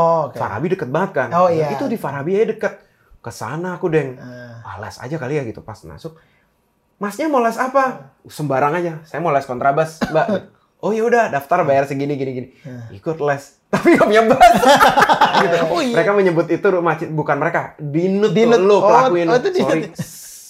[0.00, 0.36] Oh, oke.
[0.36, 1.28] Farabi deket banget kan.
[1.30, 1.68] Oh, Nah, iya.
[1.70, 2.74] Itu di Farabi aja deket.
[3.20, 4.16] Ke sana aku deng.
[4.16, 4.64] Ah.
[4.64, 6.16] Ah, les aja kali ya gitu pas masuk.
[6.96, 8.12] Masnya mau les apa?
[8.24, 8.92] Sembarang aja.
[9.04, 10.26] Saya mau les kontrabas, Mbak.
[10.84, 12.48] oh ya udah, daftar bayar segini gini gini.
[12.90, 13.56] Ikut les.
[13.72, 14.56] Tapi gak punya bass.
[15.44, 15.56] gitu.
[15.68, 15.94] Oh, iya.
[15.94, 17.76] Mereka menyebut itu macet bukan mereka.
[17.76, 18.58] Dinut, Dinut.
[18.58, 19.28] lo Oh, pelakuin.
[19.28, 19.68] oh, itu dinut.
[19.68, 19.82] Sorry.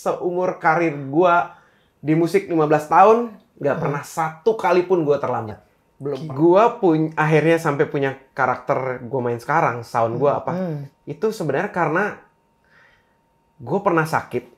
[0.01, 1.59] Seumur karir gua
[2.01, 2.57] di musik 15
[2.89, 3.17] tahun
[3.61, 5.61] nggak pernah satu kali pun gua terlambat.
[6.01, 6.17] Belum.
[6.27, 10.53] Gua punya akhirnya sampai punya karakter gua main sekarang, sound gua apa?
[10.53, 10.89] Hmm.
[11.05, 12.17] Itu sebenarnya karena
[13.61, 14.57] gue pernah sakit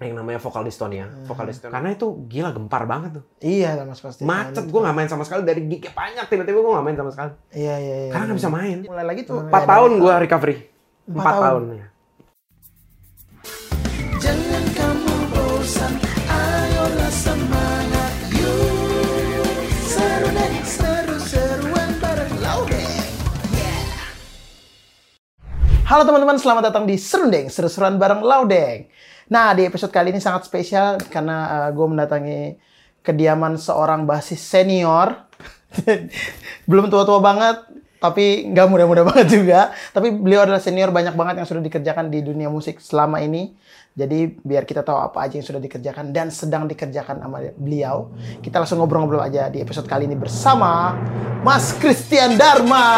[0.00, 1.28] yang namanya vokal dystonia, Hmm.
[1.28, 1.76] vokal dystonia.
[1.76, 3.24] Karena itu gila gempar banget tuh.
[3.38, 4.24] Iya, Mas pasti.
[4.24, 7.32] Macet, gue nggak main sama sekali dari gignya banyak tiba-tiba gue nggak main sama sekali.
[7.54, 8.10] Iya, iya, iya.
[8.10, 8.78] Karena nggak bisa main.
[8.82, 9.46] Mulai lagi tuh.
[9.46, 10.56] Empat tahun gue recovery.
[11.06, 11.44] Empat Empat tahun.
[11.44, 11.91] tahun.
[25.92, 28.88] Halo teman-teman, selamat datang di Serundeng, seru-seruan bareng Laudeng.
[29.28, 32.56] Nah, di episode kali ini sangat spesial karena gue mendatangi
[33.04, 35.28] kediaman seorang basis senior.
[36.64, 37.60] Belum tua-tua banget,
[38.00, 39.68] tapi nggak muda-muda banget juga.
[39.92, 43.52] Tapi beliau adalah senior banyak banget yang sudah dikerjakan di dunia musik selama ini.
[43.92, 48.08] Jadi biar kita tahu apa aja yang sudah dikerjakan dan sedang dikerjakan sama beliau.
[48.40, 50.96] Kita langsung ngobrol-ngobrol aja di episode kali ini bersama
[51.44, 52.88] Mas Christian Dharma.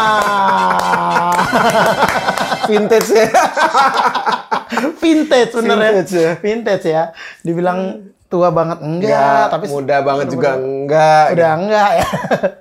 [2.71, 3.27] Vintage ya.
[5.03, 6.23] vintage bener Vintage ya.
[6.23, 6.33] ya.
[6.39, 7.03] Vintage ya.
[7.43, 7.79] Dibilang
[8.25, 11.25] tua banget enggak, tapi muda banget juga enggak.
[11.35, 12.07] udah enggak ya.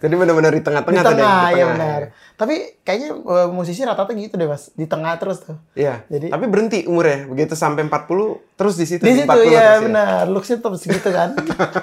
[0.03, 1.71] Jadi benar-benar di tengah-tengah tengah, Deng, di ya tengah.
[1.73, 2.01] benar.
[2.35, 4.69] Tapi kayaknya eh, musisi rata-rata gitu deh, Mas.
[4.71, 5.55] Di tengah terus tuh.
[5.73, 6.03] Iya.
[6.07, 7.27] Jadi- Tapi berhenti umurnya.
[7.27, 11.35] Begitu sampai 40 terus di situ Di situ 40 ya benar, looksnya tetap segitu kan.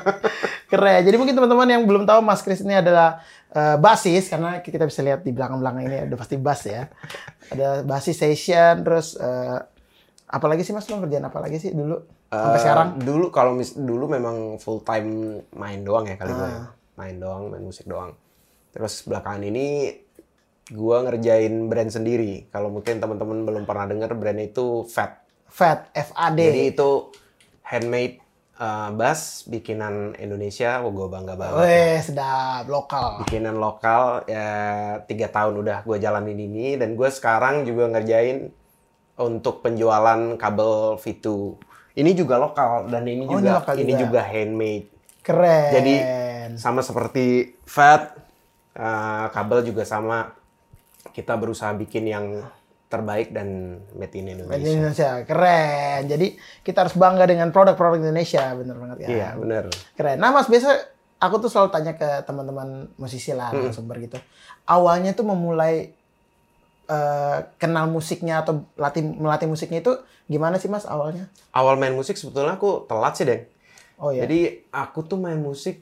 [0.72, 1.02] Keren.
[1.02, 5.00] Jadi mungkin teman-teman yang belum tahu Mas Kris ini adalah eh, basis karena kita bisa
[5.02, 6.88] lihat di belakang-belakang ini ada pasti bass ya.
[7.48, 9.58] Ada basis session terus eh,
[10.28, 12.88] apalagi sih Mas lo kerjaan apa lagi sih dulu sampai Eh, sekarang?
[12.98, 15.08] Dulu kalau mis- dulu memang full time
[15.52, 16.44] main doang ya kali gue.
[16.46, 16.72] Ah.
[16.94, 18.16] Main doang, main musik doang.
[18.72, 19.92] Terus belakangan ini
[20.72, 22.48] gua ngerjain brand sendiri.
[22.48, 25.20] Kalau mungkin teman-teman belum pernah denger brandnya itu Fat.
[25.52, 26.40] FAD, FAD.
[26.40, 27.12] Jadi itu
[27.62, 28.24] handmade
[28.56, 30.80] eh, bass bikinan Indonesia.
[30.80, 31.60] Oh, gue bangga banget.
[31.60, 33.28] Weh, sedap lokal.
[33.28, 34.48] Bikinan lokal ya
[35.04, 38.48] tiga tahun udah gue jalanin ini dan gue sekarang juga ngerjain
[39.20, 41.28] untuk penjualan kabel V2.
[42.00, 44.04] Ini juga lokal dan ini Oh, ini juga lokal ini juga.
[44.08, 44.88] juga handmade.
[45.22, 45.70] Keren.
[45.76, 45.94] Jadi
[46.56, 48.16] sama seperti Fat
[48.72, 50.32] eh, kabel juga sama
[51.10, 52.26] kita berusaha bikin yang
[52.92, 54.68] terbaik dan made in Made in Indonesia.
[54.68, 56.02] Indonesia, keren.
[56.12, 56.28] Jadi
[56.62, 59.08] kita harus bangga dengan produk-produk Indonesia, bener banget ya.
[59.08, 59.64] Iya, bener.
[59.96, 60.20] Keren.
[60.20, 60.76] Nah mas, biasa
[61.24, 64.20] aku tuh selalu tanya ke teman-teman musisi lah, narasumber gitu.
[64.68, 65.96] Awalnya tuh memulai
[66.92, 69.96] eh, kenal musiknya atau latih melatih musiknya itu
[70.28, 71.32] gimana sih mas awalnya?
[71.56, 73.48] Awal main musik sebetulnya aku telat sih, Deng.
[74.04, 74.28] Oh ya.
[74.28, 75.80] Jadi aku tuh main musik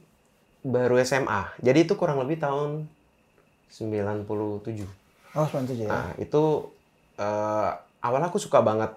[0.62, 1.58] baru SMA.
[1.58, 2.86] Jadi itu kurang lebih tahun
[3.74, 4.99] 97.
[5.34, 5.90] Oh 97 ya.
[5.90, 6.44] Nah, itu
[7.18, 7.70] eh
[8.00, 8.96] awalnya aku suka banget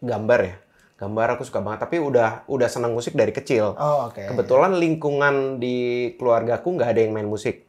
[0.00, 0.56] gambar ya.
[0.94, 3.74] Gambar aku suka banget, tapi udah udah senang musik dari kecil.
[3.74, 4.22] Oh oke.
[4.24, 7.66] Kebetulan lingkungan di keluargaku nggak ada yang main musik.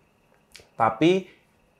[0.75, 1.25] Tapi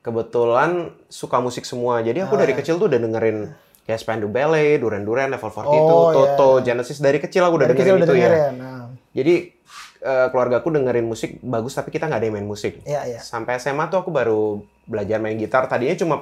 [0.02, 2.02] kebetulan suka musik semua.
[2.02, 2.62] Jadi aku Oh, dari ya.
[2.62, 3.38] kecil tuh udah dengerin
[3.86, 6.74] kayak Spandau Ballet, Duran Duran, Level 42, Oh, Toto, ya.
[6.74, 8.30] Genesis dari kecil aku udah Dari dengerin kecil udah itu ya.
[8.54, 9.36] Nah, Jadi
[10.06, 12.86] eh, keluargaku dengerin musik bagus tapi kita nggak ada yang main musik.
[12.86, 13.20] Iya iya.
[13.20, 15.66] Sampai SMA tuh aku baru belajar main gitar.
[15.66, 16.16] Tadinya cuma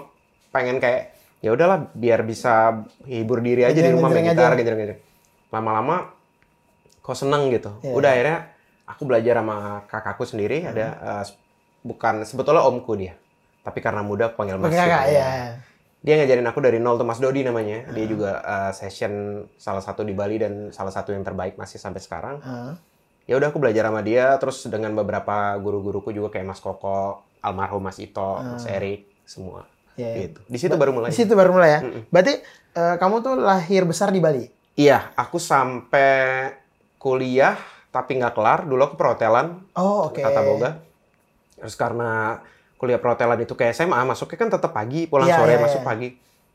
[0.50, 1.12] pengen kayak
[1.44, 5.00] ya udahlah biar bisa hibur diri aja di rumah main gitar, ngejreng-ngejreng.
[5.52, 6.16] Lama-lama
[7.04, 7.76] kok seneng gitu.
[7.84, 7.94] Iya.
[7.94, 8.38] Udah akhirnya
[8.88, 9.58] aku belajar sama
[9.92, 10.64] kakakku sendiri.
[10.64, 11.24] Ada eh,
[11.84, 13.20] bukan sebetulnya omku dia,
[13.60, 14.72] tapi karena muda aku panggil Mas.
[14.72, 15.20] Pakai kakak gitu.
[15.20, 15.30] ya.
[16.04, 17.88] Dia ngajarin aku dari nol tuh Mas Dodi namanya.
[17.92, 19.12] Dia juga eh, session
[19.60, 22.76] salah satu di Bali dan salah satu yang terbaik masih sampai sekarang Ah.
[23.24, 27.84] Ya udah aku belajar sama dia terus dengan beberapa guru-guruku juga kayak Mas Koko, almarhum
[27.84, 30.22] Mas Ito, Mas Erik, semua Iya, iya.
[30.26, 30.40] gitu.
[30.50, 31.14] Di situ baru mulai.
[31.14, 31.80] Di situ baru mulai ya.
[32.10, 32.34] Berarti
[32.74, 34.46] eh, kamu tuh lahir besar di Bali.
[34.74, 36.50] Iya, aku sampai
[36.98, 37.54] kuliah
[37.94, 38.66] tapi nggak kelar.
[38.66, 40.18] Dulu aku perhotelan Oh oke.
[40.18, 40.82] Tata Boga.
[41.62, 42.42] Terus karena
[42.82, 45.88] kuliah perhotelan itu kayak SMA, masuknya kan tetap pagi, pulang Iya, sore iya, masuk iya.
[45.88, 46.10] pagi.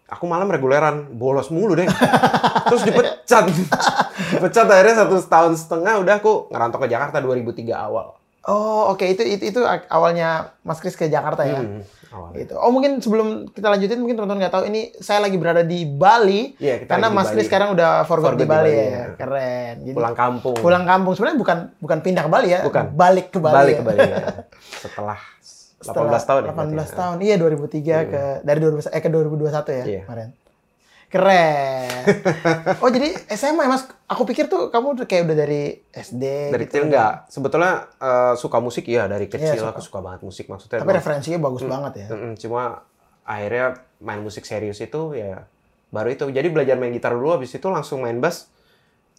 [0.08, 1.86] Aku malam reguleran, bolos mulu deh.
[2.72, 3.44] Terus dipecat.
[4.40, 7.44] dipecat akhirnya satu tahun setengah udah aku ngerantau ke Jakarta 2003
[7.74, 8.14] awal.
[8.42, 10.28] Oh oke itu, itu itu awalnya
[10.62, 11.60] Mas Kris ke Jakarta ya.
[11.60, 12.36] Hmm, awalnya.
[12.40, 12.54] Gitu.
[12.54, 16.56] Oh mungkin sebelum kita lanjutin mungkin teman-teman nggak tahu ini saya lagi berada di Bali
[16.56, 17.46] Iya, kita karena Mas Kris Bali.
[17.46, 18.88] sekarang udah for good For di good di Bali, Bali, ya.
[18.88, 19.04] ya.
[19.14, 19.74] Keren.
[19.82, 20.56] Jadi Pulang kampung.
[20.56, 22.60] pulang kampung sebenarnya bukan bukan pindah ke Bali ya.
[22.64, 22.84] Bukan.
[22.94, 23.54] Balik ke Bali.
[23.54, 23.76] balik ya.
[23.76, 24.16] ke Bali ya.
[24.78, 25.18] Setelah
[25.78, 26.96] Setelah 18 tahun ya 18 berarti ya.
[26.96, 27.16] tahun.
[27.20, 27.70] Iya 2003
[28.08, 30.02] ke dari 2000 eh ke 2021 ya Iya.
[30.02, 30.28] kemarin.
[31.08, 32.04] Keren.
[32.84, 33.88] oh jadi SMA ya Mas?
[34.04, 36.70] Aku pikir tuh kamu kayak udah dari SD Dari gitu.
[36.70, 37.26] kecil enggak.
[37.26, 40.78] Sebetulnya eh, suka musik iya dari kecil Iya, aku suka banget musik maksudnya.
[40.78, 42.06] Tapi emang- referensinya bagus banget ya.
[42.08, 42.84] Mm-mm, cuma
[43.24, 43.66] akhirnya
[43.98, 45.48] main musik serius itu ya
[45.88, 46.24] baru itu.
[46.28, 48.52] Jadi belajar main gitar dulu habis itu langsung main bass.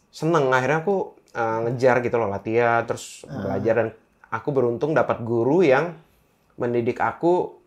[0.10, 3.50] Seneng akhirnya aku eh, ngejar gitu loh latihan terus Ah.
[3.50, 3.90] belajar dan
[4.30, 5.98] aku beruntung dapat guru yang
[6.56, 7.59] mendidik aku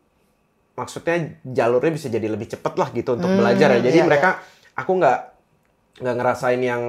[0.72, 3.80] maksudnya jalurnya bisa jadi lebih cepet lah gitu untuk Hmm, belajar ya.
[3.84, 4.40] Jadi iya, mereka
[4.72, 5.19] aku nggak
[6.00, 6.82] nggak ngerasain yang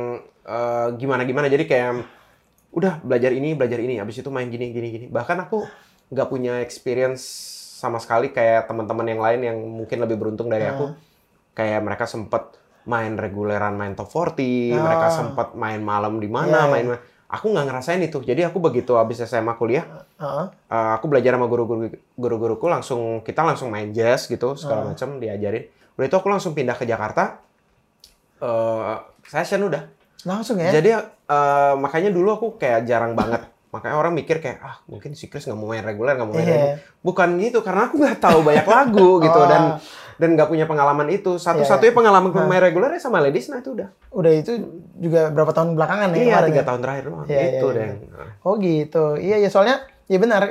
[0.95, 1.47] gimana gimana.
[1.47, 2.03] Jadi kayak
[2.73, 5.05] udah belajar ini belajar ini habis itu main gini gini gini.
[5.07, 5.63] Bahkan aku
[6.09, 7.23] nggak punya experience
[7.77, 10.95] sama sekali kayak teman-teman yang lain yang mungkin lebih beruntung dari aku.
[11.53, 15.13] Kayak mereka sempet main reguleran main top 40, mereka Ah.
[15.13, 16.71] sempet main malam di Iya, mana, iya.
[16.71, 16.87] main
[17.33, 18.21] aku nggak ngerasain itu.
[18.21, 19.83] Jadi aku begitu habis SMA kuliah,
[20.15, 20.45] Heeh.
[20.69, 24.87] Uh, aku belajar sama guru-guru guru-guruku langsung kita langsung main jazz gitu segala Ah.
[24.93, 25.65] macam diajarin.
[25.93, 27.41] Udah itu aku langsung pindah ke Jakarta.
[28.37, 29.87] Uh, session udah.
[30.23, 30.69] Langsung ya.
[30.69, 33.43] Jadi uh, makanya dulu aku kayak jarang banget.
[33.69, 36.43] Makanya orang mikir kayak ah mungkin si Chris nggak mau main reguler nggak mau main
[36.43, 36.53] Iya.
[36.53, 36.77] reguler.
[37.01, 39.47] Bukan gitu karena aku nggak tahu banyak lagu gitu Oh.
[39.47, 39.63] dan
[40.15, 41.35] dan nggak punya pengalaman itu.
[41.35, 43.89] Satu-satunya Iya, pengalaman main reguler ya sama Ladies nah itu udah.
[44.09, 44.51] Udah itu
[44.95, 46.65] juga berapa tahun belakangan ya Iya tiga ya?
[46.65, 47.25] tahun terakhir doang.
[47.25, 47.77] Iya, iya, itu iya.
[47.77, 47.89] deh.
[48.41, 49.05] Oh gitu.
[49.15, 49.75] Iya ya soalnya
[50.05, 50.43] ya benar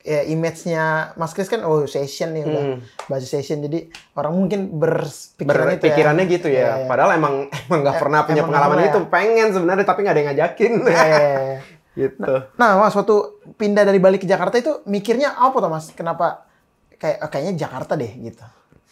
[0.00, 2.78] ya image-nya Mas Kris kan oh session nih udah Hmm.
[3.04, 5.76] bahasa session jadi orang mungkin berpikiran itu ya.
[5.76, 6.56] berpikirannya gitu ya.
[6.56, 6.88] Iya, iya.
[6.88, 7.34] Padahal emang
[7.68, 9.00] emang nggak Eh, pernah punya pengalaman nggak itu.
[9.06, 10.72] Pengen sebenarnya tapi nggak ada yang ngajakin.
[10.80, 11.58] Iya, iya, iya.
[12.00, 12.32] gitu.
[12.56, 13.16] Nah, Mas waktu
[13.54, 15.92] pindah dari Bali ke Jakarta itu mikirnya apa tuh Mas?
[15.92, 16.48] Kenapa
[16.96, 18.44] kayak oh, kayaknya Jakarta deh gitu.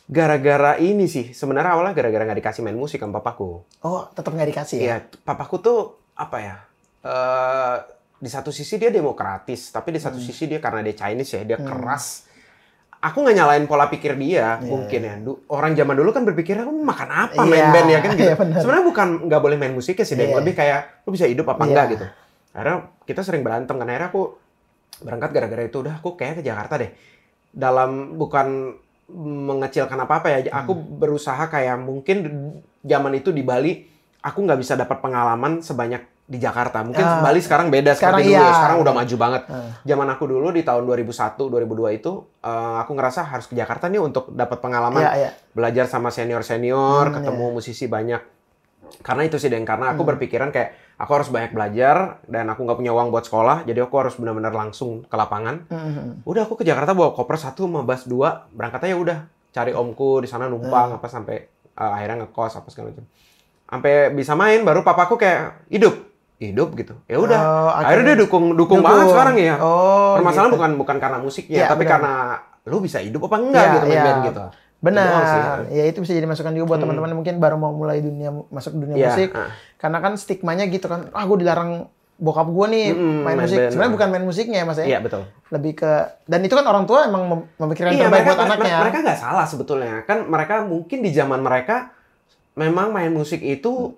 [0.08, 1.30] Gara-gara ini sih.
[1.30, 3.60] Sebenarnya awalnya gara-gara nggak dikasih main musik sama papaku.
[3.82, 4.84] Oh, tetap nggak dikasih ya?
[4.84, 5.78] Iya, papaku tuh
[6.14, 6.56] apa ya?
[6.98, 7.76] eh
[8.18, 10.10] di satu sisi dia demokratis, tapi di Hmm.
[10.10, 12.26] satu sisi dia karena dia Chinese ya, dia keras.
[12.98, 15.14] Aku nggak nyalain pola pikir dia, mungkin ya.
[15.46, 18.26] Orang zaman dulu kan berpikir, "Kamu makan apa Iya, main band ya kan gitu.
[18.26, 18.58] iya, benar.
[18.58, 20.36] Sebenarnya bukan nggak boleh main musiknya sih, Dan Iya.
[20.42, 21.68] lebih kayak lu bisa hidup apa Iya.
[21.70, 22.06] enggak gitu.
[22.50, 22.76] Akhirnya
[23.06, 23.86] kita sering berantem kan.
[23.86, 24.22] Akhirnya aku
[24.98, 26.90] berangkat gara-gara itu udah aku kayak ke Jakarta deh.
[27.48, 28.74] Dalam bukan
[29.08, 30.86] mengecilkan apa-apa ya, aku Hmm.
[30.96, 32.16] berusaha kayak mungkin
[32.80, 33.88] zaman itu di Bali
[34.20, 36.84] aku nggak bisa dapat pengalaman sebanyak di Jakarta.
[36.84, 37.24] Mungkin Ah.
[37.24, 38.44] Bali sekarang beda Sekarang seperti dulu iya.
[38.44, 38.56] ya.
[38.60, 39.42] Sekarang udah maju banget.
[39.48, 39.72] Ah.
[39.80, 42.12] Zaman aku dulu di tahun 2001, 2002 itu
[42.44, 45.30] eh, aku ngerasa harus ke Jakarta nih untuk dapat pengalaman Iya, iya.
[45.56, 48.20] belajar sama senior-senior, Hmm, ketemu musisi banyak.
[48.98, 49.62] Karena itu sih, Dan.
[49.62, 49.94] Karena Hmm.
[49.94, 53.82] aku berpikiran kayak aku harus banyak belajar dan aku nggak punya uang buat sekolah, jadi
[53.82, 55.66] aku harus benar-benar langsung ke lapangan.
[55.66, 56.22] Mhm.
[56.22, 59.18] Udah aku ke Jakarta bawa koper satu sama bus dua, berangkat aja udah
[59.48, 60.58] cari omku di sana Hmm.
[60.58, 61.36] numpang apa sampai
[61.72, 63.06] eh, akhirnya ngekos apa segala macam.
[63.64, 65.94] Sampai bisa main baru papaku kayak hidup,
[66.36, 66.98] hidup gitu.
[67.04, 67.38] Ya udah.
[67.38, 69.54] Oh, akhirnya dia dukung dukung banget sekarang ya.
[69.58, 70.56] Oh, Permasalahan gitu.
[70.58, 71.92] bukan bukan karena musiknya, Iya, tapi benar.
[71.94, 72.12] karena
[72.66, 74.04] lu bisa hidup apa enggak Iya, gitu main iya.
[74.04, 74.42] band gitu.
[74.78, 74.84] Sih.
[74.84, 75.56] Benar.
[75.68, 78.74] Ya itu bisa jadi masukan juga buat teman-teman yang mungkin baru mau mulai dunia masuk
[78.74, 79.30] dunia Iya, musik.
[79.32, 79.50] ah.
[79.74, 81.86] Karena kan stigmanya gitu kan, ah gue dilarang
[82.16, 83.58] bokap gue nih Mm-mm, main, main musik.
[83.68, 84.86] Sebenarnya bukan main musiknya ya Mas ya.
[84.86, 85.22] Iya betul.
[85.48, 85.92] Lebih ke
[86.24, 88.76] dan itu kan orang tua emang mem- memikirkan Iya, terbaik mereka, buat anaknya.
[88.80, 89.94] mereka nggak salah sebetulnya.
[90.02, 91.90] Kan mereka mungkin di zaman mereka
[92.54, 93.94] memang main musik itu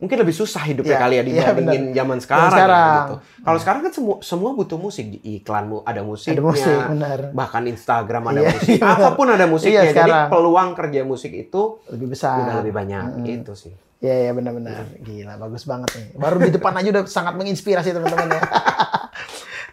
[0.00, 2.80] mungkin lebih susah hidupnya Iya, kali ya iya, dibandingin zaman sekarang, sekarang.
[2.80, 3.14] ya, gitu.
[3.40, 6.34] Kalau sekarang kan semua semua butuh musik di iklanmu ada musiknya.
[6.34, 7.18] Ada musik, benar.
[7.30, 8.68] Bahkan Instagram ada Iya, musik.
[8.74, 8.84] iya.
[8.96, 9.72] Apa pun ada musiknya.
[9.78, 10.28] Iya, Jadi sekarang.
[10.28, 12.36] peluang kerja musik itu Lebih besar.
[12.40, 13.72] udah lebih banyak itu sih.
[14.00, 14.88] Iya, iya benar-benar.
[14.98, 16.06] Gila, bagus banget nih.
[16.16, 18.40] Baru di depan aja udah sangat menginspirasi teman-teman ya.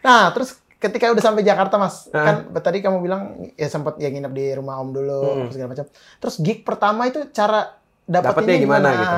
[0.04, 3.22] nah, terus ketika udah sampai Jakarta, Mas, kan tadi kamu bilang
[3.54, 5.50] ya sempat ya nginep di rumah Om dulu Hmm.
[5.50, 5.88] segala macam.
[6.18, 8.92] Terus gig pertama itu cara Dapetnya gimana gimana?
[8.94, 9.18] gitu?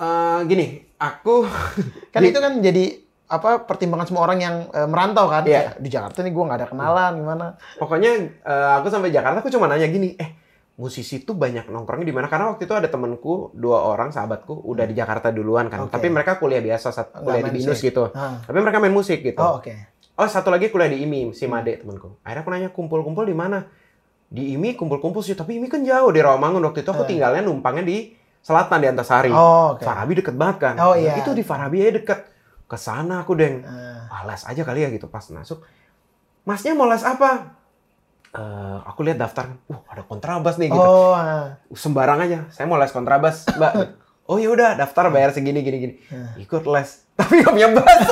[0.00, 0.66] Eh, gini,
[0.96, 1.44] aku
[2.14, 5.44] Kan itu kan jadi apa pertimbangan semua orang yang eh, merantau kan.
[5.44, 8.10] Kayak, di Jakarta nih gua nggak ada kenalan gimana Pokoknya
[8.42, 10.40] eh, aku sampai Jakarta aku cuma nanya gini, eh
[10.80, 12.26] musisi tuh banyak nongkrongnya di mana?
[12.32, 15.92] Karena waktu itu ada temenku dua orang sahabatku udah di Jakarta duluan kan, Oke.
[15.92, 17.92] tapi mereka kuliah biasa, saat kuliah di binus musik.
[17.92, 18.08] gitu.
[18.16, 18.40] Ah.
[18.40, 19.36] Tapi mereka main musik gitu.
[19.44, 22.20] oh oke Oh satu lagi kuliah di IMI, si Made temanku.
[22.20, 23.64] Akhirnya aku nanya kumpul-kumpul di mana?
[24.28, 27.84] Di IMI kumpul-kumpul sih, tapi IMI kan jauh di Rawamangun waktu itu aku tinggalnya numpangnya
[27.88, 29.30] di selatan di Antasari.
[29.32, 29.84] Oh, oke.
[29.84, 30.74] Farabi deket banget kan.
[30.80, 31.20] Oh, iya.
[31.20, 32.20] Itu di Farabi aja deket.
[32.70, 33.66] Ke sana aku deng.
[33.66, 34.06] Ah.
[34.10, 35.62] Ah, les aja kali ya gitu pas masuk.
[36.46, 37.60] Masnya mau les apa?
[38.30, 40.78] Eh, aku lihat daftar, uh ada kontrabas nih gitu.
[40.78, 41.58] oh ah.
[41.74, 43.98] Sembarang aja, saya mau les kontrabas, mbak.
[44.30, 45.94] oh ya udah daftar bayar segini gini gini.
[46.38, 48.06] Ikut les, tapi nggak punya bass.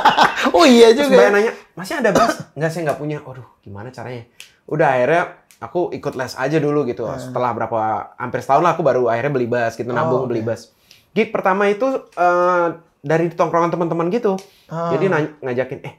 [0.56, 1.36] oh iya Terus juga mbaknya ya.
[1.36, 2.32] nanya, masnya ada bass?
[2.56, 3.18] Nggak, saya nggak punya.
[3.20, 4.24] Aduh, gimana caranya?
[4.64, 5.22] Udah akhirnya
[5.58, 7.06] aku ikut les aja dulu gitu.
[7.14, 7.78] Setelah berapa,
[8.14, 10.30] hampir setahun lah aku baru akhirnya beli bass gitu, nabung oke.
[10.30, 10.70] beli bass.
[11.10, 12.66] Gig pertama itu eh,
[12.98, 14.38] dari tongkrongan teman-teman gitu.
[14.66, 14.94] Ah.
[14.94, 15.10] Jadi
[15.42, 15.94] ngajakin, eh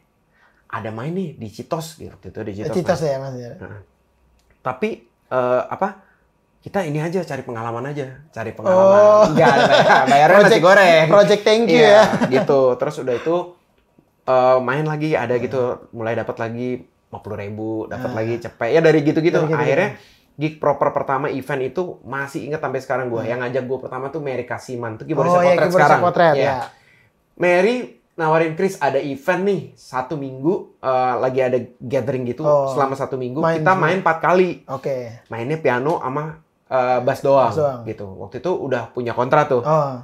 [0.69, 2.75] ada main nih di Citos gitu itu di Citos.
[2.77, 3.11] Citos main.
[3.11, 3.51] ya mas ya.
[4.61, 4.89] Tapi
[5.29, 6.07] eh, apa?
[6.59, 8.99] Kita ini aja cari pengalaman aja, cari pengalaman.
[8.99, 9.23] Oh.
[9.31, 11.05] Enggak, bayar, bayarnya nasi Project- goreng.
[11.07, 12.03] project thank you Iya, ya.
[12.27, 12.75] gitu.
[12.75, 13.35] Terus udah itu
[14.27, 18.15] eh, main lagi ada gitu, mulai dapat lagi 50 ribu, dapat Ah.
[18.15, 18.69] lagi cepet.
[18.69, 19.37] Ya dari gitu-gitu.
[19.39, 19.55] Gitu-gitu.
[19.55, 19.97] Akhirnya
[20.35, 23.21] gig proper pertama event itu masih inget sampai sekarang gua.
[23.23, 25.39] Yang ngajak gua pertama tuh Mary Kasiman, tuh keyboardis Hmm.
[25.39, 25.99] oh ya potret sekarang.
[25.99, 26.45] potret Iya.
[26.45, 26.57] ya.
[27.35, 27.75] Mary
[28.13, 32.67] nawarin Chris ada event nih satu minggu eh, lagi ada gathering gitu Oh.
[32.69, 35.23] selama satu minggu Main kita main empat kali Oke.
[35.27, 36.35] mainnya piano sama
[36.67, 37.81] eh, bass doang, Bass doang.
[37.83, 40.03] gitu waktu itu udah punya kontra tuh Oh.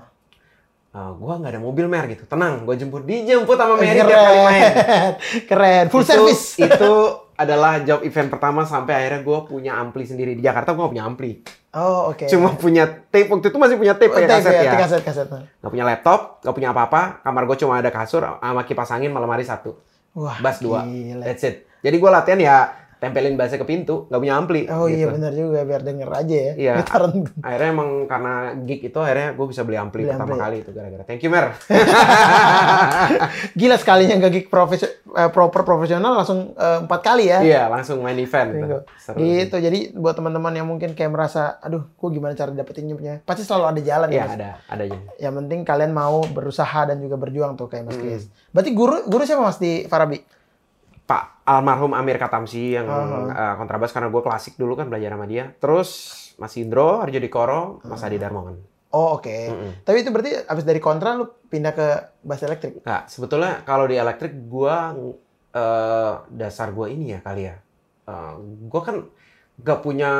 [0.96, 4.08] Eh, gua nggak ada mobil mer gitu tenang gue jemput dijemput sama Mary Keren.
[4.08, 4.64] tiap kali main
[5.52, 5.86] Keren.
[5.92, 6.44] Full itu, service.
[6.72, 6.94] itu
[7.36, 11.44] adalah job event pertama sampai akhirnya gue punya ampli sendiri di Jakarta gue punya ampli
[11.76, 12.32] Oh oke.
[12.32, 15.02] cuma punya tape waktu itu masih punya tape Oh, pakai tape kaset ya ya, kaset
[15.04, 15.28] kaset.
[15.60, 17.20] Gak punya laptop, gak punya apa-apa.
[17.20, 19.76] Kamar gue cuma ada kasur sama kipas angin malam hari satu.
[20.16, 20.40] Wah.
[20.40, 20.88] Bass dua.
[21.20, 21.68] That's it.
[21.84, 22.56] Jadi gue latihan ya
[22.98, 24.08] tempelin bassnya ke pintu.
[24.08, 24.66] Gak punya ampli.
[24.68, 25.14] Oh iya gitu.
[25.14, 26.54] benar juga biar denger aja ya.
[26.56, 26.74] Iya.
[26.82, 27.14] Gitaran.
[27.40, 30.42] Akhirnya emang karena gig itu akhirnya gue bisa beli ampli Beli pertama ampli.
[30.42, 31.04] kali itu gara-gara.
[31.04, 31.46] Thank you Mer.
[33.56, 34.92] Gila sekalinya nggak gig profes eh,
[35.30, 37.40] proper profesional langsung eh, empat kali ya.
[37.42, 38.50] iya langsung main event.
[38.58, 38.82] Tuh.
[38.98, 39.18] Seru.
[39.20, 39.56] Gitu.
[39.56, 43.22] Jadi buat teman-teman yang mungkin kayak merasa, aduh, gua gimana cara dapetinnya?
[43.22, 44.26] Pasti selalu ada jalan Iya ya.
[44.28, 44.98] Ada ada aja.
[45.20, 48.04] Yang penting kalian mau berusaha dan juga berjuang tuh kayak Mas Hmm.
[48.04, 48.24] Chris.
[48.52, 50.20] Berarti guru guru siapa Mas di Farabi?
[51.06, 53.30] Pak almarhum Amir Katamsi yang Oh.
[53.30, 55.54] eh, kontrabas karena gue klasik dulu kan belajar sama dia.
[55.56, 55.90] Terus
[56.36, 58.58] Mas Indro, Arjo Dikoro, Mas Adi Darmawan.
[58.90, 59.28] Oh oke.
[59.46, 59.72] Mm-mm.
[59.84, 61.88] Tapi itu berarti abis dari kontra lu pindah ke
[62.22, 62.80] bass elektrik.
[62.82, 64.96] Nah, sebetulnya kalau di elektrik gua
[65.52, 67.56] eh, dasar gua ini ya kali ya.
[68.06, 68.34] Eh,
[68.66, 68.96] gua kan
[69.58, 70.12] gak punya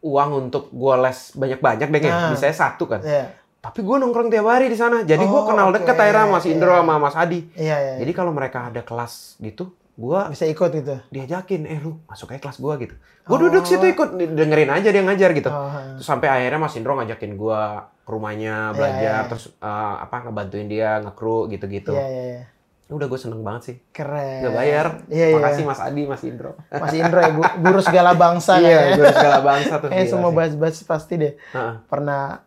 [0.00, 2.28] uang untuk gua les banyak-banyak deh Ah.
[2.28, 2.30] ya.
[2.30, 3.00] Bisa satu kan.
[3.00, 3.32] Iya.
[3.58, 5.00] Tapi gua nongkrong tiap hari di sana.
[5.02, 5.80] Jadi Oh, kenal oke.
[5.80, 6.80] deket akhirnya Mas Indro Iya.
[6.80, 7.40] sama Mas Adi.
[7.54, 7.94] Iya iya.
[7.98, 10.98] Jadi kalau mereka ada kelas gitu, gua bisa ikut gitu.
[11.08, 13.40] diajakin, "Eh lu masuk aja kelas gua gitu." Gua Oh.
[13.40, 15.48] duduk situ ikut dengerin aja dia ngajar gitu.
[15.48, 17.60] Oh, Terus sampai akhirnya Mas Indro ngajakin gua
[18.00, 19.28] ke rumahnya Iya, belajar iya.
[19.28, 21.92] terus eh, apa ngebantuin dia ngekru gitu-gitu.
[21.92, 22.42] Iya iya iya.
[22.84, 23.76] Udah gue seneng banget sih.
[23.90, 24.44] Keren.
[24.44, 24.86] Gak bayar.
[25.08, 25.36] Iya iya.
[25.40, 26.52] Makasih Mas Adi, Mas Indro.
[26.68, 28.94] Mas Indro ya, gu- guru segala bangsa iya, kayaknya.
[28.94, 29.88] gue segala bangsa tuh.
[29.94, 32.44] Gila semua bahas-bahas pasti deh Heeh, pernah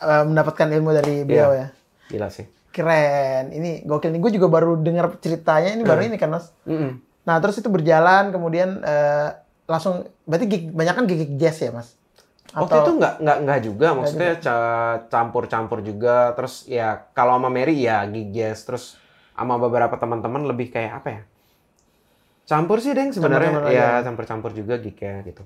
[0.00, 1.66] eh, mendapatkan ilmu dari beliau ya.
[2.10, 2.50] Gila sih.
[2.74, 3.54] Keren.
[3.54, 4.20] Ini gokil nih.
[4.20, 6.50] Gue juga baru dengar ceritanya ini baru ini kan Mas.
[6.66, 6.98] Mm-mm.
[7.24, 9.30] Nah terus itu berjalan kemudian eh,
[9.70, 11.94] langsung berarti gig, banyak kan gig jazz ya Mas?
[12.54, 16.34] Waktu itu nggak nggak nggak juga, maksudnya ca- campur-campur juga.
[16.34, 18.98] Terus ya kalau sama Mary ya gig jazz, terus
[19.34, 21.22] sama beberapa teman-teman lebih kayak apa ya?
[22.44, 23.72] Campur sih deng sebenarnya.
[23.72, 25.42] Ya campur-campur juga gignya gitu.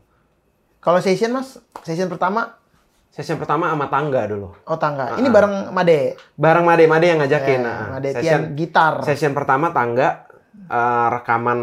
[0.83, 2.59] Kalau session Mas, session pertama
[3.09, 4.55] Session pertama sama tangga dulu.
[4.55, 5.17] oh tangga.
[5.17, 5.33] Ini ah.
[5.33, 6.01] bareng Made.
[6.35, 7.61] Bareng Made Made yang ngajakin.
[7.61, 8.93] Ya, Nah, Made session Tian gitar.
[9.03, 10.29] session pertama tangga
[10.65, 11.61] eh, rekaman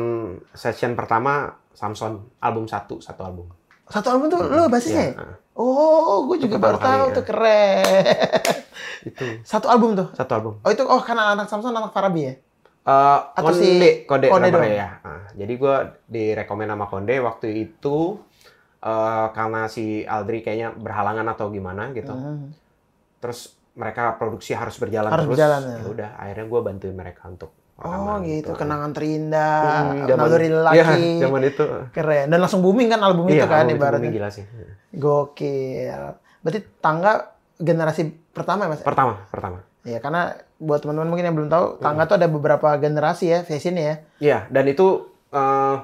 [0.52, 3.48] session pertama Samson album satu satu album.
[3.86, 5.06] Satu album tuh lo basisnya?
[5.06, 5.24] Iya, ya?
[5.24, 5.36] ah.
[5.56, 7.28] Oh, gue juga baru tahu tuh ya.
[7.28, 8.04] keren.
[9.06, 10.08] Itu Satu album tuh.
[10.12, 10.54] satu album.
[10.60, 12.34] Oh itu oh karena anak Samson anak Farabi ya?
[12.86, 15.00] Eh, Atau Konde, si- Konde, Konde ya.
[15.00, 15.76] Nah, jadi gue
[16.06, 18.20] direkomend sama Konde waktu itu
[18.86, 22.10] eh, karena si Aldri kayaknya berhalangan atau gimana gitu.
[22.10, 22.54] Hmm.
[23.18, 25.34] Terus mereka produksi harus berjalan Harus terus.
[25.36, 25.76] berjalan, ya.
[25.76, 30.48] Ya udah, akhirnya gue bantuin mereka untuk Oh rekaman gitu, kenangan terindah, Hmm, zaman- naluri
[30.48, 31.04] Iya, lelaki.
[31.28, 31.66] zaman itu.
[31.92, 32.26] Keren.
[32.26, 34.00] Dan langsung booming kan album itu Iya, kan album itu ibaratnya.
[34.00, 34.46] booming gila sih.
[34.96, 36.02] Gokil.
[36.40, 37.14] Berarti tangga
[37.56, 38.82] generasi pertama ya Mas?
[38.82, 39.58] Pertama, pertama.
[39.84, 40.22] Iya, karena
[40.56, 44.02] buat teman-teman mungkin yang belum tahu, tangga tuh ada beberapa generasi ya, fashion ya.
[44.18, 45.76] Iya, dan itu eh,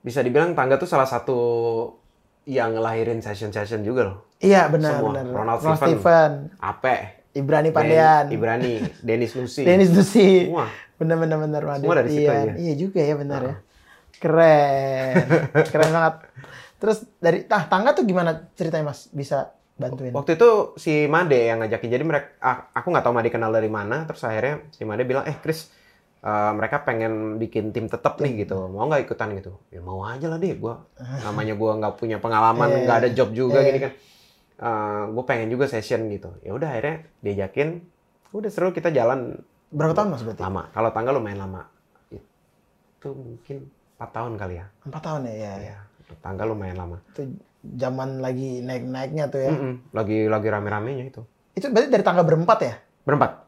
[0.00, 1.38] bisa dibilang tangga tuh salah satu
[2.48, 4.18] yang ngelahirin session-session juga loh.
[4.40, 5.08] Iya, benar Semua.
[5.12, 5.24] benar.
[5.28, 6.00] Ronald Ronald Steven.
[6.00, 6.96] Steven, Ape,
[7.36, 9.62] Ibrani Den- Pandean, Ibrani, Dennis Lucy.
[9.68, 10.48] Dennis Dusi.
[10.48, 10.66] Semua.
[10.96, 11.60] Benar benar benar.
[11.76, 12.44] Semua dari situ, iya.
[12.44, 12.54] iya.
[12.56, 13.54] Iya juga ya benar ya.
[14.20, 15.14] Keren.
[15.72, 16.14] Keren banget.
[16.80, 20.12] Terus dari nah tangga tuh gimana ceritanya Mas bisa bantuin?
[20.12, 21.88] Waktu itu si Made yang ngajakin.
[21.88, 24.04] Jadi mereka, ah, aku nggak tahu Made kenal dari mana.
[24.04, 25.72] Terus akhirnya si Made bilang, eh Chris,
[26.20, 28.68] eh, mereka pengen bikin tim tetap nih gitu.
[28.68, 29.56] Mau nggak ikutan gitu?
[29.68, 30.54] Ya mau aja lah deh.
[30.54, 30.84] Gua
[31.24, 32.78] namanya gua nggak punya pengalaman, Iya.
[32.84, 33.68] nggak ada job juga Iya.
[33.68, 33.92] gini kan.
[35.10, 36.36] gue pengen juga session gitu.
[36.44, 37.80] Ya udah akhirnya diajakin.
[38.30, 39.40] Udah seru kita jalan
[39.72, 40.44] Berapa tahun Mas berarti?
[40.44, 40.68] lama.
[40.68, 41.64] Kalau tangga lumayan lama.
[42.12, 44.68] Itu mungkin 4 tahun kali ya.
[44.84, 45.52] Empat tahun ya, ya.
[45.72, 45.78] Ya,
[46.20, 47.00] tangga lumayan lama.
[47.08, 49.50] Itu zaman lagi naik-naiknya tuh ya.
[49.56, 49.96] Mm-mm.
[49.96, 51.24] Lagi lagi rame-ramenya itu.
[51.56, 52.74] Itu berarti dari tangga berempat ya?
[53.08, 53.39] Berempat.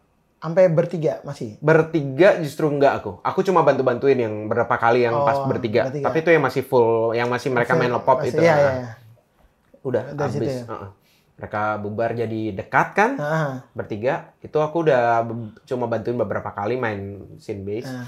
[0.43, 1.55] Sampai bertiga masih?
[1.57, 3.23] Bertiga justru enggak aku.
[3.23, 5.87] Aku cuma bantu-bantuin yang berapa kali yang pas Oh, bertiga.
[5.87, 6.03] bertiga.
[6.03, 8.43] Tapi itu yang masih full, yang masih mereka main lepop Masih- itu.
[8.43, 8.73] Iya, Nah, iya.
[8.75, 8.93] iya.
[9.81, 10.57] Udah Dari situ habis.
[10.57, 10.65] ya?
[10.67, 10.91] Heeh.
[11.33, 13.11] Mereka bubar jadi dekat kan?
[13.17, 14.35] Ah, Bertiga.
[14.39, 15.23] Itu aku udah
[15.63, 17.01] cuma bantuin beberapa kali main
[17.37, 17.87] scene bass.
[17.87, 18.07] ah.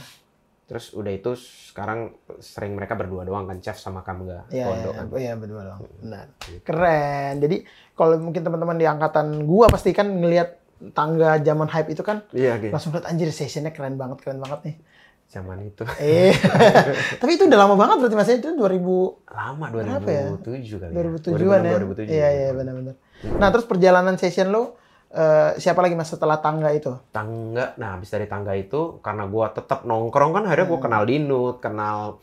[0.65, 4.49] Terus udah itu sekarang sering mereka berdua doang kan, Chef sama Kamga.
[4.49, 5.05] Iya, Kondo iya, kan.
[5.15, 5.79] iya, berdua dong.
[6.01, 6.27] Benar.
[6.63, 7.33] Keren.
[7.39, 7.57] Jadi
[7.93, 12.59] kalau mungkin teman-teman di angkatan gua pasti kan ngelihat tangga zaman hype itu kan Iya,
[12.59, 12.71] gitu.
[12.71, 14.77] langsung lihat anjir sessionnya keren banget, keren banget nih.
[15.25, 15.83] Zaman itu.
[15.99, 16.31] Eh,
[17.21, 18.79] tapi itu udah lama banget berarti masnya itu 2000
[19.27, 20.25] Lama Berapa ya?
[20.31, 21.73] 2007 kali 2007-an ya.
[21.75, 22.07] 2006, 2007.
[22.07, 22.95] Iya, iya, benar-benar.
[23.35, 24.77] Nah, terus perjalanan session lo
[25.11, 26.91] eh, siapa lagi mas setelah tangga itu?
[27.11, 31.57] Tangga, nah habis dari tangga itu karena gua tetap nongkrong kan akhirnya gua kenal Dinut,
[31.59, 32.19] kenal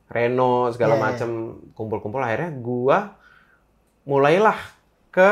[0.08, 1.06] Reno segala Iya, iya.
[1.06, 1.30] macem
[1.74, 3.18] kumpul-kumpul akhirnya gua
[4.04, 4.58] mulailah
[5.14, 5.30] ke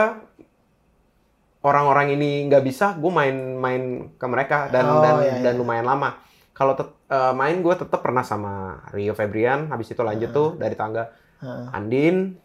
[1.61, 3.83] orang-orang ini nggak bisa, gue main-main
[4.17, 5.59] ke mereka dan Oh, dan iya, dan iya.
[5.61, 6.17] lumayan lama.
[6.57, 11.09] Kalau eh, main gue tetap pernah sama Rio Febrian, habis itu lanjut tuh dari tangga
[11.41, 12.37] Heeh, Andin,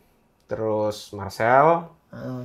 [0.49, 2.45] terus Marcel, heeh.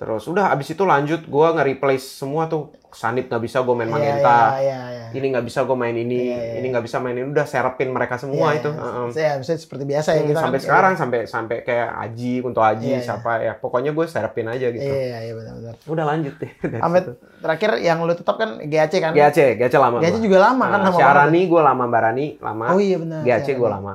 [0.00, 2.70] terus udah habis itu lanjut gue nge-replace semua tuh.
[2.90, 5.06] Sanip nggak bisa gue main Iya, Magenta, Iya, iya, iya.
[5.12, 7.88] ini nggak bisa gue main ini, Iya, iya, ini nggak bisa main ini, udah serapin
[7.88, 8.68] mereka semua Iya, itu.
[8.68, 8.80] iya.
[8.80, 9.06] Heeh.
[9.10, 12.62] Saya misalnya seperti biasa ya Hmm, kita sampai kan- sekarang sampai sampai kayak Aji untuk
[12.62, 13.00] Aji Iya, iya.
[13.00, 15.74] siapa ya pokoknya gue serapin aja gitu Iya, iya, benar-benar.
[15.82, 16.50] udah lanjut deh
[16.82, 17.12] Sampai situ.
[17.38, 19.12] terakhir yang lu tetap kan GAC kan?
[19.12, 22.78] GAC GAC lama GAC juga lama kan Nah, lama Syarani gue lama Barani lama Oh
[22.78, 23.22] iya benar.
[23.22, 23.92] GAC gue lama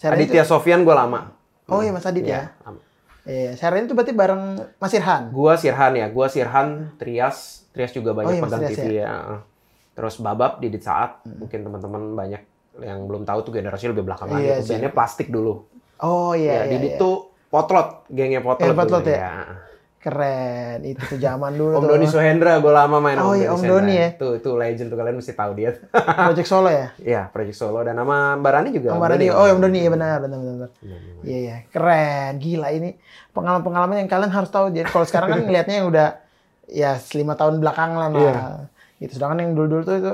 [0.00, 1.30] Aditya Sofian gue lama
[1.62, 2.50] itu- Oh iya Mas Adit ya.
[2.50, 2.80] Iya, lama.
[3.28, 4.42] Iya, Syarani itu berarti bareng
[4.80, 5.22] Mas Irhan.
[5.32, 9.08] Gua Sirhan ya, gua Sirhan, Trias, Trias juga banyak Oh iya, pegang Trias TV ya.
[9.08, 9.40] heeh.
[9.96, 12.42] Terus Babab Didit Saat, mungkin teman-teman banyak
[12.80, 14.48] yang belum tahu tuh generasi lebih belakang lagi.
[14.48, 14.72] Iya sih.
[14.72, 15.68] Bandnya plastik dulu.
[16.00, 17.02] Oh iya, ya, iya, Didit iya.
[17.02, 18.72] tuh potlot, gengnya potlot.
[18.72, 19.32] Geng Potlot dulu, ya?
[20.00, 20.80] Keren.
[20.80, 21.88] Itu tuh zaman dulu Om tuh.
[21.92, 23.60] Doni Suhendra, gue lama main Oh iya, Om.
[23.60, 24.08] Doni ya.
[24.16, 25.76] Tuh, tuh legend tuh kalian mesti tahu dia.
[26.32, 26.88] Project Solo ya?
[26.96, 28.96] Iya, Project Solo dan nama Barani juga.
[28.96, 29.28] Om Barani.
[29.28, 29.84] Oh, Om Doni.
[29.84, 30.70] Iya benar, benar, benar.
[31.20, 31.56] Iya, iya.
[31.68, 32.40] Keren.
[32.40, 32.96] Gila ini
[33.36, 34.72] pengalaman-pengalaman yang kalian harus tahu.
[34.72, 36.08] Jadi kalau sekarang kan ngelihatnya yang udah
[36.64, 38.24] ya lima tahun belakangan lah.
[38.24, 38.34] Iya.
[39.04, 39.12] Gitu.
[39.20, 40.12] Sedangkan yang dulu-dulu tuh itu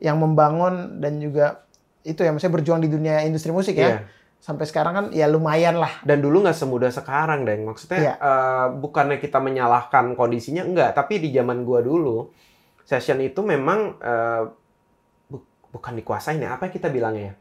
[0.00, 1.68] yang membangun dan juga
[2.00, 3.88] itu ya maksudnya berjuang di dunia industri musik ya.
[3.92, 3.98] Iya.
[4.38, 6.00] Sampai sekarang kan ya lumayan lah.
[6.00, 7.66] Dan dulu nggak semudah sekarang, Deng.
[7.66, 8.14] Maksudnya Iya.
[8.16, 10.94] eh, bukannya kita menyalahkan kondisinya, enggak.
[10.94, 12.30] Tapi di zaman gua dulu,
[12.82, 14.42] session itu memang eh,
[15.26, 16.54] bu- bukan dikuasain ya.
[16.54, 17.34] Apa kita bilangnya ya?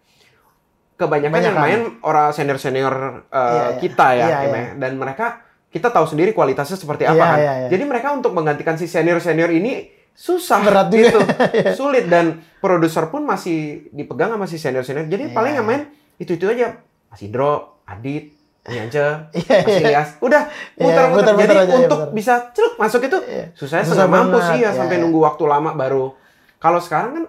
[0.97, 1.61] Kebanyakan yang Kebanyakan.
[1.61, 2.93] main orang senior-senior
[3.29, 3.77] eh, Iya, iya.
[3.77, 4.25] kita ya.
[4.25, 4.63] Ya, iya.
[4.75, 7.37] Dan mereka, kita tahu sendiri kualitasnya seperti apa Iya, kan.
[7.37, 7.67] iya, iya.
[7.69, 10.97] Jadi mereka untuk menggantikan si senior-senior ini susah Berat juga.
[11.13, 11.19] gitu.
[11.79, 12.09] Sulit.
[12.09, 15.05] Dan produser pun masih dipegang sama si senior-senior.
[15.05, 15.85] Jadi paling yang main
[16.17, 16.81] itu-itu aja.
[17.07, 17.51] Mas Indro,
[17.83, 19.05] Adit, Nyance,
[19.39, 19.79] Iya, Mas iya.
[19.81, 20.09] Ilyas.
[20.19, 20.43] Udah,
[20.73, 21.23] Iya, muter-muter.
[21.33, 22.13] muter-muter Jadi aja, iya, untuk bener.
[22.13, 23.45] bisa celuk masuk itu Iya.
[23.53, 25.03] susahnya Susah mampus banget, sih ya iya, sampai iya.
[25.03, 26.05] nunggu waktu lama baru.
[26.57, 27.25] Kalau sekarang kan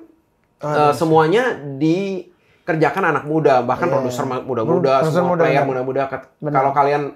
[0.58, 0.82] Aduh.
[0.82, 1.42] eh, semuanya
[1.78, 3.94] dikerjakan anak muda, bahkan Iya.
[3.94, 6.02] produser muda-muda, semua muda, player muda-muda.
[6.42, 7.14] Kalau kalian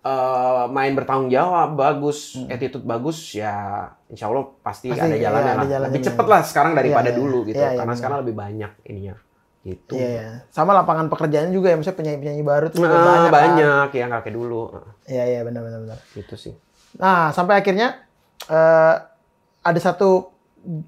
[0.00, 2.48] eh, main bertanggung jawab, bagus, Hmm.
[2.48, 5.66] attitude bagus, ya insya Allah pasti, Pasti, ada iya, jalannya ada lah.
[5.68, 5.92] jalannya.
[5.92, 7.20] Lebih cepet lah sekarang daripada Iya, iya.
[7.20, 7.60] dulu gitu.
[7.60, 9.14] Iya, iya, Karena sekarang lebih banyak ininya.
[9.60, 9.92] Gitu.
[9.92, 10.28] Iya, iya.
[10.48, 13.28] Sama lapangan pekerjaannya juga ya, misalnya penyanyi-penyanyi baru tuh Nah, banyak.
[13.28, 13.32] kan.
[13.32, 14.62] banyak, ya nggak kayak dulu.
[15.04, 15.98] Iya, iya, benar, benar, benar.
[16.16, 16.54] Gitu sih.
[16.96, 18.00] Nah, sampai akhirnya
[18.48, 18.94] eh,
[19.60, 20.32] ada satu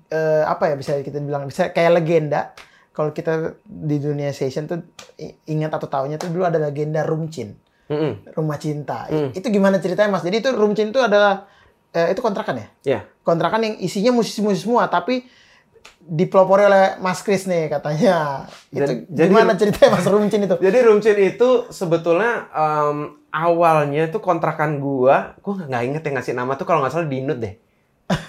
[0.09, 2.57] eh, apa ya bisa kita bilang bisa kayak legenda.
[2.93, 4.85] Kalau kita di dunia session tuh
[5.49, 7.57] ingat atau tahunya tuh dulu ada legenda Rumcin,
[7.89, 8.37] Mm-mm.
[8.37, 9.09] Rumah Cinta.
[9.09, 9.33] Hmm.
[9.33, 10.25] Itu gimana ceritanya, Mas?
[10.25, 11.49] Jadi itu Rumcin itu adalah
[11.93, 12.67] eh, itu kontrakan ya?
[12.85, 13.01] Ya.
[13.25, 15.25] Kontrakan yang isinya musisi-musisi semua, tapi
[16.03, 18.47] dipelopori oleh Mas Kris nih katanya.
[18.75, 20.57] Itu Jadi- gimana ceritanya Mas Rumcin itu?
[20.67, 22.97] Jadi Rumcin itu sebetulnya em,
[23.31, 27.39] awalnya itu kontrakan gua, gua nggak- inget yang ngasih nama tuh kalau nggak salah Dinut
[27.39, 27.55] deh.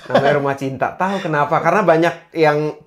[0.07, 0.87] Namanya Rumah Cinta.
[0.95, 1.59] Tahu kenapa?
[1.59, 2.77] Karena banyak yang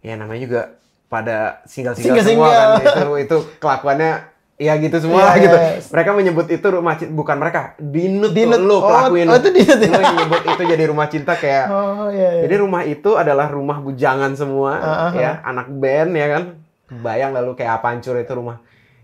[0.00, 0.62] ya namanya juga
[1.06, 2.68] pada single-single semua kan.
[2.80, 4.29] Itu itu kelakuannya
[4.60, 5.56] ya gitu semua Iya, lah gitu.
[5.56, 5.70] iya.
[5.80, 7.60] Mereka menyebut itu rumah cinta, bukan mereka.
[7.74, 8.60] Dinut, Dinut.
[8.60, 9.26] lu Oh, pelakuin.
[9.26, 9.88] oh, itu Dinut ya?
[9.88, 12.40] Lu yang nyebut itu jadi rumah cinta kayak Oh iya iya.
[12.44, 16.42] jadi rumah itu adalah rumah bujangan semua, Ah, ah, ya anak band ya kan.
[16.92, 18.60] Bayang lalu kayak apa hancur itu rumah.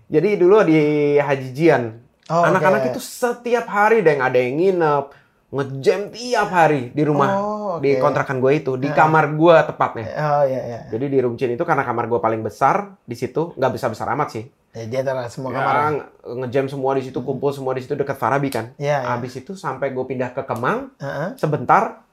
[0.06, 0.78] Jadi dulu di
[1.16, 2.88] Hajijian, Oh, anak-anak oke.
[2.92, 5.04] itu setiap hari deh ada yang nginep,
[5.48, 8.02] ngejam tiap hari di rumah, Oh, di oke.
[8.02, 10.06] kontrakan gue itu, di kamar gue tepatnya.
[10.12, 10.80] Oh iya iya.
[10.86, 14.28] Jadi di Rumcin itu karena kamar gue paling besar di situ, nggak besar besar amat
[14.32, 14.44] sih.
[14.76, 15.74] Ya, di antara semua Ya, kamar.
[15.88, 16.06] nge-
[16.38, 18.76] ngejam semua di situ, kumpul semua di situ dekat Farabi kan.
[18.76, 19.08] Iya, iya.
[19.08, 21.32] Habis itu sampai gue pindah ke Kemang, Heeh.
[21.34, 22.04] sebentar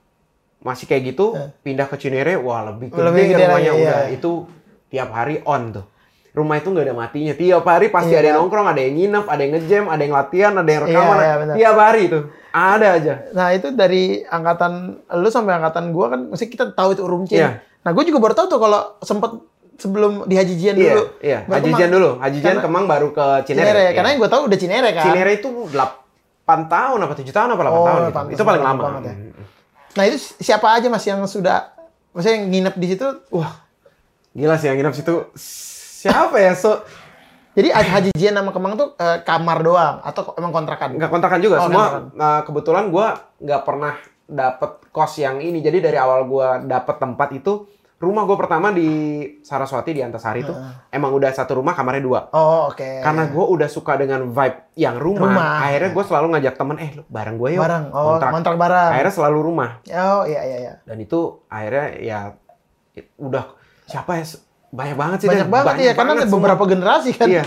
[0.58, 4.16] masih kayak gitu pindah ke Cinere wah lebih gede, Lebih gede rumahnya lagi, udah iya.
[4.16, 4.32] itu
[4.88, 5.84] tiap hari on tuh
[6.32, 8.18] rumah itu nggak ada matinya tiap hari pasti Iya.
[8.18, 10.88] ada yang nongkrong ada yang nginep ada yang ngejam ada yang latihan ada yang Iya,
[10.90, 11.56] rekaman iya, benar.
[11.60, 14.74] tiap hari tuh ada aja Nah itu dari angkatan
[15.14, 17.38] lu sampai angkatan gua kan, mesti kita tahu itu Rumcin.
[17.38, 17.50] Iya.
[17.78, 19.36] Nah gue juga baru tahu tuh kalau sempet
[19.76, 21.04] sebelum di Hajijian iya dulu.
[21.20, 21.94] iya Baru Hajijian Kemang.
[21.96, 23.82] dulu Hajijian Karena- Kemang baru ke Cinere, Cinere.
[23.82, 23.92] Iya.
[23.94, 25.04] Karena yang gue tahu udah Cinere kan.
[25.06, 28.36] Cinere itu 8 tahun apa 7 tahun apa 8 Oh, tahun gitu.
[28.36, 29.14] itu paling lama ya.
[29.94, 31.70] Nah itu si- siapa aja mas yang sudah,
[32.12, 33.08] maksudnya yang nginep di situ?
[33.30, 33.54] Wah,
[34.32, 35.16] gila sih yang nginep situ.
[36.00, 36.54] Siapa ya?
[36.54, 36.82] So,
[37.54, 40.98] Jadi Haji Jian sama Kemang tuh eh, kamar doang atau emang kontrakan?
[40.98, 41.56] nggak kontrakan juga.
[41.56, 42.04] Oh, Semua kontrakan.
[42.12, 43.08] nah, kebetulan gua
[43.38, 43.94] nggak pernah
[44.26, 45.62] dapet kos yang ini.
[45.62, 47.70] Jadi dari awal gua dapet tempat itu,
[48.04, 48.90] rumah gua pertama di
[49.40, 50.52] Saraswati di Antasari itu
[50.90, 52.20] emang udah satu rumah kamarnya dua.
[52.30, 53.00] Oh oke.
[53.00, 55.56] Karena gue udah suka dengan vibe yang rumah, Rumah.
[55.64, 57.62] akhirnya gue selalu ngajak temen, eh lu bareng gue yuk.
[57.62, 58.32] barang, oh kontrak.
[58.36, 58.92] kontrak, barang.
[58.92, 59.70] Akhirnya selalu rumah.
[59.88, 60.74] Oh iya iya iya.
[60.84, 62.20] Dan itu akhirnya ya
[63.16, 63.46] udah
[63.84, 64.26] siapa ya
[64.70, 65.54] banyak banget sih Banyak Dan.
[65.54, 67.26] banget ya karena banget ada beberapa generasi kan.
[67.26, 67.32] semua.
[67.32, 67.44] Iya.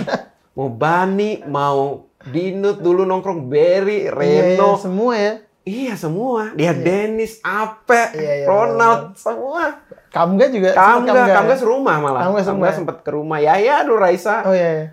[0.56, 1.80] Mau Bani, mau
[2.26, 4.16] Dinut dulu nongkrong Berry, Iya,
[4.56, 4.74] Reno.
[4.74, 5.32] iya, semua ya.
[5.66, 6.54] Iya semua.
[6.54, 9.82] Dia Dennis, Ape, Iya, iya, Ronald, semua.
[10.08, 10.70] Kamga juga.
[10.72, 11.58] Kamga, Kamga ya?
[11.58, 12.20] serumah malah.
[12.22, 12.70] Kamga serumah.
[12.70, 13.38] sempet ke rumah.
[13.38, 14.46] Ya ya, aduh Raisa.
[14.46, 14.70] Oh iya.
[14.72, 14.86] iya.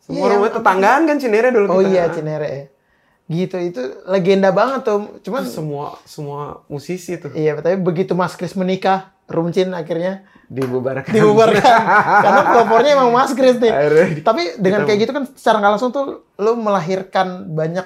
[0.00, 1.92] Semua Iya, rumah tetanggaan kan Cinere dulu Oh kita.
[1.92, 2.48] iya Cinere.
[2.48, 2.64] ya.
[3.28, 5.20] Gitu itu legenda banget tuh.
[5.20, 11.12] Cuman semua semua musisi tuh iya tapi begitu Mas Kris menikah, Rumcin akhirnya dibubarkan.
[11.12, 11.60] dibubarkan
[12.24, 13.68] karena pelopornya emang Mas Kris nih.
[13.68, 17.84] Akhirnya Tapi dengan kita- kayak gitu kan secara nggak langsung tuh lo melahirkan banyak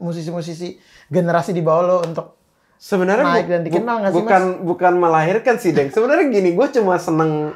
[0.00, 2.38] musisi-musisi generasi di bawah lo untuk
[2.80, 5.92] Sebenarnya Naik bu- dan dikenal bu- nggak sih, bukan bukan melahirkan sih, Deng.
[5.92, 7.52] Sebenarnya gini, gue cuma seneng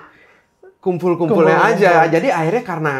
[0.78, 1.80] kumpul-kumpulnya Kumpul-kumpul.
[1.80, 2.04] aja.
[2.06, 2.94] Jadi akhirnya karena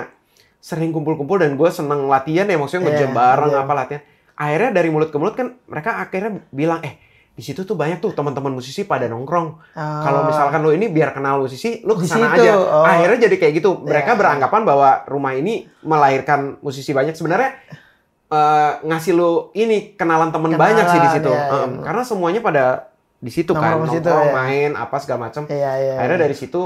[0.57, 3.61] sering kumpul-kumpul dan gue seneng latihan ya, maksudnya nge-jam Iya, bareng iya.
[3.61, 4.03] apa latihan.
[4.35, 6.97] Akhirnya dari mulut ke mulut kan mereka akhirnya bilang, eh
[7.31, 9.77] di situ tuh banyak tuh teman-teman musisi pada nongkrong.
[9.77, 10.01] Ah.
[10.01, 12.57] Kalau misalkan lo ini biar kenal musisi, lo ke sana situ, aja.
[12.57, 12.83] oh.
[12.83, 13.71] Akhirnya jadi kayak gitu.
[13.81, 14.19] Mereka Iya.
[14.19, 17.13] beranggapan bahwa rumah ini melahirkan musisi banyak.
[17.13, 17.53] Sebenarnya
[18.35, 21.31] eh, ngasih lo ini kenalan temen Kenalan, banyak sih di situ.
[21.31, 22.65] Em, karena semuanya pada
[23.17, 24.33] di situ kan Nongkrong situ, ya.
[24.33, 25.47] main apa segala macam.
[25.47, 25.95] Iya iya.
[25.97, 26.63] Akhirnya dari situ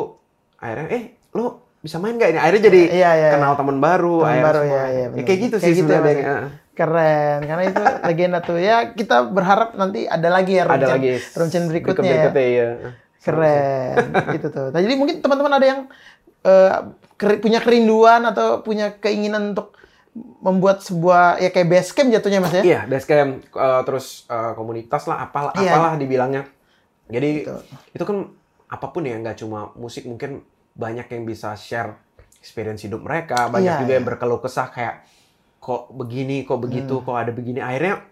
[0.57, 1.47] akhirnya eh lo
[1.79, 2.39] bisa main gak ini?
[2.39, 3.31] Akhirnya jadi Iya, iya.
[3.31, 4.17] kenal temen baru.
[4.19, 4.73] Temen akhirnya baru, semua.
[4.73, 5.25] iya, iya, Ya, benar.
[5.25, 6.17] kayak gitu Kayak sih gitu ya, sebenarnya.
[6.19, 6.37] Ya?
[6.75, 8.59] Keren, karena itu legenda tuh.
[8.59, 12.03] Ya kita berharap nanti ada lagi ya Ada lagi Rumcin berikutnya.
[12.03, 12.11] ya.
[12.25, 12.69] berikutnya iya.
[13.19, 13.95] Keren,
[14.33, 14.67] gitu tuh.
[14.71, 15.81] Nah, jadi mungkin teman-teman ada yang
[17.15, 19.75] keri- punya kerinduan atau punya keinginan untuk
[20.17, 22.63] membuat sebuah ya kayak base camp jatuhnya mas ya?
[22.65, 25.75] Iya, basecamp eh, terus eh, komunitas lah, apalah, Iya.
[25.75, 26.43] apalah dibilangnya.
[27.09, 27.61] Jadi Betul.
[27.95, 28.17] itu kan
[28.69, 30.43] apa pun ya, nggak cuma musik, mungkin
[30.75, 31.97] banyak yang bisa share
[32.39, 33.99] experience hidup mereka, banyak Iya, juga iya.
[33.99, 35.03] yang berkeluh kesah kayak
[35.59, 37.05] kok begini, kok begitu, Hmm.
[37.05, 37.59] kok ada begini.
[37.59, 38.03] Akhirnya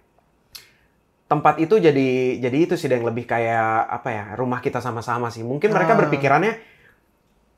[1.26, 5.42] tempat itu jadi jadi itu sih yang lebih kayak apa ya rumah kita sama-sama sih.
[5.42, 5.98] Mungkin mereka Ah.
[5.98, 6.52] berpikirannya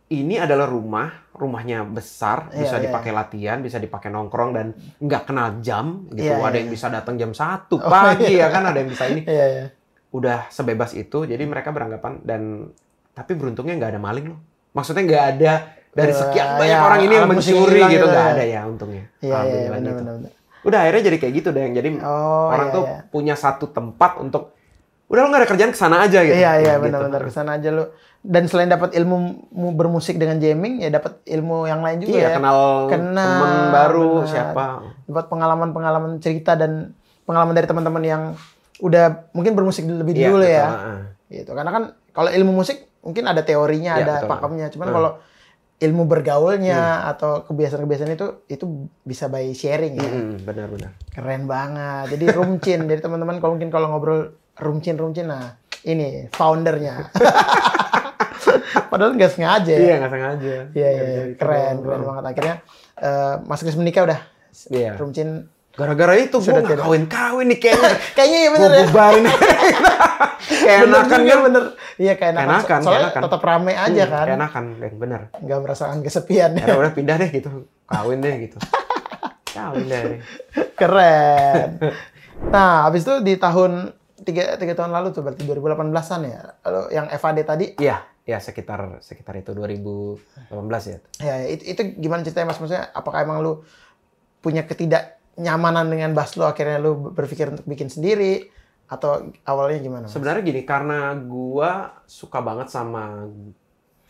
[0.09, 2.85] ini adalah rumah, rumahnya besar, Iya, bisa iya.
[2.91, 4.67] dipakai latihan, bisa dipakai nongkrong dan
[4.99, 6.29] nggak kenal jam gitu.
[6.29, 6.61] Iya, ada iya.
[6.67, 8.51] yang bisa datang jam satu Oh, pagi iya.
[8.51, 9.23] ya kan, ada yang bisa ini.
[9.23, 9.65] Iya, iya.
[10.11, 12.73] Udah sebebas itu, jadi mereka beranggapan dan
[13.15, 14.41] tapi beruntungnya nggak ada maling loh.
[14.75, 15.53] Maksudnya nggak ada
[15.91, 18.35] dari sekian banyak ya, orang ini yang mencuri hilang gitu gitu nggak ya.
[18.35, 19.05] ada ya untungnya.
[19.19, 19.99] Iya, iya, Alhamdulillah benar, gitu.
[20.03, 20.33] benar, benar.
[20.59, 21.65] Udah akhirnya jadi kayak gitu deh.
[21.71, 22.99] Jadi Oh, orang iya, tuh iya.
[23.09, 24.58] punya satu tempat untuk
[25.09, 26.33] udah lo nggak ada kerjaan ke sana aja gitu.
[26.33, 26.85] Iya, iya, Gitu.
[26.85, 27.85] benar-benar ke sana aja lu.
[28.19, 29.17] Dan selain dapat ilmu
[29.49, 32.31] mu- bermusik dengan jamming, ya dapat ilmu yang lain juga Iya, ya.
[32.35, 34.29] kenal, Kenal, temen baru benar.
[34.29, 34.65] siapa.
[35.05, 36.93] Dapat pengalaman-pengalaman cerita dan
[37.25, 38.23] pengalaman dari teman-teman yang
[38.79, 40.69] udah mungkin bermusik lebih Iya, dulu betul, ya.
[41.31, 41.51] Gitu.
[41.51, 44.29] Karena kan kalau ilmu musik mungkin ada teorinya, Iya, ada betul.
[44.29, 44.67] pakemnya.
[44.69, 44.95] Cuman Hmm.
[44.95, 45.11] kalau
[45.79, 48.65] ilmu bergaulnya atau kebiasaan-kebiasaan itu itu
[49.01, 50.05] bisa by sharing ya.
[50.05, 50.91] Mm-mm, benar-benar.
[51.09, 52.13] Keren banget.
[52.13, 52.81] Jadi rumcin.
[52.91, 57.09] Jadi teman-teman kalau mungkin kalau ngobrol rumcin-rumcin nah ini foundernya.
[58.91, 59.69] Padahal nggak sengaja.
[59.69, 59.79] ya.
[59.79, 60.49] Iya, nggak sengaja.
[60.49, 61.05] Iya, iya, iya.
[61.21, 61.85] jadi keren, gitu.
[61.85, 62.25] keren banget.
[62.27, 62.55] Akhirnya
[62.99, 64.21] eh, Mas Kris menikah udah.
[64.69, 64.91] Iya.
[64.97, 65.29] Rumcin.
[65.71, 67.91] Gara-gara itu gue kawin-kawin nih kayaknya.
[68.19, 68.83] Kayaknya ya Gue bener ya.
[68.85, 69.25] bubarin.
[70.67, 71.39] Kayak enakan kan.
[71.41, 71.65] bener.
[71.97, 72.51] Iya kayak enakan.
[72.51, 73.23] Enakan, Soalnya enakan.
[73.23, 74.25] tetap rame aja Hmm, kan.
[74.27, 75.21] Kayak enakan, Deng, bener.
[75.39, 76.51] Nggak merasakan kesepian.
[76.57, 77.51] Ya udah pindah deh gitu.
[77.87, 78.59] Kawin deh gitu.
[79.49, 80.03] Kawin deh.
[80.75, 81.69] Keren.
[82.45, 83.95] Nah, habis itu di tahun
[84.29, 86.41] tiga, tiga tahun lalu tuh berarti 2018-an ya.
[86.69, 90.53] Lalu yang FAD tadi, Iya, ya sekitar sekitar itu 2018
[90.93, 90.99] ya.
[91.25, 92.61] ya itu, itu gimana ceritanya Mas?
[92.61, 93.65] Maksudnya apakah emang lu
[94.45, 98.53] punya ketidaknyamanan dengan bass lu akhirnya lu berpikir untuk bikin sendiri
[98.93, 100.05] atau awalnya gimana?
[100.05, 100.13] Mas?
[100.13, 103.25] Sebenarnya gini, karena gua suka banget sama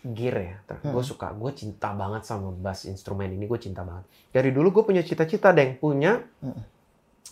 [0.03, 0.57] gear ya.
[0.89, 4.07] Gue suka, gue cinta banget sama bass instrumen ini, gue cinta banget.
[4.31, 6.23] Dari dulu gue punya cita-cita, Deng, punya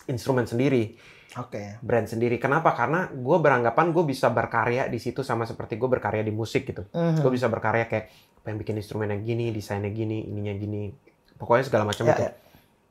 [0.05, 0.93] instrumen sendiri,
[1.35, 1.81] Oke.
[1.81, 2.37] brand sendiri.
[2.37, 2.77] Kenapa?
[2.77, 6.85] Karena gue beranggapan gue bisa berkarya di situ sama seperti gue berkarya di musik gitu.
[6.93, 7.25] Mhm.
[7.25, 8.13] Gue bisa berkarya kayak
[8.45, 10.93] pengen bikin instrumennya gini, desainnya gini, ininya gini.
[11.35, 12.23] Pokoknya segala macam Ya, itu.
[12.23, 12.31] ya.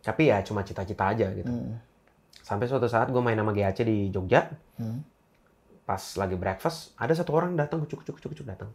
[0.03, 1.51] Tapi ya cuma cita-cita aja gitu.
[1.51, 1.79] Hmm.
[2.45, 4.47] Sampai suatu saat gue main sama GAC di Jogja.
[4.79, 5.03] Hmm.
[5.83, 8.71] Pas lagi breakfast, ada satu orang datang, kucuk, kucuk, kucuk, datang.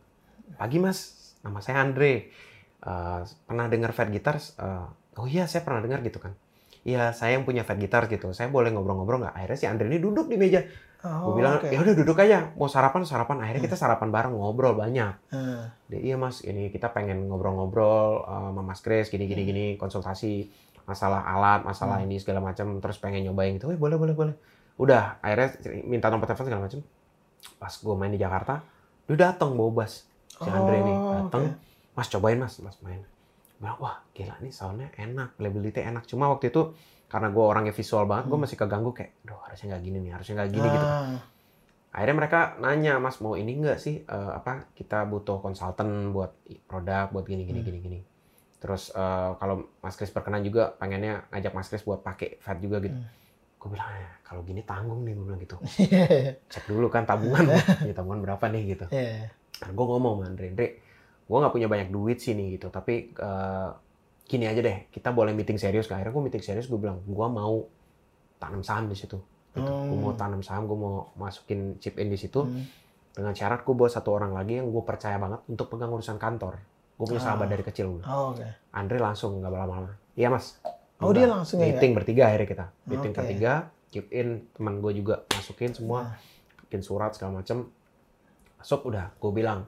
[0.55, 2.31] Pagi mas, nama saya Andre.
[2.81, 4.55] Eh, pernah dengar Fat Guitars?
[4.59, 4.85] Eh,
[5.19, 6.35] oh iya, saya pernah dengar gitu kan.
[6.81, 9.33] Iya saya yang punya fat guitar gitu saya boleh ngobrol-ngobrol nggak?
[9.33, 10.61] Akhirnya si Andre ini duduk di meja.
[11.01, 11.65] Oh, gue bilang oke.
[11.65, 13.41] ya udah duduk aja mau sarapan sarapan.
[13.41, 15.13] Akhirnya kita sarapan bareng ngobrol banyak.
[15.33, 15.65] Hmm.
[15.89, 20.45] dia iya mas ini kita pengen ngobrol-ngobrol eh, sama Mas Kris gini gini gini konsultasi
[20.85, 23.69] masalah alat masalah ini segala macam terus pengen nyobain gitu.
[23.69, 24.35] Eh boleh boleh boleh.
[24.77, 26.81] Udah akhirnya minta nomor telepon segala macam
[27.57, 28.61] pas gue main di Jakarta
[29.05, 31.57] dia datang bawa bass si Andre nih Oh, datang oke.
[31.91, 33.01] mas cobain mas mas main
[33.61, 36.03] bilang wah gila nih soundnya enak playability enak.
[36.09, 36.73] Cuma waktu itu
[37.05, 40.33] karena gue orangnya visual banget gue masih keganggu kayak duh harusnya nggak gini nih harusnya
[40.39, 41.19] nggak gini gitu Ah,
[41.91, 46.31] akhirnya mereka nanya mas mau ini nggak sih eh, apa kita butuh konsultan buat
[46.65, 47.67] produk buat gini gini Hmm.
[47.67, 47.99] gini gini.
[48.63, 52.79] Terus eh, kalau mas Kris berkenan juga pengennya ngajak mas Kris buat pakai fat juga
[52.79, 52.95] gitu.
[52.95, 53.11] Hmm.
[53.61, 55.55] gue bilang "Ya, kalau gini tanggung nih gue bilang gitu.
[56.53, 57.45] Cek dulu kan tabungan
[57.85, 58.85] ya tabungan berapa nih gitu.
[59.61, 60.67] Nah, gue ngomong sama Andre Andre
[61.23, 63.69] gue nggak punya banyak duit sih nih gitu tapi eh,
[64.23, 67.27] gini aja deh kita boleh meeting serius kan akhirnya gue meeting serius gue bilang gue
[67.27, 67.67] mau
[68.37, 69.19] tanam saham di situ
[69.51, 69.67] gitu.
[69.67, 70.19] gue mau Hmm.
[70.19, 72.63] tanam saham gue mau masukin chip in di situ Hmm.
[73.11, 76.55] dengan syarat gue bawa satu orang lagi yang gue percaya banget untuk pegang urusan kantor
[76.95, 77.51] gue punya sahabat Ah.
[77.51, 78.03] dari kecil gue.
[78.03, 78.45] Oh, oke.
[78.71, 80.59] Andre langsung nggak berlama-lama iya mas
[80.97, 83.17] Oh, Udah, dia langsung ya, meeting bertiga akhirnya kita meeting Oke.
[83.17, 83.53] bertiga
[83.89, 86.15] chip in teman gue juga masukin semua Ah.
[86.61, 87.67] bikin surat segala macem
[88.55, 89.65] masuk udah gue bilang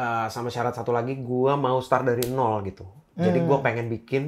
[0.00, 3.46] "Eh, sama syarat satu lagi gue mau start dari nol gitu jadi Hmm.
[3.46, 4.22] gue pengen bikin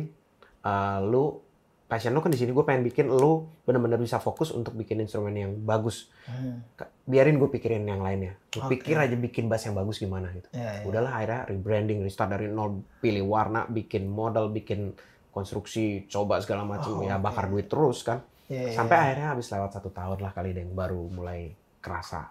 [0.61, 1.41] eh, lu
[1.85, 3.33] passion lu kan di sini gue pengen bikin lu
[3.63, 6.61] bener-bener bisa fokus untuk bikin instrumen yang bagus Hmm.
[7.03, 8.77] Biarin gue pikirin yang lainnya Lu Oke.
[8.77, 10.83] pikir aja bikin bass yang bagus gimana gitu Iya, iya.
[10.85, 14.93] udahlah akhirnya rebranding restart dari nol pilih warna bikin model bikin
[15.31, 17.25] konstruksi coba segala macam Oh, ya oke.
[17.25, 18.75] bakar duit terus kan Iya, iya.
[18.75, 22.29] sampai akhirnya habis lewat satu tahun lah kali deh yang baru mulai kerasa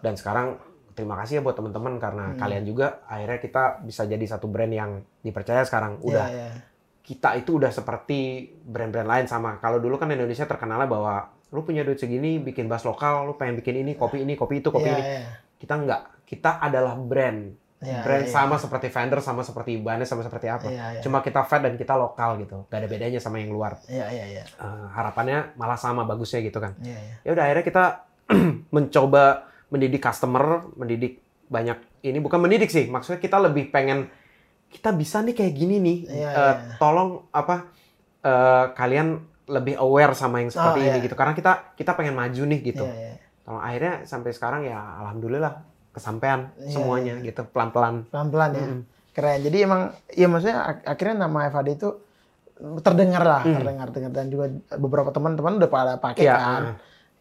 [0.00, 0.58] dan sekarang
[0.94, 2.38] terima kasih ya buat teman-teman karena Hmm.
[2.38, 6.50] kalian juga akhirnya kita bisa jadi satu brand yang dipercaya sekarang udah Iya, iya.
[7.00, 8.20] kita itu udah seperti
[8.62, 11.14] brand-brand lain sama kalau dulu kan Indonesia terkenalnya bahwa
[11.50, 14.68] lu punya duit segini bikin bass lokal lu pengen bikin ini kopi ini kopi itu
[14.68, 15.30] kopi Iya, ini iya.
[15.56, 20.22] kita enggak kita adalah brand Iya, brand iya, sama seperti Fender sama seperti Ibanez sama
[20.22, 21.00] seperti apa Iya, iya.
[21.00, 24.24] cuma kita fat dan kita lokal gitu gak ada bedanya sama yang luar Iya, iya,
[24.30, 24.44] iya.
[24.48, 27.14] Eh, harapannya malah sama bagusnya gitu kan Iya, iya.
[27.20, 27.84] ya udah akhirnya kita
[28.74, 34.06] mencoba mendidik customer mendidik banyak ini bukan mendidik sih maksudnya kita lebih pengen
[34.68, 36.54] kita bisa nih kayak gini nih Iya, Eh, iya.
[36.76, 37.66] tolong apa
[38.20, 41.04] eh, kalian lebih aware sama yang seperti Oh, ini iya.
[41.04, 43.14] gitu karena kita kita pengen maju nih gitu Iya, iya.
[43.42, 45.52] Tolong, akhirnya sampai sekarang ya alhamdulillah
[45.90, 48.64] kesampaian Iya, semuanya gitu pelan-pelan Pelan-pelan ya.
[48.64, 48.80] Mm-mm.
[49.12, 49.38] Keren.
[49.42, 51.88] Jadi emang ya maksudnya ak- akhirnya nama FAD itu
[52.80, 53.54] terdengar lah, Hmm.
[53.56, 56.62] terdengar dengar dan juga beberapa teman-teman udah pada pakai Iya, kan.
[56.64, 56.74] ah.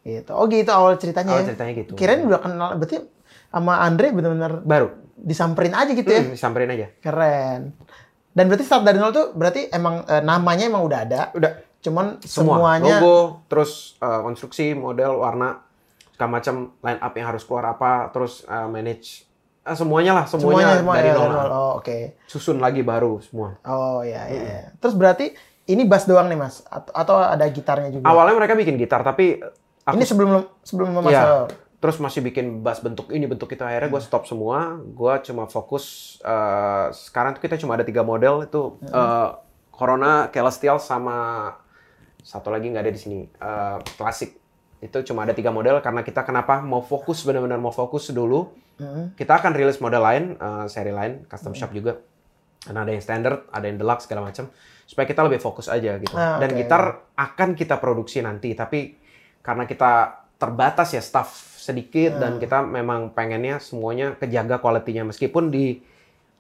[0.04, 0.32] Gitu.
[0.36, 1.32] Oh gitu awal ceritanya.
[1.32, 1.56] awal ya.
[1.56, 3.00] ceritanya gitu Kirain udah kenal berarti
[3.48, 6.22] sama Andre benar-benar baru disamperin aja gitu ya.
[6.22, 7.72] Hmm, disamperin aja Keren.
[8.34, 12.18] Dan berarti start dari nol tuh berarti emang eh, namanya emang udah ada, udah cuman
[12.24, 15.62] semua semuanya logo terus eh, konstruksi model warna
[16.12, 19.28] segala macam line up yang harus keluar apa terus eh, manage
[19.62, 22.18] eh, semuanya lah semuanya, semua dari ya, nol, Oh, oke.
[22.26, 24.42] susun lagi baru semua Oh iya iya.
[24.42, 24.62] iya.
[24.80, 25.36] Terus berarti
[25.68, 28.08] ini bass doang nih Mas atau, atau ada gitarnya juga?
[28.08, 29.44] awalnya mereka bikin gitar tapi
[29.84, 30.30] aku Ini sebelum
[30.64, 31.00] sebelum Iya.
[31.02, 31.48] masuk.
[31.84, 34.80] terus masih bikin bass bentuk ini bentuk itu akhirnya gue stop semua.
[34.80, 38.48] Gue cuma fokus eh, sekarang tuh kita cuma ada tiga model.
[38.48, 39.30] Itu eh,
[39.68, 41.52] Corona Celestial sama
[42.24, 43.20] satu lagi nggak ada di sini.
[43.28, 44.40] Eh, klasik
[44.80, 46.64] itu cuma ada tiga model karena kita kenapa?
[46.64, 48.64] Mau fokus benar-benar mau fokus dulu.
[48.74, 49.14] Mm.
[49.14, 52.00] kita akan rilis model lain eh, seri lain custom shop juga.
[52.64, 54.48] Karena ada yang standard ada yang deluxe segala macam.
[54.88, 56.16] Supaya kita lebih fokus aja gitu.
[56.16, 58.56] Ah, dan gitar akan kita produksi nanti.
[58.56, 59.03] Tapi
[59.44, 65.80] karena kita terbatas ya staff sedikit dan kita memang pengennya semuanya kejaga kualitinya meskipun di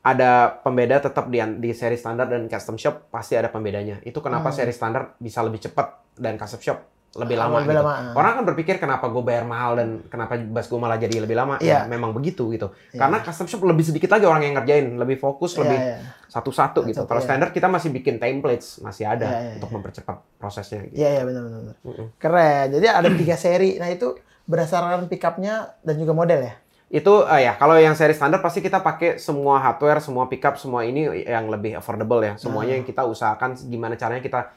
[0.03, 4.03] ada pembeda tetap di di seri standar dan custom shop pasti ada pembedanya.
[4.03, 4.57] Itu kenapa Hmm.
[4.59, 6.77] seri standar bisa lebih cepat dan custom shop
[7.13, 7.85] lebih lama lebih gitu.
[7.85, 11.37] lama, orang kan berpikir kenapa gue bayar mahal dan kenapa bass gue malah jadi lebih
[11.37, 11.85] lama Iya.
[11.85, 13.05] ya memang begitu gitu Iya.
[13.05, 15.97] karena custom shop lebih sedikit lagi orang yang ngerjain lebih fokus Iya, lebih iya.
[16.25, 17.27] satu-satu gitu Satu, kalau iya.
[17.29, 19.75] standar kita masih bikin templates masih ada Iya, iya, untuk iya.
[19.77, 20.95] mempercepat prosesnya gitu.
[20.95, 21.59] Iya iya benar benar.
[21.61, 21.75] benar.
[21.83, 22.07] Mm-mm.
[22.17, 22.67] Keren.
[22.73, 23.71] Jadi ada tiga seri.
[23.77, 24.07] Nah itu
[24.43, 26.53] berdasarkan pickupnya dan juga model ya.
[26.89, 30.81] Itu eh, ya kalau yang seri standar pasti kita pakai semua hardware, semua pickup, semua
[30.81, 32.33] ini yang lebih affordable ya.
[32.35, 32.77] Semuanya Ah.
[32.77, 34.49] yang kita usahakan gimana caranya kita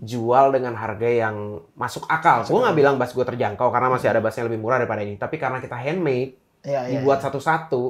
[0.00, 1.36] jual dengan harga yang
[1.76, 2.48] masuk akal.
[2.48, 5.14] Gue nggak bilang bass gue terjangkau karena masih ada bass yang lebih murah daripada ini.
[5.14, 6.92] Tapi karena kita handmade, Iya iya.
[6.96, 7.82] dibuat satu-satu,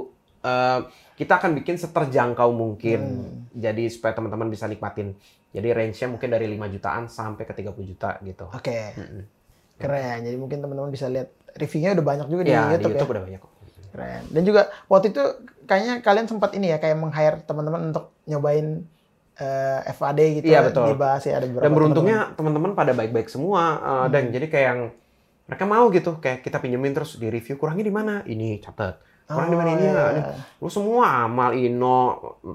[0.42, 0.78] eh,
[1.14, 3.00] kita akan bikin seterjangkau mungkin.
[3.00, 3.34] Hmm.
[3.54, 5.14] Jadi supaya teman-teman bisa nikmatin.
[5.50, 8.46] Jadi range-nya mungkin dari 5 jutaan sampai ke 30 juta gitu.
[8.50, 8.94] Oke.
[8.94, 9.22] Mm-mm.
[9.76, 10.18] Keren.
[10.22, 13.14] Jadi mungkin teman-teman bisa lihat reviewnya udah banyak juga di Ya, di YouTube, YouTube ya.
[13.14, 13.52] udah banyak kok.
[13.90, 14.22] Keren.
[14.30, 15.22] Dan juga waktu itu
[15.66, 18.86] kayaknya kalian sempat ini ya kayak meng-hire teman-teman untuk nyobain
[19.40, 20.92] eh, FAD gitu Iya, betul.
[20.92, 24.10] dibahas ya ada beberapa Dan beruntungnya teman-teman pada baik-baik semua uh, Hmm.
[24.10, 24.80] dan jadi kayak yang
[25.44, 29.48] mereka mau gitu kayak kita pinjemin terus di review kurangnya di mana ini catat kurang
[29.48, 30.24] di mana Oh, ini iya, ya iya.
[30.56, 31.98] lu semua Amal Ino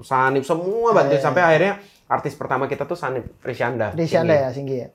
[0.00, 1.74] Sanip semua bantuin Iya, sampai akhirnya
[2.06, 4.28] artis pertama kita tuh Sanip Rishanda Singgi.
[4.30, 4.88] ya Singgi ya.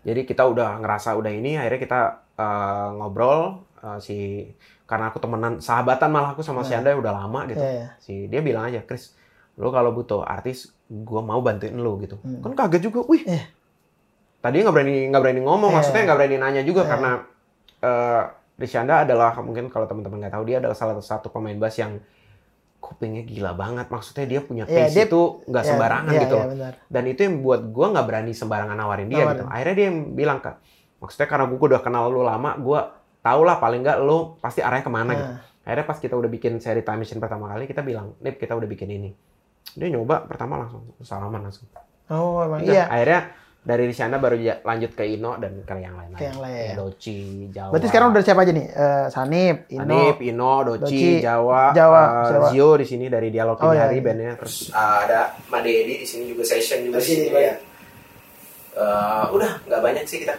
[0.00, 2.00] jadi kita udah ngerasa udah ini akhirnya kita
[2.34, 3.40] uh, ngobrol
[3.78, 4.46] uh, si
[4.84, 7.88] karena aku temenan sahabatan malah aku sama si Anda udah lama gitu Iya, iya.
[7.98, 9.12] si dia bilang aja Chris
[9.54, 12.40] lu kalau butuh artis gua mau bantuin lu gitu Hmm.
[12.40, 13.44] kan kaget juga wih Iya.
[14.38, 15.76] tadi nggak berani nggak berani ngomong Iya.
[15.76, 16.90] maksudnya nggak berani nanya juga Iya.
[16.90, 17.10] karena
[17.78, 18.22] eh
[18.56, 22.02] Rishanda adalah mungkin kalau teman-teman nggak tahu dia adalah salah satu pemain bass yang
[22.78, 26.34] kupingnya gila banget maksudnya dia punya Iya, taste dia- itu nggak Iya, sembarangan iya, gitu
[26.34, 26.46] loh.
[26.48, 26.72] benar.
[26.84, 29.30] dan itu yang buat gua nggak berani sembarangan nawarin dia Nawarin.
[29.32, 30.50] gitu akhirnya dia yang bilang ke
[30.98, 32.80] maksudnya karena gua udah kenal lu lama gua
[33.20, 36.30] tau lah paling nggak lu pasti arahnya ke mana gitu Nah, akhirnya pas kita udah
[36.32, 39.12] bikin seri time machine pertama kali kita bilang Nip kita udah bikin ini
[39.74, 41.66] dia nyoba pertama langsung salaman langsung
[42.08, 42.84] Oh, emang Udah, iya.
[42.88, 43.20] akhirnya
[43.58, 46.16] dari Rishanda baru ja- lanjut ke Ino dan ke yang lain-lain.
[46.16, 46.72] Ke yang lain.
[46.72, 47.18] Doci,
[47.52, 47.68] Jawa.
[47.68, 48.64] Berarti sekarang udah siapa aja nih?
[48.64, 49.80] Eh, Sanip, Ino.
[49.84, 52.48] Sanip, Ino, Doci, Doci, Jawa, Jawa, eh, Jawa.
[52.48, 54.04] Zio di sini dari Dialog Oh, Ini iya, Hari iya.
[54.08, 54.32] bandnya.
[54.40, 55.20] Terus uh, ada
[55.52, 57.54] Madedi di sini juga session juga Di sini, ya.
[58.72, 60.32] Eh, udah nggak banyak sih kita.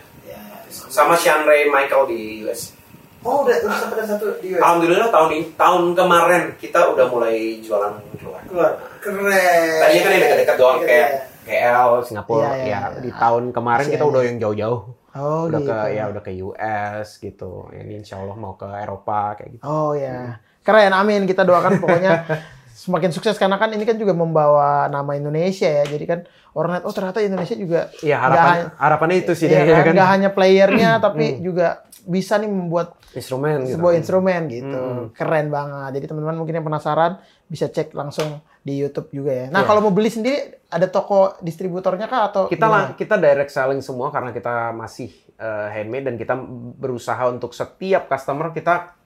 [0.69, 2.73] Sama Sean Ray Michael di US.
[3.19, 4.63] Oh, udah udah sampai satu di US.
[4.63, 8.41] Alhamdulillah tahun ini tahun kemarin kita udah mulai jualan keluar.
[8.47, 8.71] Keluar.
[9.03, 9.79] Keren.
[9.83, 11.19] Tadinya kan yang dekat-dekat doang Dekat, kayak ya.
[11.49, 12.39] KL, Singapura.
[12.39, 12.99] Iya, iya, ya iya.
[13.01, 14.81] di tahun kemarin Masih kita udah yang jauh-jauh.
[15.09, 15.71] Oh, udah gitu.
[15.73, 17.51] ke ya udah ke US gitu.
[17.73, 19.63] Ini insya Allah mau ke Eropa kayak gitu.
[19.65, 20.93] Oh ya, keren.
[20.95, 21.27] Amin.
[21.27, 22.23] Kita doakan pokoknya
[22.79, 25.83] semakin sukses karena kan ini kan juga membawa nama Indonesia ya.
[25.83, 26.19] Jadi kan
[26.55, 29.85] orang lihat oh ternyata Indonesia juga Iya nggak harapan harapannya itu sih iya dia kan,
[29.85, 29.93] kan.
[29.99, 33.75] nggak hanya playernya tapi juga bisa nih membuat instrumen gitu.
[33.77, 34.79] sebuah instrumen gitu.
[34.79, 35.05] Hmm.
[35.11, 35.99] Keren banget.
[35.99, 39.45] Jadi teman-teman mungkin yang penasaran bisa cek langsung di YouTube juga ya.
[39.49, 39.67] Nah, Iya.
[39.67, 40.37] kalau mau beli sendiri
[40.67, 42.97] ada toko distributornya kah atau Kita lah gimana?
[42.97, 46.35] kita direct selling semua karena kita masih eh, handmade dan kita
[46.75, 48.98] berusaha untuk setiap customer kita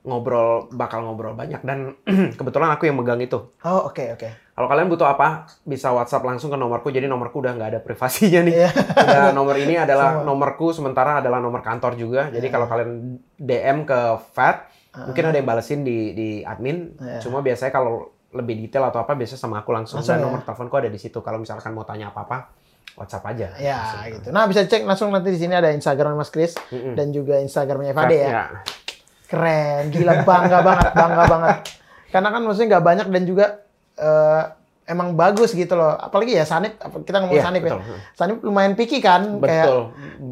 [0.00, 1.98] ngobrol bakal ngobrol banyak dan
[2.38, 3.38] kebetulan aku yang megang itu.
[3.60, 4.28] Oh, oke oke.
[4.48, 6.88] Kalau kalian butuh apa bisa WhatsApp langsung ke nomorku.
[6.88, 8.54] Jadi nomorku udah nggak ada privasinya nih.
[8.56, 8.70] Iya.
[9.04, 10.26] Udah nomor ini adalah Semua.
[10.26, 12.26] nomorku sementara adalah nomor kantor juga.
[12.26, 12.52] Jadi Iya.
[12.52, 12.90] kalau kalian
[13.36, 13.98] DM ke
[14.32, 15.04] Fat Ah.
[15.04, 16.96] mungkin ada yang balesin di di admin.
[16.96, 17.20] Iya.
[17.20, 20.26] Cuma biasanya kalau lebih detail atau apa biasanya sama aku langsung, Langsung dan ya?
[20.26, 21.18] nomor teleponku ada di situ.
[21.18, 22.50] Kalau misalkan mau tanya apa-apa
[22.94, 23.46] WhatsApp aja.
[23.54, 24.00] Ya Langsung.
[24.10, 24.28] gitu.
[24.30, 26.92] Nah bisa cek langsung nanti di sini ada Instagram Mas Chris Mm-mm.
[26.92, 28.48] dan juga Instagramnya Fade ya.
[29.28, 31.56] Keren, gila bangga banget, bangga banget.
[32.08, 33.46] Karena kan maksudnya nggak banyak dan juga
[33.94, 34.42] eh,
[34.86, 35.92] emang bagus gitu loh.
[35.92, 37.76] Apalagi ya Sanip, apa- kita ngomong Iya, Sanip ya.
[37.76, 37.96] betul.
[38.14, 39.80] Sanip lumayan picky kan, kayak Betul.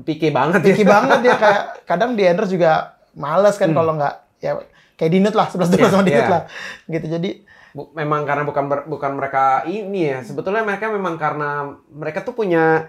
[0.03, 0.89] Picky banget picky ya.
[0.89, 2.73] banget dia kayak kadang di endorse juga
[3.13, 4.57] males kan kalau nggak ya
[4.95, 5.77] kayak Dinut lah, 11 Hmm.
[5.77, 6.33] Iya, sama Dinut iya.
[6.33, 6.43] lah.
[6.87, 7.31] Gitu jadi
[7.93, 10.19] memang karena bukan bukan mereka ini ya.
[10.23, 11.51] Sebetulnya mereka memang karena
[11.87, 12.89] mereka tuh punya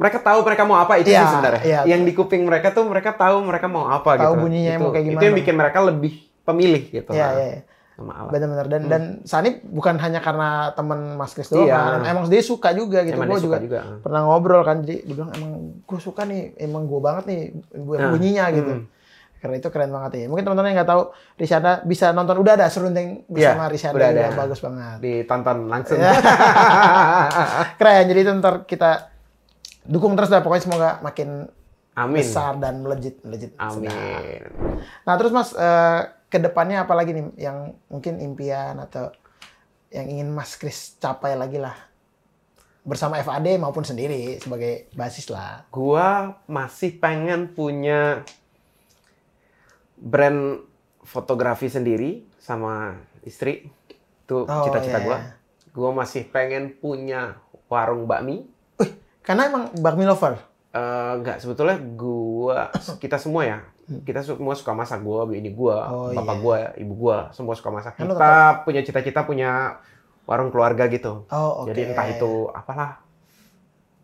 [0.00, 1.62] mereka tahu mereka mau apa itu Iya, sih sebenarnya.
[1.62, 1.80] iya.
[1.86, 4.40] Yang di kuping mereka tuh mereka tahu mereka mau apa Tahu gitu.
[4.40, 5.26] bunyinya itu, mau kayak Itu gimana.
[5.26, 7.10] yang bikin mereka lebih pemilih gitu.
[7.10, 7.60] ya Nah, ya, ya.
[7.92, 8.30] Sama alat.
[8.32, 8.88] benar-benar dan Hmm.
[8.88, 12.00] dan Sanip bukan hanya karena teman Mas Chris doang, Iya.
[12.00, 12.08] kan.
[12.08, 13.12] emang dia suka juga gitu.
[13.12, 13.80] Emang Gue dia juga suka juga.
[14.00, 17.40] pernah ngobrol kan jadi dia bilang emang gue suka nih emang gue banget nih
[17.76, 18.84] bu- Nah, bunyinya gitu hmm.
[19.36, 21.02] karena itu keren banget ya mungkin teman-teman yang nggak tahu
[21.34, 24.24] Rishanda bisa nonton udah ada serundeng bersama Iya, Rishanda udah ada.
[24.34, 25.96] bagus banget Ditonton langsung.
[25.98, 26.12] Ya.
[27.76, 29.09] keren jadi itu ntar kita
[29.90, 31.50] dukung terus dah pokoknya semoga makin
[31.98, 32.22] Amin.
[32.22, 33.90] besar dan melejit melejit Amin.
[35.02, 36.00] Nah terus mas eh,
[36.30, 39.10] ke depannya apa lagi nih yang mungkin impian atau
[39.90, 41.74] yang ingin Mas Chris capai lagi lah
[42.86, 48.22] bersama FAD maupun sendiri sebagai basis lah Gua masih pengen punya
[49.98, 50.64] brand
[51.04, 53.68] fotografi sendiri sama istri.
[54.24, 55.18] Itu Oh, cita-cita iya, gua.
[55.18, 55.30] iya.
[55.74, 58.46] Gua masih pengen punya warung bakmi.
[59.20, 60.40] Karena emang bakmi lover.
[60.70, 62.70] Eh, enggak, sebetulnya gua
[63.02, 63.58] kita semua ya.
[64.06, 65.02] Kita semua suka masak.
[65.02, 65.94] Gua, ini gua, Hmm.
[65.94, 66.42] Oh, bapak iya.
[66.42, 67.98] gua, ibu gua, semua suka masak.
[67.98, 69.82] Kita punya cita-cita punya
[70.30, 71.26] warung keluarga gitu.
[71.26, 71.74] Oh, oke.
[71.74, 73.02] Jadi entah itu apalah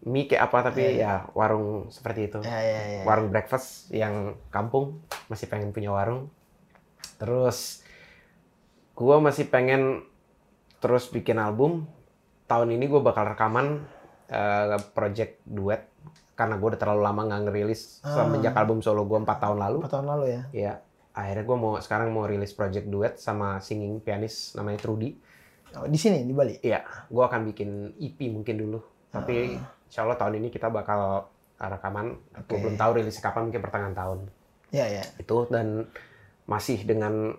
[0.06, 2.38] mie kayak apa tapi ya warung seperti itu.
[2.42, 3.02] Ya, ya, ya.
[3.06, 6.30] Warung breakfast yang kampung masih pengen punya warung.
[7.18, 7.86] Terus
[8.98, 10.02] gua masih pengen
[10.82, 11.86] terus bikin album.
[12.46, 13.82] Tahun ini gue bakal rekaman
[14.26, 15.86] eh, project duet
[16.36, 18.28] karena gue udah terlalu lama nggak ngerilis Ah.
[18.28, 19.76] semenjak album solo gue 4 tahun lalu.
[19.80, 20.42] Empat tahun lalu ya.
[20.52, 20.72] Ya,
[21.16, 25.16] akhirnya gue mau sekarang mau rilis project duet sama singing pianis namanya Trudy.
[25.76, 26.60] Oh, di sini di Bali.
[26.60, 28.78] Iya, gue akan bikin EP mungkin dulu.
[29.08, 29.56] Tapi
[29.88, 31.24] insya Allah tahun ini kita bakal
[31.56, 32.20] rekaman.
[32.44, 32.62] Gue Oke.
[32.68, 34.18] belum tahu rilis kapan, mungkin pertengahan tahun.
[34.72, 35.04] Ya, ya.
[35.16, 35.88] Itu dan
[36.44, 37.32] masih dengan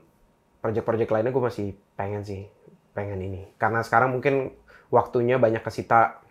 [0.57, 2.49] project-project lainnya gue masih pengen sih,
[2.97, 3.45] pengen ini.
[3.61, 4.57] Karena sekarang mungkin
[4.89, 6.25] waktunya banyak kesita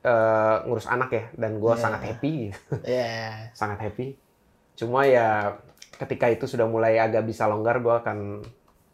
[0.00, 1.80] eh, ngurus anak ya dan gue Iya.
[1.80, 2.74] sangat happy gitu.
[2.82, 3.14] Iya.
[3.60, 4.14] sangat happy
[4.74, 5.58] cuma ya
[5.96, 8.18] ketika itu sudah mulai agak bisa longgar gue akan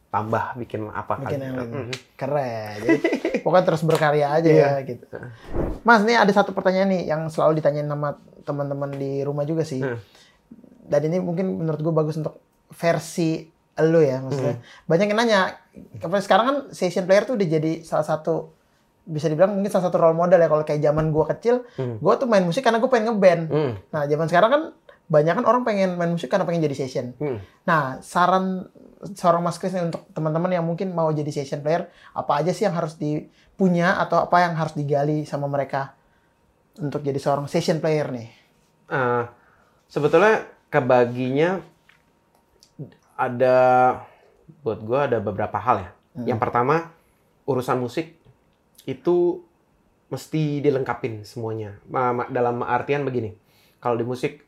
[0.08, 1.44] tambah bikin apa Bikin kali.
[1.44, 1.90] yang lain.
[2.14, 2.74] Keren.
[2.86, 2.98] Jadi
[3.42, 4.68] pokoknya terus berkarya aja Iya.
[4.78, 5.04] ya gitu.
[5.82, 9.82] Mas, ini ada satu pertanyaan nih yang selalu ditanyain sama teman-teman di rumah juga sih.
[9.82, 9.98] Hmm.
[10.86, 12.38] Dan ini mungkin menurut gue bagus untuk
[12.70, 13.42] versi
[13.74, 14.54] lo ya maksudnya.
[14.54, 14.86] Hmm.
[14.86, 15.40] Banyak yang nanya,
[16.22, 18.53] sekarang kan session player tuh udah jadi salah satu
[19.04, 22.00] bisa dibilang mungkin salah satu role model ya kalau kayak zaman gue kecil, Hmm.
[22.00, 23.42] gue tuh main musik karena gue pengen ngeband.
[23.52, 23.72] Mm.
[23.92, 24.62] Nah, zaman sekarang kan
[25.04, 27.12] banyak kan orang pengen main musik karena pengen jadi session.
[27.20, 27.38] Mm.
[27.68, 28.72] Nah, saran
[29.12, 32.72] seorang Mas nih untuk teman-teman yang mungkin mau jadi session player, apa aja sih yang
[32.72, 35.92] harus dipunya atau apa yang harus digali sama mereka
[36.80, 38.28] untuk jadi seorang session player nih?
[38.88, 39.24] Eh,
[39.92, 41.60] sebetulnya kebaginya
[43.20, 43.56] ada
[44.64, 45.90] buat gue ada beberapa hal ya.
[46.34, 46.88] Yang pertama
[47.44, 48.23] urusan musik
[48.84, 49.42] itu
[50.08, 51.80] mesti dilengkapin semuanya.
[52.28, 53.34] Dalam artian begini,
[53.80, 54.44] kalau di musik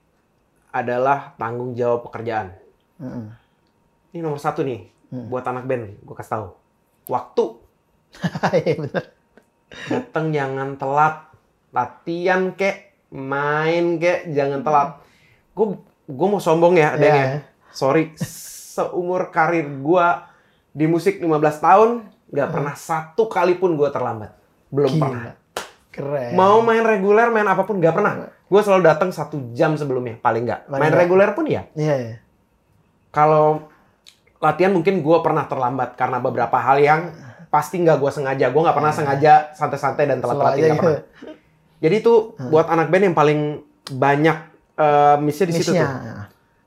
[0.70, 2.52] adalah tanggung jawab pekerjaan.
[3.00, 3.32] Mm-mm.
[4.12, 6.46] Ini nomor satu nih buat anak band, gue kasih tahu.
[7.06, 7.44] Waktu
[8.64, 9.02] Iya
[9.90, 11.28] datang jangan telat
[11.74, 14.88] latihan kek main kek jangan telat
[15.52, 15.66] gue
[16.06, 17.24] gue mau sombong ya Deng Iya.
[17.26, 17.38] ya
[17.74, 20.06] sorry seumur karir gue
[20.72, 21.28] di musik 15
[21.60, 21.90] tahun
[22.30, 24.34] nggak pernah satu kali pun gue terlambat.
[24.70, 25.02] Belum Gila.
[25.02, 25.34] pernah.
[25.96, 26.36] Keren.
[26.36, 28.28] mau main reguler main apa pun nggak pernah.
[28.28, 30.68] Gue selalu datang satu jam sebelumnya paling nggak.
[30.68, 31.64] Main reguler pun ya.
[31.72, 32.16] Iya, iya.
[33.08, 33.64] kalau
[34.36, 37.00] latihan mungkin gue pernah terlambat karena beberapa hal yang
[37.48, 38.52] pasti nggak gue sengaja.
[38.52, 40.80] Gue nggak pernah sengaja santai-santai dan telat-telat nggak gitu.
[40.84, 41.00] pernah.
[41.80, 42.14] Jadi itu
[42.52, 43.40] buat anak band yang paling
[43.96, 44.36] banyak
[45.24, 45.88] missnya di situ tuh.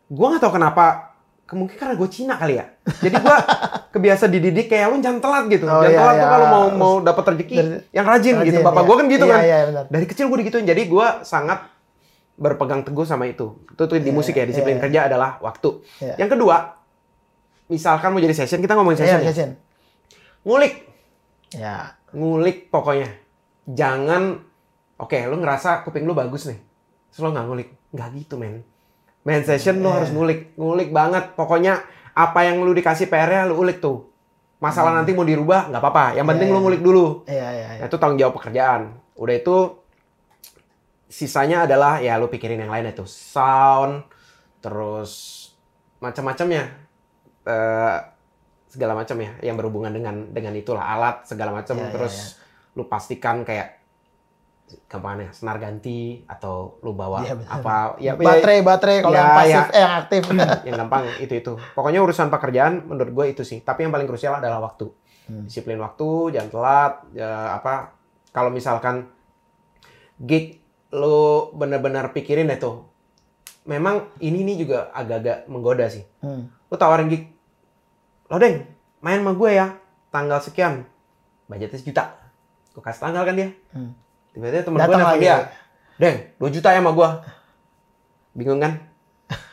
[0.09, 1.08] gue nggak tahu kenapa ke-
[1.51, 2.65] mungkin karena gue Cina kali ya
[2.99, 3.37] jadi gue
[3.93, 6.29] kebiasa dididik kayak lu jangan telat gitu Oh, jangan iya, telat tuh iya.
[6.29, 7.55] kalau mau mau dapat rezeki
[7.89, 8.85] yang rajin, gitu Rajin, bapak iya.
[8.85, 9.83] gue kan gitu Iya, kan iya, benar.
[9.87, 11.59] dari kecil gue digituin jadi gue sangat
[12.35, 14.83] berpegang teguh sama itu itu tuh di Iya, musik ya disiplin iya.
[14.83, 15.69] kerja adalah waktu
[15.99, 16.15] Iya.
[16.17, 16.57] yang kedua
[17.67, 19.27] misalkan mau jadi session kita ngomongin Iya, session ya.
[19.27, 19.49] session.
[20.41, 20.73] ngulik
[21.51, 21.97] Ya.
[22.11, 23.09] ngulik pokoknya
[23.65, 24.37] jangan
[24.95, 26.61] oke lu ngerasa kuping lu bagus nih
[27.09, 28.61] terus lu nggak ngulik nggak gitu men
[29.29, 30.01] main session lu Iya.
[30.01, 31.37] harus ngulik ngulik banget.
[31.37, 31.85] Pokoknya
[32.17, 34.09] apa yang lu dikasih PR-nya lu ulik tuh.
[34.57, 36.05] Masalah nanti mau dirubah nggak apa-apa.
[36.17, 36.51] Yang penting Hmm.
[36.51, 36.65] Iya, lu iya.
[36.65, 37.05] ngulik dulu.
[37.29, 37.81] Iya, iya, iya.
[37.85, 38.81] Nah, itu tanggung jawab pekerjaan.
[39.13, 39.55] Udah itu
[41.09, 43.05] sisanya adalah ya lu pikirin yang lain itu.
[43.05, 44.05] Sound
[44.59, 45.11] terus
[45.99, 46.63] macam-macamnya.
[47.45, 47.97] Eh
[48.69, 50.83] segala macam ya yang berhubungan dengan dengan itulah.
[50.85, 51.77] Alat segala macam.
[51.79, 52.15] Ya, ya, terus
[52.77, 53.78] lu pastikan kayak
[54.81, 57.45] ke mana senar ganti atau lu bawa benar.
[57.49, 59.63] apa ya baterai, baterai kalau Ya, yang pasif ya.
[59.69, 60.21] eh yang aktif.
[60.63, 64.35] yang gampang itu itu pokoknya urusan pekerjaan menurut gue itu sih tapi yang paling krusial
[64.35, 64.87] adalah waktu
[65.25, 65.45] Hmm.
[65.45, 67.93] disiplin waktu jangan telat ya, apa
[68.29, 69.05] kalau misalkan
[70.19, 70.57] gig
[70.89, 71.17] lo
[71.51, 72.89] benar-benar pikirin deh tuh
[73.63, 76.49] memang ini nih juga agak-agak menggoda sih Hmm.
[76.65, 77.29] lo tawarin gig
[78.25, 78.65] lo deng
[78.99, 79.77] main sama gue ya
[80.09, 80.85] tanggal sekian
[81.45, 82.03] budgetnya sejuta
[82.71, 83.93] gue kasih tanggal kan dia Hmm.
[84.31, 85.37] Tiba-tiba temen gue nelfon dia.
[85.95, 87.09] Deng 2 juta ya sama gue
[88.33, 88.73] bingung kan?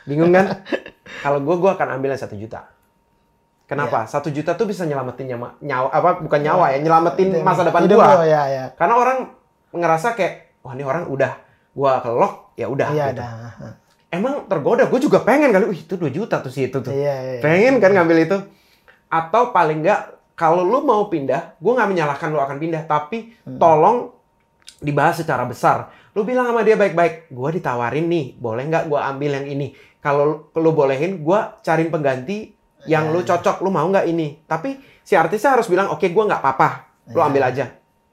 [0.03, 0.45] Bingung kan?
[1.23, 2.69] Kalau gue gue akan ambil yang satu juta.
[3.67, 4.07] Kenapa?
[4.07, 7.83] Satu juta tuh bisa nyelamatin nyawa, nyawa apa bukan nyawa ya nyelamatin Itu- masa depan
[7.83, 8.65] hidup gue ya, ya.
[8.73, 9.17] karena orang
[9.69, 11.35] ngerasa kayak wah ini orang udah
[11.75, 13.19] gua kelok ya udah Iya, gitu.
[13.19, 13.75] dah.
[14.07, 14.87] emang tergoda?
[14.87, 16.95] Gue juga pengen kali wih itu 2 juta tuh si itu tuh.
[16.95, 17.39] Iya, iya.
[17.43, 18.37] pengen kan ngambil itu?
[19.11, 23.59] Atau paling enggak kalau lu mau pindah gue nggak menyalahkan lu akan pindah tapi Hmm.
[23.59, 24.15] tolong
[24.77, 29.31] dibahas secara besar lu bilang sama dia baik-baik gue ditawarin nih boleh nggak gue ambil
[29.35, 32.53] yang ini kalau lu bolehin gue cariin pengganti
[32.85, 36.41] yang lu cocok lu mau nggak ini tapi si artisnya harus bilang oke gue nggak
[36.41, 36.69] apa-apa
[37.07, 37.25] lu Ya.
[37.25, 37.65] ambil aja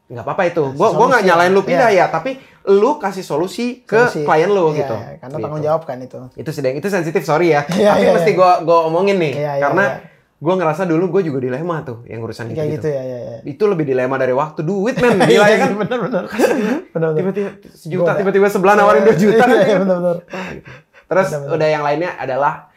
[0.04, 1.28] nggak apa-apa itu gue gua nggak ya.
[1.28, 2.04] nyalain lu pindah Ya.
[2.04, 2.36] ya tapi
[2.66, 4.22] lu kasih solusi ke Solusi.
[4.22, 5.44] klien lu Iya, gitu iya, karena Gitu.
[5.44, 6.18] tanggung jawab kan itu.
[6.34, 8.38] itu sedang itu sensitif sorry ya Iya, tapi iya, mesti iya.
[8.38, 9.96] gue gue omongin nih Iya, iya, karena iya.
[10.44, 13.36] Gue ngerasa dulu gue juga dilema tuh yang urusan gitu, Kayak gitu ya, ya, ya.
[13.42, 16.24] itu lebih dilema dari waktu duit men gila ya kan Bener, bener.
[16.28, 16.52] Bener,
[16.92, 17.10] bener.
[17.16, 20.16] tiba-tiba sejuta tiba-tiba sebelah nawarin dua juta kan Iya, iya, bener, bener.
[21.08, 21.54] terus Bener, bener.
[21.56, 22.68] udah yang lainnya adalah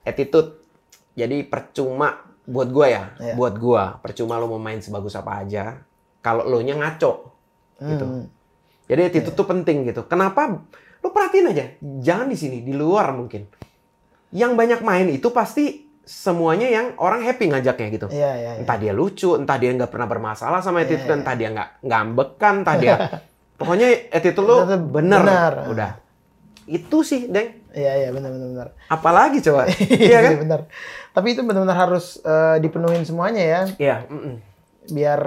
[0.00, 0.62] attitude
[1.12, 2.14] jadi percuma
[2.46, 3.34] buat gue ya Iya.
[3.34, 5.82] buat gue percuma lo mau main sebagus apa aja
[6.20, 7.12] kalau lo nya ngaco
[7.76, 8.30] gitu Hmm.
[8.86, 10.62] jadi attitude tuh penting gitu kenapa
[10.96, 13.48] lo perhatiin aja jangan di sini di luar mungkin
[14.30, 18.60] yang banyak main itu pasti semuanya yang orang happy ngajaknya gitu Iya, iya, iya.
[18.60, 21.18] entah dia lucu, entah dia nggak pernah bermasalah sama attitude, Iya.
[21.22, 22.94] entah dia nggak ngambekan, entah dia
[23.62, 24.56] pokoknya attitude lu
[24.90, 25.52] bener, benar.
[25.70, 25.90] udah
[26.66, 27.62] itu sih, deng.
[27.70, 28.68] Iya, iya, benar, benar, benar.
[28.86, 29.66] Apalagi coba,
[30.02, 30.30] iya kan?
[30.34, 30.60] Iya, benar.
[31.10, 34.34] Tapi itu benar-benar harus eh, dipenuhin semuanya ya, Iya, mm-mm.
[34.90, 35.20] biar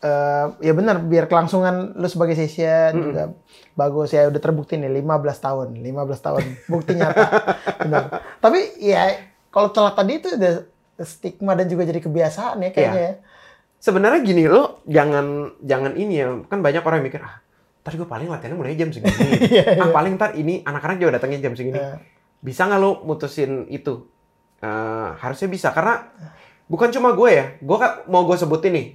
[0.00, 3.34] eh, ya benar biar kelangsungan lu sebagai session juga
[3.74, 5.06] bagus ya udah terbukti nih 15
[5.40, 7.24] tahun 15 tahun bukti nyata
[7.86, 8.02] benar
[8.40, 10.54] tapi ya kalau telat tadi itu udah
[11.00, 13.12] stigma dan juga jadi kebiasaan ya kayaknya ya.
[13.80, 16.28] Sebenarnya gini lo jangan jangan ini ya.
[16.46, 17.40] Kan banyak orang yang mikir ah
[17.80, 19.16] ntar gue paling latihannya mulai jam segini.
[19.80, 21.80] Ah paling ntar ini anak-anak juga datangnya jam segini.
[21.80, 21.96] Iya.
[22.40, 24.04] bisa nggak lo mutusin itu?
[24.60, 26.08] Eh, harusnya bisa karena
[26.68, 27.44] bukan cuma gue ya.
[27.58, 28.86] Gue kan mau gue sebutin nih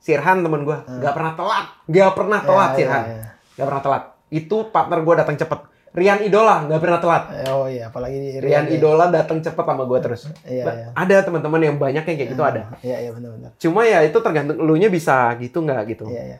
[0.00, 1.66] Sirhan temen gue nggak pernah telat.
[1.86, 2.74] Nggak pernah telat Hmm.
[2.74, 3.02] Ya, Sirhan.
[3.06, 3.28] ya, ya.
[3.54, 4.02] nggak pernah telat.
[4.28, 5.60] Itu partner gue datang cepet
[5.90, 8.72] Rian Idola nggak pernah telat Oh iya, apalagi di Rian ya.
[8.72, 10.86] Idola datang cepet sama gue terus Iya, Nah, iya.
[10.94, 13.50] ada teman-teman yang banyak yang kayak gitu ada Iya, iya benar-benar.
[13.56, 16.38] cuma ya itu tergantung elunya bisa gitu nggak gitu Iya, iya.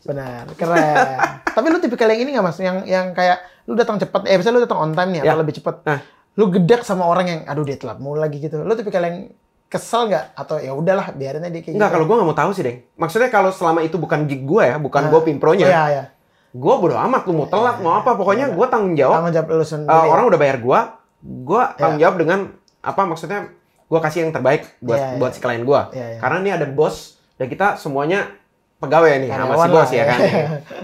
[0.00, 0.96] Benar, keren.
[1.56, 2.56] Tapi lu tipikal yang ini nggak mas?
[2.56, 5.28] Yang yang kayak lu datang cepat, eh misalnya lu datang on time nih Ya.
[5.28, 5.84] atau lebih cepat.
[5.84, 6.00] Nah.
[6.34, 8.56] Lu gedek sama orang yang, aduh dia telat mulu lagi gitu.
[8.58, 9.28] Lu tipikal yang
[9.66, 10.32] kesel nggak?
[10.34, 11.94] Atau ya udahlah, biarin aja dia kayak Enggak, gitu.
[11.94, 12.78] kalau gue nggak mau tahu sih, Deng.
[12.96, 15.10] Maksudnya kalau selama itu bukan gig gue ya, bukan Nah.
[15.10, 16.04] gue pimpronya, Iya, iya.
[16.50, 19.22] Gue bodo amat lu mau telat, mau apa, pokoknya gue tanggung jawab.
[19.22, 19.86] Tanggung jawab lu sendiri.
[19.88, 20.08] Ya.
[20.08, 20.80] orang udah bayar gue,
[21.22, 22.38] gue tanggung jawab dengan
[22.80, 23.54] apa maksudnya
[23.86, 25.18] gue kasih yang terbaik buat Iya, iya.
[25.18, 25.80] buat si klien gue.
[25.92, 26.18] Iya, iya.
[26.18, 26.96] Karena ini ada bos
[27.34, 28.34] dan kita semuanya
[28.76, 30.04] pegawai nih sama si bos lah, ya ya.
[30.06, 30.18] kan.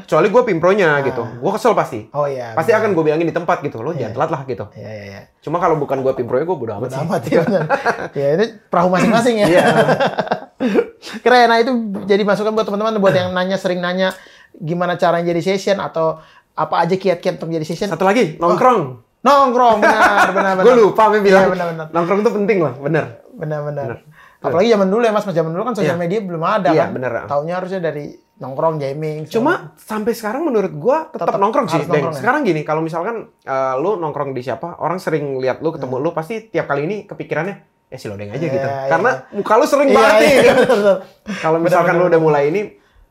[0.05, 1.03] Kecuali gue pimpronya Nah.
[1.03, 2.01] gitu, gue kesel pasti.
[2.13, 2.53] Oh iya.
[2.53, 2.81] Pasti benar.
[2.83, 4.07] akan gue bilangin di tempat gitu, lo Iya.
[4.07, 4.65] jangan telat lah gitu.
[4.71, 5.21] Iya, iya, iya.
[5.41, 7.03] Cuma kalau bukan gue pimpronya, gue bodo amat Bodo sih.
[7.03, 7.43] amat ya
[8.23, 9.47] ya ini perahu masing-masing ya.
[9.49, 9.65] Iya.
[11.23, 11.47] Keren.
[11.47, 11.73] Nah itu
[12.05, 14.13] jadi masukan buat teman-teman buat yang nanya sering nanya
[14.59, 16.21] gimana cara jadi session atau
[16.53, 17.89] apa aja kiat-kiat untuk jadi session.
[17.89, 18.81] Satu lagi, nongkrong.
[19.21, 20.65] Nongkrong benar benar benar.
[20.65, 21.27] Gue lupa bilang.
[21.27, 21.87] Iya, benar benar.
[21.91, 22.73] Nongkrong itu penting loh.
[22.79, 23.61] Benar benar.
[23.63, 23.99] Benar.
[24.39, 26.01] Apalagi zaman dulu ya Mas, Mas zaman dulu kan sosial Iya.
[26.01, 26.91] media belum ada Iya, kan.
[26.95, 27.11] benar.
[27.27, 29.27] Taunya harusnya dari nongkrong gaming.
[29.27, 31.81] Cuma sampai sekarang menurut gua tetap, Tetap nongkrong sih.
[31.83, 32.17] nongkrong ya?
[32.17, 36.13] Sekarang gini, kalau misalkan eh, lu nongkrong di siapa, orang sering lihat lu ketemu lu
[36.13, 37.55] pasti tiap kali ini kepikirannya
[37.87, 38.69] ya si Lodeng aja Iya, gitu.
[38.69, 38.87] iya.
[38.87, 40.31] Karena muka lu sering Iya, banget nih.
[40.37, 40.97] iya, benar, benar.
[41.37, 42.61] Kalau misalkan lu udah mulai ini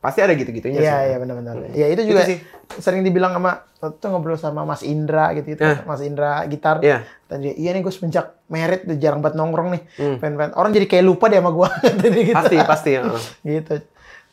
[0.06, 1.04] pasti ada gitu-gitunya Iya, sih.
[1.04, 1.54] iya benar-benar.
[1.72, 2.38] Ya itu juga Itu sih.
[2.78, 5.60] sering dibilang sama tuh ngobrol sama Mas Indra gitu, gitu.
[5.60, 5.82] Eh.
[5.82, 6.78] Mas Indra gitar.
[6.78, 7.02] Iya.
[7.24, 9.82] Tadi iya nih gue semenjak merit udah jarang banget nongkrong nih.
[9.96, 10.16] Hmm.
[10.16, 11.68] Fan-fan orang jadi kayak lupa deh sama gua
[12.02, 12.36] Jadi gitu.
[12.36, 12.90] Pasti, pasti.
[12.94, 13.20] heeh.
[13.44, 13.74] gitu.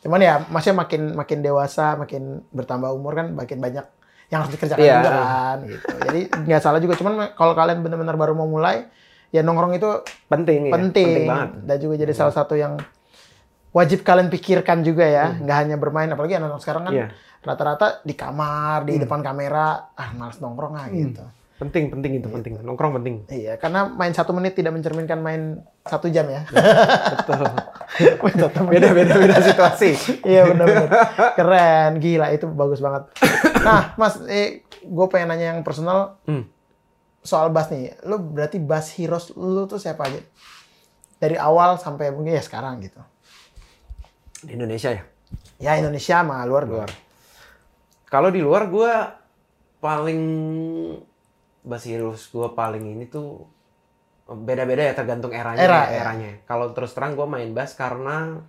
[0.00, 3.82] Cuman ya maksudnya makin makin dewasa, makin bertambah umur kan makin banyak
[4.26, 4.94] yang harus dikerjakan Iya.
[4.96, 5.86] juga kan gitu.
[6.00, 8.86] Jadi nggak salah juga cuman kalau kalian benar-benar baru mau mulai
[9.28, 9.90] ya nongkrong itu
[10.24, 10.72] Penting, ya.
[10.72, 11.50] penting, Penting banget.
[11.64, 12.78] dan juga jadi salah satu yang
[13.74, 17.00] wajib kalian pikirkan juga ya nggak hanya bermain apalagi anak-anak sekarang kan Hmm.
[17.02, 17.08] Iya.
[17.42, 21.20] rata-rata di kamar di depan kamera ah malas nongkrong ah gitu
[21.54, 22.58] Penting, penting itu penting.
[22.58, 23.30] Nongkrong penting.
[23.30, 27.46] iya karena main satu menit tidak mencerminkan main satu jam ya Betul.
[28.42, 28.82] Satu menit.
[28.82, 29.90] Beda-beda beda situasi.
[30.24, 30.90] iya benar-benar
[31.32, 33.06] keren gila itu bagus banget
[33.60, 36.42] nah mas eh, gue pengen nanya yang personal Hmm.
[37.20, 40.20] soal bass nih lu berarti bass heroes lu tuh siapa aja
[41.16, 42.98] dari awal sampai mungkin ya sekarang gitu
[44.44, 45.02] Di Indonesia ya.
[45.58, 46.88] ya Indonesia mah luar luar
[48.06, 48.92] Kalau di luar gua
[49.82, 50.20] paling
[51.64, 53.48] Basirus gua paling ini tuh
[54.24, 55.60] beda-beda ya tergantung eranya.
[55.60, 56.00] Era, ya, ya.
[56.04, 56.30] eranya.
[56.44, 58.44] Kalau terus terang gua main bass karena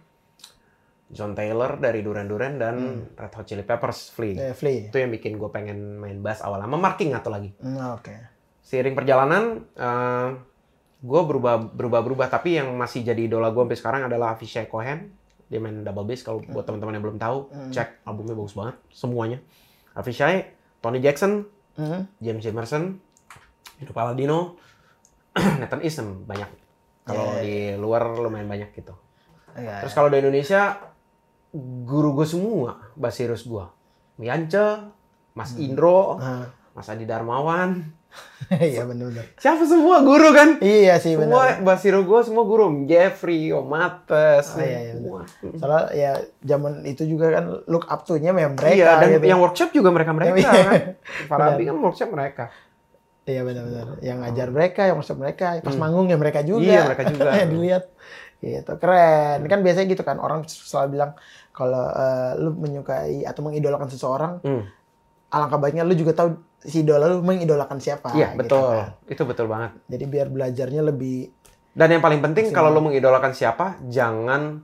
[1.05, 4.51] John Taylor dari Duran Duran dan Red Hot Chili Peppers Flea.
[4.51, 7.53] eh, Flea Itu yang bikin gue pengen main bass awal sama marking atau lagi.
[7.61, 8.15] Hmm, oke
[8.65, 10.29] Seiring perjalanan eh
[11.05, 15.13] gue berubah berubah berubah tapi yang masih jadi idola gue sampai sekarang adalah Avishai Cohen.
[15.45, 17.37] Dia main double bass kalau buat teman-teman yang belum tahu,
[17.69, 19.37] cek albumnya bagus banget semuanya.
[19.93, 22.07] Avishai, Tony Jackson, Hmm.
[22.17, 23.03] James Emerson,
[23.77, 24.55] Hidro Paladino,
[25.59, 26.47] Nathan Easton banyak.
[27.03, 27.43] Kalau Yeah.
[27.43, 28.95] di luar lumayan banyak gitu.
[29.53, 30.79] Iya, Terus kalau di Indonesia
[31.53, 33.65] guru gue semua basirus gue.
[34.17, 34.87] Miance,
[35.31, 36.47] Mas Indro, Ah.
[36.71, 37.83] Mas Adi Darmawan.
[38.67, 40.59] iya benar-benar Siapa semua guru kan?
[40.59, 42.65] iya sih Semua benar basiru gue semua guru.
[42.83, 45.21] Jeffrey, Om Mates, Oh, iya, iya, semua.
[45.55, 46.11] soalnya ya
[46.43, 49.25] zaman itu juga kan look up to-nya memang mereka iya, dan gitu.
[49.25, 50.51] yang workshop juga mereka-mereka Iya.
[50.51, 50.81] kan.
[51.25, 52.45] Farabi kan workshop mereka.
[53.23, 53.97] Iya benar-benar.
[53.99, 56.61] Yang ngajar mereka, yang masuk mereka, pas manggung ya mereka juga.
[56.61, 56.69] Hmm.
[56.69, 57.29] Iya, mereka juga.
[57.33, 57.83] yang dilihat.
[58.37, 59.39] Gitu, keren.
[59.43, 61.11] Kan biasanya gitu kan orang selalu bilang
[61.49, 64.69] kalau eh, lu menyukai atau mengidolakan seseorang, Hmm.
[65.35, 66.29] Alangkah baiknya lu juga tahu
[66.63, 68.15] si idola lu mengidolakan siapa.
[68.15, 68.71] Iya, gitu betul.
[68.71, 68.89] kan.
[69.05, 69.71] Itu betul banget.
[69.85, 71.17] Jadi biar belajarnya lebih
[71.71, 74.63] Dan yang paling penting kalau lo mengidolakan siapa, jangan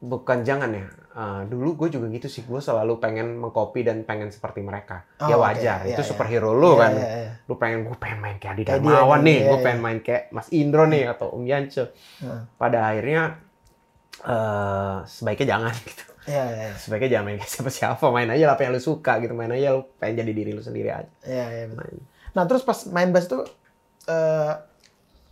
[0.00, 0.86] bukan jangan ya.
[1.10, 5.04] eh, dulu gue juga gitu sih, gue selalu pengen mengcopy dan pengen seperti mereka.
[5.20, 6.08] Oh, ya wajar, Iya, itu iya.
[6.08, 6.92] superhero lu Iya, kan.
[6.96, 7.32] iya, iya.
[7.44, 9.64] Lu pengen gue pengen main kayak Adi Darmawan nih, nih, iya, gue iya.
[9.66, 11.82] pengen main kayak Mas Indro nih atau Om Yance.
[12.22, 12.40] Heeh.
[12.56, 13.22] Pada akhirnya
[14.22, 16.04] eh sebaiknya jangan gitu.
[16.24, 16.76] Iya, iya, iya.
[16.76, 19.72] Sebaiknya jangan main kayak siapa-siapa, main aja lah apa yang lu suka gitu, main aja
[19.72, 21.08] lu pengen jadi diri lu sendiri aja.
[21.22, 21.64] Iya, iya.
[22.30, 23.42] Nah, terus pas main bass tuh
[24.04, 24.52] eh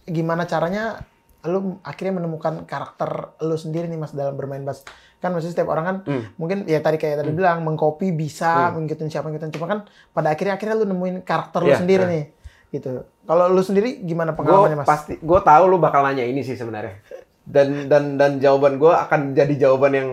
[0.05, 1.05] gimana caranya
[1.45, 4.83] lu akhirnya menemukan karakter lu sendiri nih mas dalam bermain bass
[5.19, 6.25] kan maksudnya setiap orang kan Hmm.
[6.35, 9.79] mungkin ya tadi kayak tadi bilang mengcopy bisa mengikutin siapa ngikutin cuma kan
[10.11, 12.11] pada akhirnya akhirnya lu nemuin karakter lu Iya, sendiri nah.
[12.11, 12.25] nih
[12.69, 12.89] gitu
[13.23, 17.01] kalau lu sendiri gimana pengalamannya mas pasti gue tahu lu bakal nanya ini sih sebenarnya
[17.45, 20.09] dan dan dan jawaban gue akan jadi jawaban yang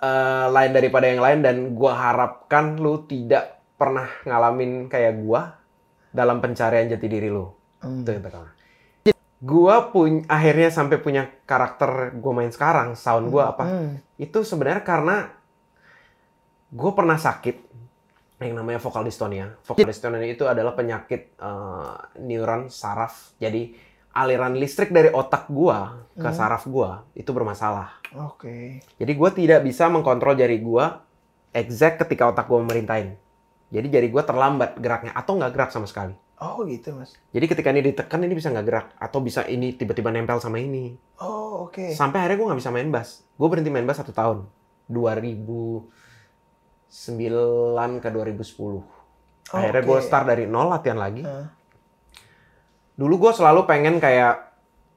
[0.00, 5.40] eh, lain daripada yang lain dan gue harapkan lu tidak pernah ngalamin kayak gue
[6.10, 7.46] dalam pencarian jati diri lu
[7.80, 8.04] Hmm.
[8.04, 8.52] itu yang pertama
[9.40, 13.92] gue punya akhirnya sampai punya karakter gue main sekarang sound gue apa Hmm.
[14.20, 15.32] itu sebenarnya karena
[16.70, 17.56] gue pernah sakit
[18.40, 19.52] yang namanya vokal dystonia.
[19.68, 21.94] Vokal dystonia itu adalah penyakit eh,
[22.24, 23.36] neuron saraf.
[23.36, 23.76] Jadi
[24.16, 27.96] aliran listrik dari otak gua ke saraf gua itu bermasalah.
[28.12, 31.00] oke Jadi gua tidak bisa mengkontrol jari gua
[31.50, 33.16] exact ketika otak gua memerintahin.
[33.72, 36.12] Jadi jari gua terlambat geraknya atau nggak gerak sama sekali.
[36.40, 40.08] oh gitu mas Jadi ketika ini ditekan ini bisa nggak gerak atau bisa ini tiba-tiba
[40.08, 40.92] nempel sama ini.
[41.20, 43.24] oh oke Sampai akhirnya gue nggak bisa main bass.
[43.36, 44.44] Gue berhenti main bass satu tahun.
[44.90, 45.88] 2009
[48.02, 48.82] ke 2010.
[49.50, 50.04] Akhirnya gue Oke.
[50.04, 51.22] start dari nol latihan lagi.
[51.22, 51.46] Heeh.
[52.94, 54.49] Dulu gue selalu pengen kayak,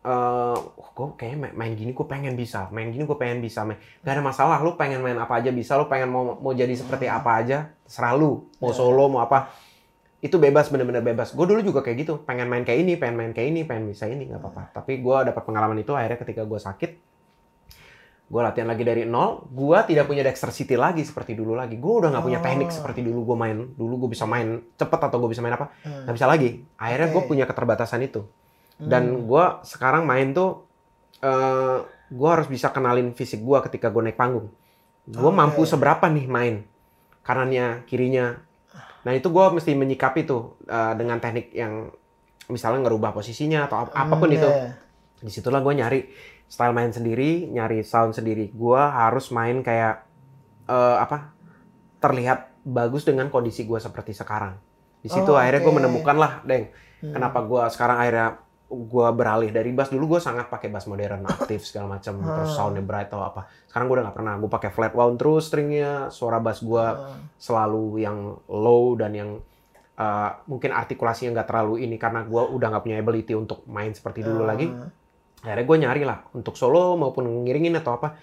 [0.03, 0.57] eh
[0.93, 3.63] gue kayaknya main, main gini gue pengen bisa, main gini gue pengen bisa.
[3.63, 3.79] Main.
[4.03, 7.07] Gak ada masalah, lu pengen main apa aja bisa, lu pengen mau mau jadi seperti
[7.07, 8.45] apa aja, terserah lu.
[8.59, 9.47] Mau solo, mau apa.
[10.19, 11.31] Itu bebas, bener-bener bebas.
[11.31, 14.07] Gue dulu juga kayak gitu, pengen main kayak ini, pengen main kayak ini, pengen bisa
[14.07, 14.63] ini, nggak apa-apa.
[14.71, 16.91] Tapi gue dapat pengalaman itu akhirnya ketika gue sakit,
[18.23, 21.75] gue latihan lagi dari nol, gue tidak punya dexterity lagi seperti dulu lagi.
[21.75, 22.75] Gue udah nggak punya teknik Oh.
[22.75, 23.57] seperti dulu gue main.
[23.75, 26.07] Dulu gue bisa main cepet atau gue bisa main apa, Hmm.
[26.07, 26.49] nggak bisa lagi.
[26.79, 28.23] Akhirnya gue punya keterbatasan itu.
[28.83, 28.89] Hmm.
[28.89, 30.67] Dan gue sekarang main tuh,
[31.19, 31.77] eh
[32.09, 34.51] gue harus bisa kenalin fisik gue ketika gue naik panggung.
[35.03, 35.35] Gue Oke.
[35.35, 36.55] mampu seberapa nih main,
[37.21, 38.37] kanannya, kirinya.
[39.03, 41.89] Nah itu gue mesti menyikapi tuh eh, dengan teknik yang
[42.45, 44.47] misalnya ngerubah posisinya atau ap- apa pun Hmm, itu.
[44.47, 44.75] iya.
[45.17, 45.99] Di situlah gue nyari
[46.45, 48.51] style main sendiri, nyari sound sendiri.
[48.51, 50.03] Gue harus main kayak
[50.65, 51.31] eh, apa?
[51.97, 54.55] Terlihat bagus dengan kondisi gue seperti sekarang.
[54.99, 55.79] Di situ Oh, akhirnya gue oke.
[55.79, 56.71] menemukan lah, deng.
[56.99, 57.11] Hmm.
[57.11, 58.27] Kenapa gue sekarang akhirnya
[58.65, 62.57] gue beralih dari bass dulu gue sangat pakai bass modern aktif segala macam terus Hmm.
[62.71, 65.91] soundnya bright atau apa sekarang gue udah nggak pernah gue pakai flat wound terus stringnya
[66.09, 67.29] suara bass gue Hmm.
[67.35, 69.29] selalu yang low dan yang
[69.93, 74.21] uh, mungkin artikulasinya nggak terlalu ini karena gue udah nggak punya ability untuk main seperti
[74.21, 74.49] dulu Hmm.
[74.49, 74.67] lagi
[75.39, 78.15] akhirnya gue nyari lah untuk solo maupun ngiringin atau apa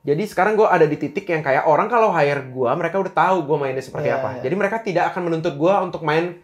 [0.00, 3.36] jadi sekarang gue ada di titik yang kayak orang kalau hire gue mereka udah tahu
[3.42, 4.40] gue mainnya seperti Iya, apa iya.
[4.44, 6.38] jadi mereka tidak akan menuntut gue untuk main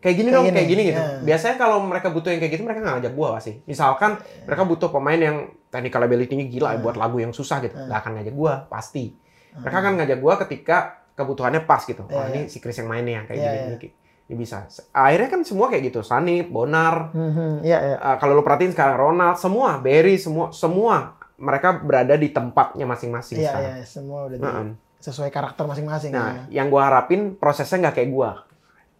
[0.00, 1.20] kayak gini Kayak dong gini, kayak gini gitu iya.
[1.22, 4.10] biasanya kalau mereka butuh yang kayak gitu mereka nggak ngajak gue pasti misalkan
[4.42, 5.36] mereka butuh pemain yang
[5.66, 6.80] technical ability-nya gila Iya.
[6.80, 7.86] buat lagu yang susah gitu Iya.
[7.86, 9.04] nggak akan ngajak gue pasti
[9.52, 10.76] mereka akan ngajak gue ketika
[11.12, 13.88] kebutuhannya pas gitu oh Iya, ini si Chris yang mainnya yang kayak Iya, gini, ini,
[14.26, 14.56] ini bisa
[14.90, 18.72] akhirnya kan semua kayak gitu Sanip Bonar Hmm, hmm, iya iya Uh, kalau lu perhatiin
[18.72, 23.72] sekarang Ronald semua Barry semua semua mereka berada di tempatnya masing-masing iya sekarang.
[23.74, 24.68] iya semua udah di- Heeh.
[24.98, 26.60] sesuai karakter masing-masing Nah, ya.
[26.60, 28.30] yang gua harapin prosesnya nggak kayak gua.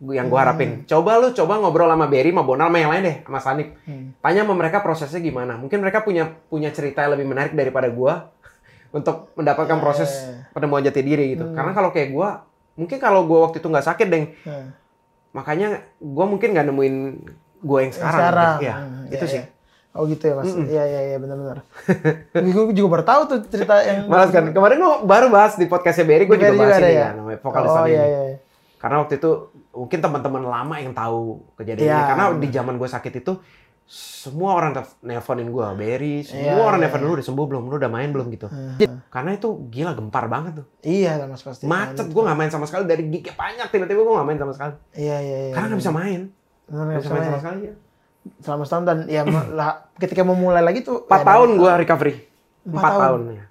[0.01, 0.33] Yang Hmm.
[0.33, 3.37] gua harapin, coba lu coba ngobrol sama Barry, sama Bonal, sama yang lain deh, sama
[3.39, 3.69] Sanip.
[3.85, 4.17] Hmm.
[4.17, 5.55] Tanya sama mereka prosesnya gimana.
[5.55, 8.33] Mungkin mereka punya punya cerita yang lebih menarik daripada gua
[8.97, 10.49] untuk mendapatkan Iya, proses iya, iya.
[10.51, 11.45] penemuan jati diri gitu.
[11.45, 11.53] Hmm.
[11.53, 14.73] Karena kalau kayak gua, mungkin kalau gua waktu itu nggak sakit, deng, Hmm.
[15.31, 16.97] makanya gua mungkin nggak nemuin
[17.61, 18.17] gua yang sekarang.
[18.17, 18.57] sekarang.
[18.59, 19.43] Iya, Hmm, itu iya, sih.
[19.43, 19.59] iya.
[19.91, 20.47] Oh gitu ya mas.
[20.47, 21.67] Iya iya iya benar-benar.
[22.47, 24.07] gue juga baru tahu tuh cerita yang.
[24.11, 24.49] Malas kan?
[24.49, 27.05] Kemarin gua baru bahas di podcastnya Barry, gua Di juga bahas juga ini ya?
[27.05, 28.07] kan, namanya vokalis Oh iya ini.
[28.09, 28.23] iya.
[28.79, 29.31] Karena waktu itu
[29.71, 32.09] mungkin teman-teman lama yang tahu kejadian Iya, ini.
[32.11, 33.33] Karena di zaman gue sakit itu
[33.91, 34.71] semua orang
[35.03, 36.87] nelponin gue, Barry, semua Iya, orang iya.
[36.87, 38.47] nelpon lu udah sembuh belum, lu udah main belum gitu.
[38.47, 38.79] Hmm.
[39.11, 40.67] Karena itu gila gempar banget tuh.
[40.87, 41.67] Iya lah mas pasti.
[41.67, 44.75] Macet, gue nggak main sama sekali dari gignya banyak tiba-tiba gue nggak main sama sekali.
[44.95, 45.55] Iya iya iya.
[45.59, 46.21] Karena nggak bisa main,
[46.71, 47.75] nggak bisa main sama sekali ya.
[48.47, 51.03] Selama setahun dan ya lah, ketika mau mulai lagi tuh.
[51.11, 52.15] Empat ya, tahun gue recovery,
[52.71, 53.01] Empat tahun.
[53.03, 53.21] tahun.
[53.35, 53.45] ya.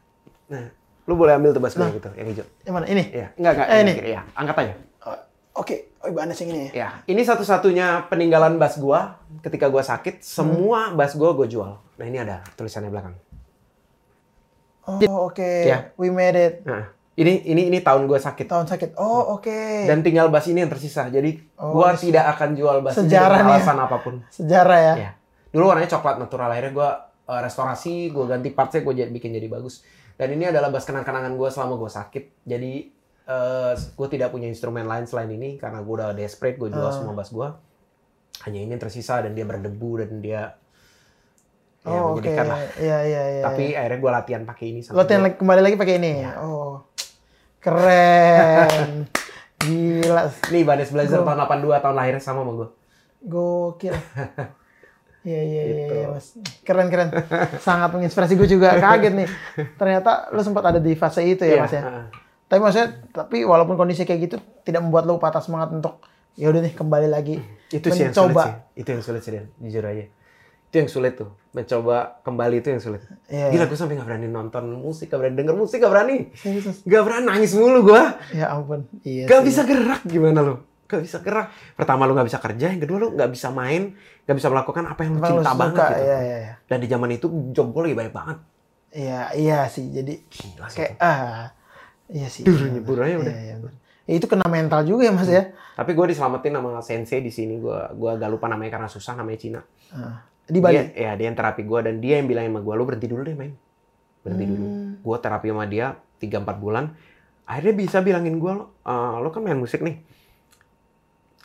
[0.55, 0.65] Nah,
[1.03, 2.45] lu boleh ambil tuh bas gue gitu, yang hijau.
[2.63, 3.03] Yang mana ini?
[3.11, 3.67] Iya, enggak enggak.
[3.67, 3.93] Eh, ini.
[4.15, 4.73] Iya, angkat aja.
[5.03, 5.17] Oh,
[5.59, 6.71] Oke, oh Ibanes yang ini ya.
[6.73, 10.19] Ya, ini satu-satunya peninggalan bass gua ketika gua sakit.
[10.19, 11.71] Semua bass gua gua jual.
[11.75, 13.15] Nah, ini ada tulisannya belakang.
[14.89, 15.93] Oh oke, Ya.
[15.95, 16.53] we made it.
[16.63, 18.47] Nah, ini ini ini tahun gua sakit.
[18.47, 18.97] Tahun sakit.
[18.97, 19.85] Oh oke.
[19.85, 21.05] Dan tinggal bass ini yang tersisa.
[21.07, 23.53] Jadi Oh, gua ini tidak akan jual bass ini sejarah nih ya.
[23.53, 24.13] alasan apa pun.
[24.27, 24.93] Sejarah ya.
[24.97, 25.11] Ya.
[25.49, 26.49] Dulu warnanya coklat natural.
[26.49, 29.85] Akhirnya gua eh, restorasi, gua ganti partsnya, gua jadi- bikin jadi bagus.
[30.17, 32.41] Dan ini adalah bass kenang-kenangan gua selama gua sakit.
[32.43, 32.89] Jadi
[33.29, 36.89] eh gue tidak punya instrumen lain selain ini karena gue udah desperate gue jual Ah.
[36.91, 37.45] semua bass gue
[38.41, 40.57] hanya ini yang tersisa dan dia berdebu dan dia
[41.79, 43.43] ya, Oh menyedihkan lah Iya iya iya.
[43.43, 46.11] tapi akhirnya gue latihan pakai ini sampai Latihan gua- lagi- kembali lagi pakai ini.
[46.19, 46.31] Iya.
[46.39, 46.81] Oh.
[47.59, 49.05] Keren.
[49.59, 50.23] Gila.
[50.47, 52.69] nih Banes Blazer tahun 82 tahun lahirnya sama sama gue
[53.21, 53.93] Gokil.
[55.19, 55.93] Iya iya iya Gitu.
[55.93, 56.27] iya, mas.
[56.63, 57.11] Keren keren.
[57.59, 59.27] Sangat menginspirasi gue juga kaget nih.
[59.75, 61.81] Ternyata lu sempat ada di fase itu ya Iya, mas ya.
[61.83, 62.05] ah.
[62.49, 66.01] Tapi maksudnya tapi walaupun kondisi kayak gitu tidak membuat lu patah semangat untuk
[66.33, 67.37] ya udah nih kembali lagi
[67.69, 69.45] itu sih yang sulit sih itu yang sulit sih Dan.
[69.59, 70.05] jujur aja
[70.65, 73.51] itu yang sulit tuh mencoba kembali itu yang sulit Iya.
[73.51, 76.81] gila gue sampai gak berani nonton musik gak berani denger musik gak berani Serius.
[76.83, 78.85] gak berani nangis mulu gue Ya ampun.
[79.03, 79.25] Iya.
[79.25, 79.45] gak sih.
[79.45, 83.07] bisa gerak gimana lu gak bisa gerak pertama lu gak bisa kerja yang kedua lu
[83.13, 83.93] gak bisa main
[84.23, 86.53] gak bisa melakukan apa yang lu cinta suka, banget gitu Iya iya iya.
[86.65, 88.37] dan di zaman itu job gue lagi banyak banget
[88.89, 89.85] Iya iya sih.
[89.87, 91.53] Jadi Gila sih kayak ah
[92.09, 92.41] iya sih.
[92.41, 93.31] Dur, benar, nyebur aja udah.
[93.31, 93.71] Iya, iya.
[94.03, 95.53] Ya, itu kena mental juga ya mas ya.
[95.73, 99.37] tapi gue diselamatin sama sensei di sini gue gua agak lupa namanya karena susah namanya
[99.37, 100.75] Cina Ah, di Bali.
[100.75, 103.21] Dia, ya dia yang terapi gue dan dia yang bilang sama gue lu berhenti dulu
[103.21, 103.53] deh main
[104.19, 104.91] berhenti dulu Hmm.
[104.99, 105.87] gue terapi sama dia
[106.17, 106.25] 3-4
[106.57, 106.97] bulan
[107.45, 108.53] akhirnya bisa bilangin gue
[109.15, 110.01] lo kan main musik nih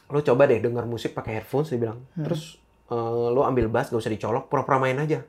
[0.07, 2.25] lo coba deh denger musik pakai headphones dia bilang Hmm.
[2.25, 2.57] terus
[2.87, 2.97] eh,
[3.29, 5.21] lo ambil bass gak usah dicolok pura-pura main aja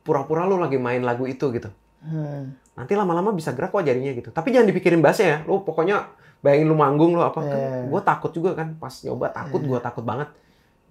[0.00, 1.70] pura-pura lo lagi main lagu itu gitu
[2.04, 2.52] Hmm.
[2.76, 4.28] nanti lama-lama bisa gerak kok jarinya gitu.
[4.28, 5.38] Tapi jangan dipikirin bassnya ya.
[5.48, 6.04] Lo pokoknya
[6.44, 7.40] bayangin lu manggung lo apa.
[7.40, 7.88] Kan Iya.
[7.88, 8.76] gue takut juga kan.
[8.76, 10.28] Pas nyoba takut gue takut banget.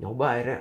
[0.01, 0.59] Nyoba akhirnya.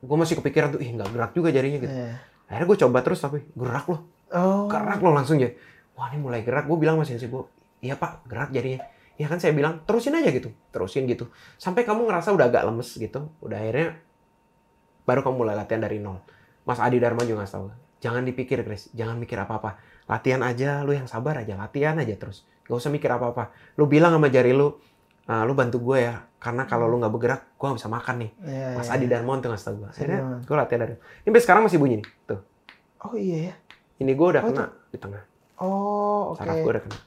[0.00, 1.92] Gue masih kepikiran tuh ih nggak gerak juga jarinya gitu.
[1.92, 2.16] Iya.
[2.52, 4.00] akhirnya gue coba terus tapi gerak loh.
[4.32, 4.64] Oh.
[4.68, 5.48] gerak loh langsung ya
[5.96, 6.64] wah ini mulai gerak.
[6.64, 7.42] Gue bilang sama sensei gue
[7.82, 8.80] iya pak gerak jadinya
[9.20, 10.48] ya kan saya bilang terusin aja gitu.
[10.72, 11.28] Terusin gitu.
[11.60, 13.28] Sampai kamu ngerasa udah agak lemes gitu.
[13.44, 14.00] Udah akhirnya
[15.04, 16.22] baru kamu mulai latihan dari nol.
[16.62, 17.66] Mas Adi Dharma juga ngasih tahu
[18.02, 19.70] jangan dipikir Chris jangan mikir apa apa
[20.04, 23.44] latihan aja lu yang sabar aja latihan aja terus gak usah mikir apa apa
[23.74, 24.74] lu bilang sama jari lu
[25.22, 28.30] "Ah, lu bantu gue ya karena kalau lu nggak bergerak gue nggak bisa makan nih
[28.42, 28.92] Iya, Mas iya.
[28.92, 30.36] Adi Dharma tuh ngasih tau gue akhirnya Iya.
[30.42, 32.40] gue latihan dari ini sampai sekarang masih bunyi nih tuh
[33.00, 33.54] Oh iya ya.
[33.98, 35.22] ini gue udah Oh, kena di tengah
[35.56, 36.38] Oh oke.
[36.38, 36.98] saraf gue udah kena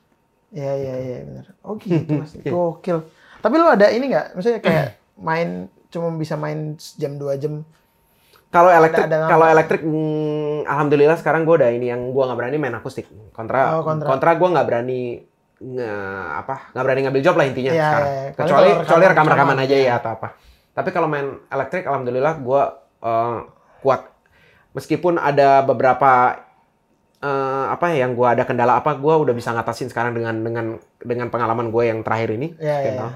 [0.50, 1.46] Iya iya iya benar.
[1.62, 2.32] Oh gitu mas.
[2.46, 3.04] Gokil.
[3.44, 4.40] Tapi lu ada ini nggak?
[4.40, 4.88] Maksudnya kayak
[5.20, 6.60] main cuma bisa main
[6.96, 7.68] jam 2 jam.
[8.56, 12.74] Kalau elektrik, kalau elektrik, mm, alhamdulillah sekarang gue udah ini yang gue nggak berani main
[12.74, 13.04] akustik.
[13.30, 14.08] Kontra, Oh, kontra.
[14.08, 15.02] kontra, gue nggak berani
[15.58, 15.90] nge,
[16.38, 18.08] apa, nggak berani ngambil job lah intinya Iya, sekarang.
[18.08, 18.24] iya, iya.
[18.26, 20.28] Paling Kecuali, kecuali rekaman- rekam-rekaman aja ya atau apa.
[20.72, 22.62] Tapi kalau main elektrik, alhamdulillah gue
[23.02, 23.38] eh,
[23.80, 24.02] kuat.
[24.72, 26.12] Meskipun ada beberapa
[27.18, 30.66] eh, apa ya yang gue ada kendala apa, gue udah bisa ngatasin sekarang dengan dengan
[30.98, 32.56] dengan pengalaman gue yang terakhir ini.
[32.56, 33.08] Iya, iya, Gitu.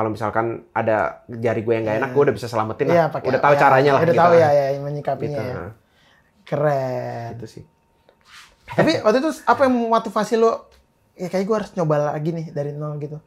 [0.00, 0.96] Kalau misalkan ada
[1.28, 2.94] jari gue yang nggak enak, gue udah bisa selamatin lah.
[2.94, 3.28] Iya pakai.
[3.28, 4.00] udah tahu ya, caranya lah.
[4.00, 4.22] Udah gitu.
[4.24, 5.42] tahu ya ya menyikapinya Gitu.
[5.44, 5.56] ya.
[6.42, 7.28] Keren.
[7.36, 7.64] Gitu sih.
[8.66, 10.72] Tapi waktu itu apa yang memotivasi lo?
[11.12, 13.20] Ya kayak gue harus nyoba lagi nih dari nol gitu.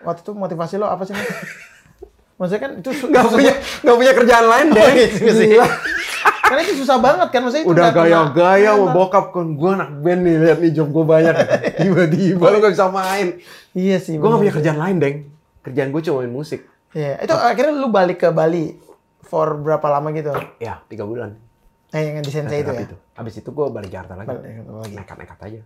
[0.00, 1.12] Waktu itu motivasi lo apa sih?
[2.40, 3.52] Maksudnya kan itu su- Gak punya,
[3.84, 4.84] gak punya kerjaan lain deh.
[5.12, 5.68] Gila.
[6.44, 9.52] Karena itu susah banget kan maksudnya itu Udah nggak gaya-gaya mau bokap kan.
[9.52, 11.34] Gue anak band nih, lihat nih job gue banyak.
[11.80, 13.26] Tiba-tiba lu gak bisa main.
[13.72, 14.16] Iya sih.
[14.16, 14.56] Gue gak punya sih.
[14.56, 15.16] kerjaan lain, Deng.
[15.64, 16.68] Kerjaan gue cuma main musik.
[16.94, 18.76] Iya, itu akhirnya lu balik ke Bali
[19.24, 20.30] for berapa lama gitu?
[20.60, 21.40] Ya, tiga bulan.
[21.90, 22.88] Eh, yang di Sensei itu Terapi ya?
[22.92, 22.96] itu.
[23.16, 24.30] Abis itu gue balik Jakarta lagi.
[24.94, 25.60] Nekat-nekat aja.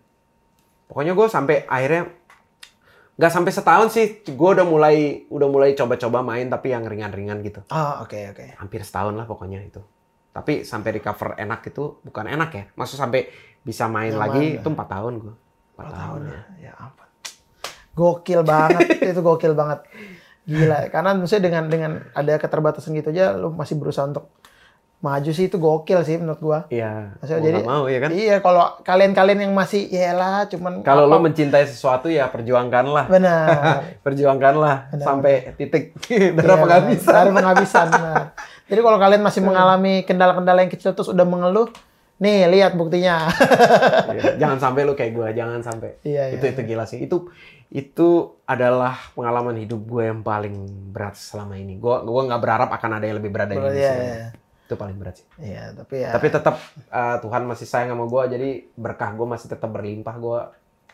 [0.88, 2.08] Pokoknya gue sampai akhirnya
[3.18, 7.66] Gak sampai setahun sih, gue udah mulai udah mulai coba-coba main tapi yang ringan-ringan gitu.
[7.66, 8.54] Oh, oke oke.
[8.62, 9.82] Hampir setahun lah pokoknya itu.
[10.30, 12.64] Tapi sampai recover enak itu bukan enak ya.
[12.78, 13.26] Maksud sampai
[13.66, 14.62] bisa main Nyaman lagi ya.
[14.62, 15.34] itu empat tahun gue.
[15.34, 16.18] Empat Empat tahun.
[16.22, 16.42] tahun ya.
[16.62, 17.07] Ya ampun.
[17.98, 19.82] Gokil banget, itu gokil banget.
[20.46, 24.30] Gila, karena maksudnya dengan dengan ada keterbatasan gitu aja lu masih berusaha untuk
[24.98, 26.58] maju sih itu gokil sih menurut gua.
[26.70, 27.14] Iya.
[27.18, 28.10] Maksudnya mau jadi mau ya kan.
[28.10, 33.06] Iya, kalau kalian-kalian yang masih ya lah cuman Kalau lo mencintai sesuatu ya perjuangkanlah.
[33.06, 33.78] benar.
[34.04, 37.12] Perjuangkanlah Benar, sampai titik Iya, darah penghabisan.
[37.14, 37.86] Darah penghabisan.
[37.94, 38.22] benar.
[38.66, 41.70] Jadi kalau kalian masih mengalami kendala-kendala yang kecil terus udah mengeluh,
[42.18, 43.26] nih lihat buktinya.
[44.08, 46.00] Iya, jangan sampai lo kayak gue, jangan sampai.
[46.02, 46.98] Iya, itu iya, itu gila sih.
[47.04, 47.30] Itu
[47.68, 48.08] itu
[48.48, 50.56] adalah pengalaman hidup gue yang paling
[50.90, 51.78] berat selama ini.
[51.78, 53.78] Gue gue nggak berharap akan ada yang lebih berat dari ini.
[53.78, 54.02] Iya, sih.
[54.02, 54.28] iya.
[54.66, 55.26] Itu paling berat sih.
[55.38, 56.10] Iya, tapi ya.
[56.10, 56.56] Tapi tetap
[56.90, 60.16] uh, Tuhan masih sayang sama gue, jadi berkah gue masih tetap berlimpah.
[60.18, 60.40] Gue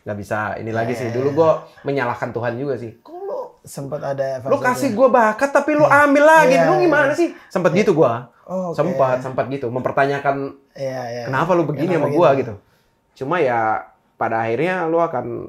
[0.05, 1.09] nggak bisa ini lagi sih.
[1.09, 1.14] Iya.
[1.16, 1.51] Dulu gue
[1.89, 3.01] menyalahkan Tuhan juga sih.
[3.01, 3.13] Kok lu
[3.64, 7.72] sempat ada lu kasih gue bakat tapi lu ambil lagi Iya, lu gimana sih sempat
[7.72, 8.12] gitu gue
[8.44, 8.76] Oh, oke.
[8.76, 11.22] sempat sempat gitu mempertanyakan Iya, iya.
[11.24, 12.54] kenapa lu begini Kenapa sama gue gitu
[13.14, 15.48] cuma ya pada akhirnya lu akan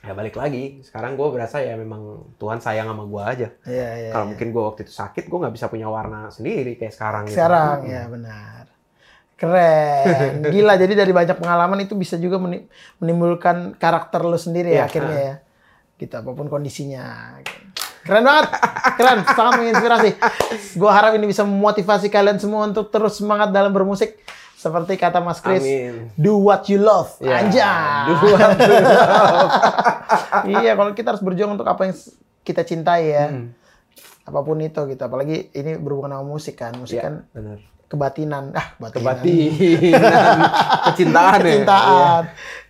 [0.00, 4.10] ya balik lagi sekarang gue berasa ya memang Tuhan sayang sama gue aja Iya, iya.
[4.10, 4.30] kalau iya.
[4.30, 7.34] mungkin gue waktu itu sakit gue nggak bisa punya warna sendiri kayak sekarang gitu.
[7.36, 8.64] sekarang ya benar.
[9.34, 10.46] Keren.
[10.54, 14.84] Gila jadi dari banyak pengalaman itu bisa juga meni- menimbulkan karakter lu sendiri ya Iya,
[14.86, 15.34] akhirnya ya.
[16.02, 17.38] Gitu apa pun kondisinya.
[18.02, 18.46] Keren banget.
[18.98, 20.10] Keren, sangat menginspirasi.
[20.74, 24.18] Gua harap ini bisa memotivasi kalian semua untuk terus semangat dalam bermusik.
[24.58, 26.14] Seperti kata Mas Chris, Amin.
[26.14, 27.10] do what you love.
[27.18, 28.14] Ya, Anjay.
[28.14, 28.78] do what you
[30.62, 31.94] iya, kalau kita harus berjuang untuk apa yang
[32.46, 33.26] kita cintai ya.
[33.30, 33.54] Hmm.
[34.22, 35.02] Apa pun itu gitu.
[35.02, 36.78] Apalagi ini berhubungan sama musik kan.
[36.78, 37.58] Musik Iya, kan benar
[37.92, 38.44] kebatinan.
[38.56, 39.20] Ah, kebatinan.
[39.20, 40.38] Kebatinan,
[40.88, 41.44] kecintaan ya.
[41.44, 42.22] Kecintaan.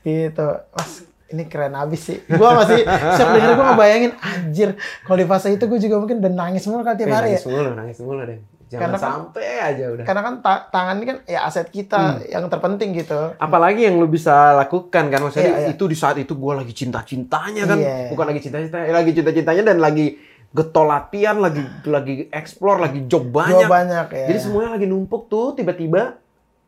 [0.03, 0.49] Gitu.
[0.75, 0.91] Mas,
[1.33, 2.19] ini keren abis sih.
[2.31, 4.69] Gua masih setiap denger gua ngebayangin anjir
[5.03, 7.01] kalau di fase itu gua juga mungkin udah nangis mulu kali Iya.
[7.01, 7.31] tiap hari ya.
[7.33, 8.39] nangis mulu, nangis mulu deh.
[8.69, 10.05] Jangan Karena kan- sampai aja udah.
[10.05, 12.25] Karena kan ta- tangan ini kan ya aset kita Hmm.
[12.27, 13.21] yang terpenting gitu.
[13.37, 15.69] Apalagi yang lu bisa lakukan kan maksudnya Iya, iya.
[15.71, 17.77] itu di saat itu gua lagi cinta-cintanya kan.
[17.77, 18.09] Iya.
[18.09, 20.17] Bukan lagi cinta-cinta, eh, lagi cinta-cintanya dan lagi
[20.49, 23.61] getol latihan, lagi lagi explore, lagi job banyak.
[23.63, 24.27] Gua banyak ya.
[24.29, 26.17] Jadi semuanya lagi numpuk tuh tiba-tiba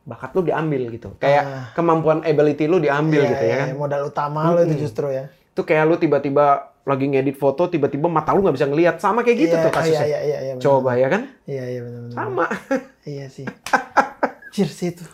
[0.04, 1.16] bakat lu diambil gitu.
[1.16, 1.64] Kayak Ah.
[1.72, 3.68] kemampuan ability lu diambil Iya, gitu ya iya, kan.
[3.74, 5.32] Modal utama lo itu justru ya.
[5.50, 6.46] Itu kayak lu tiba-tiba
[6.84, 8.96] lagi ngedit foto, tiba-tiba mata lu nggak bisa ngelihat.
[8.98, 10.04] Sama kayak gitu Iya, tuh kasusnya.
[10.04, 10.62] Iya, iya, iya, iya, benar.
[10.62, 11.22] Coba ya kan?
[11.44, 12.14] Iya, iya benar benar.
[12.14, 12.46] Sama.
[13.04, 13.44] Iya sih.
[14.50, 15.04] Cheers sih itu.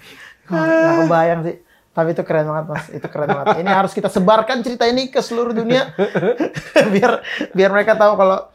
[0.47, 1.57] Wah, nggak kebayang sih.
[1.91, 3.63] Tapi itu keren banget mas, itu keren banget.
[3.63, 5.91] Ini harus kita sebarkan cerita ini ke seluruh dunia,
[6.95, 7.19] biar
[7.51, 8.47] biar mereka tahu kalau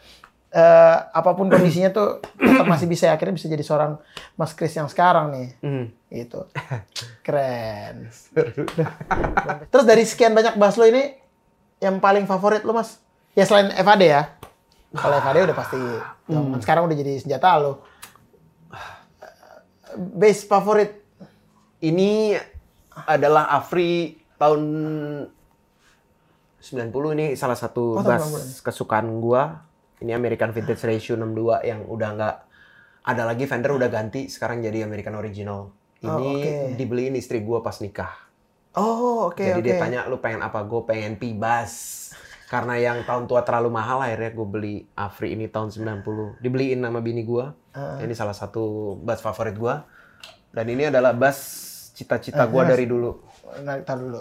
[0.50, 4.00] eh, apa pun kondisinya tuh tetap masih bisa akhirnya bisa jadi seorang
[4.34, 5.48] Mas Kris yang sekarang nih.
[5.60, 5.86] Hmm.
[6.16, 6.48] Itu
[7.26, 8.08] keren.
[9.72, 11.12] Terus dari sekian banyak bahas lo ini,
[11.84, 13.04] yang paling favorit lo mas?
[13.36, 14.22] Ya selain FAD ya.
[14.96, 15.80] Kalau FAD udah pasti,
[16.26, 16.58] Hmm.
[16.58, 17.84] sekarang udah jadi senjata lo.
[19.96, 21.04] Base favorit
[21.78, 22.34] Ini
[23.06, 24.62] adalah Afri tahun
[26.58, 29.62] 90 ini salah satu Oh, bass kesukaan gua.
[30.02, 32.36] Ini American Vintage Ratio 62 yang udah nggak
[33.06, 35.70] ada lagi Fender udah ganti sekarang jadi American Original.
[35.98, 36.76] Ini Oh, oke.
[36.76, 38.12] dibeliin istri gua pas nikah.
[38.76, 39.64] Oh oke jadi oke.
[39.64, 40.60] dia tanya lu pengen apa?
[40.62, 42.04] Gue pengen P-Bass.
[42.46, 46.38] Karena yang tahun tua terlalu mahal akhirnya gue beli Afri ini tahun 90.
[46.38, 47.56] Dibeliin nama bini gua.
[47.72, 47.98] Ah.
[47.98, 49.88] Ini salah satu bass favorit gua.
[50.52, 51.40] Dan ini adalah bass
[51.92, 52.70] cita-cita Ah, gua mas.
[52.70, 53.16] dari dulu.
[53.60, 54.20] Nah, tar dulu.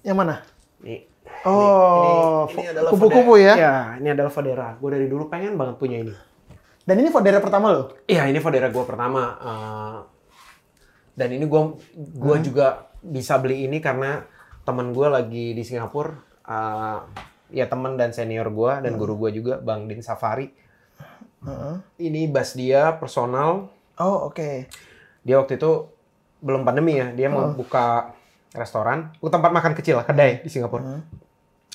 [0.00, 0.34] Yang mana?
[0.80, 1.08] Nih.
[1.44, 3.54] Oh, ini, ini adalah kupu-kupu ya?
[3.54, 4.76] Ya, ini adalah Fodera.
[4.76, 6.12] Gue dari dulu pengen banget punya ini.
[6.84, 7.82] Dan ini Fodera pertama lo?
[8.04, 9.22] Iya, ini Fodera gue pertama.
[9.34, 9.96] eh,
[11.14, 11.62] dan ini gue
[12.14, 12.44] gua Hmm.
[12.44, 12.66] juga
[13.00, 14.24] bisa beli ini karena
[14.62, 16.14] teman gue lagi di Singapura.
[16.44, 16.98] eh,
[17.50, 18.84] ya teman dan senior gue Hmm.
[18.84, 20.52] dan guru gue juga, Bang Din Safari.
[21.40, 21.74] Heeh.
[22.02, 23.68] Ini bass dia personal.
[23.96, 24.68] Oh oke.
[25.22, 25.88] Dia waktu itu
[26.40, 27.12] belum pandemi ya.
[27.12, 27.56] Dia mau Oh.
[27.56, 28.12] buka
[28.52, 30.84] restoran, uh, tempat makan kecil, kedai di Singapura.
[30.84, 31.02] Hmm.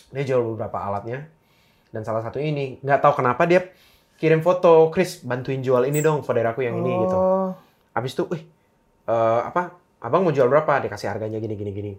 [0.10, 1.26] Dia jual beberapa alatnya.
[1.90, 3.66] Dan salah satu ini, nggak tahu kenapa dia
[4.16, 7.18] kirim foto, Chris bantuin jual ini dong, Foderaku yang ini gitu.
[7.18, 7.50] Oh,
[7.90, 8.46] Habis itu, wih,
[9.10, 9.74] eh, apa?
[10.00, 10.80] Abang mau jual berapa?
[10.80, 11.94] Dikasih harganya gini gini gini.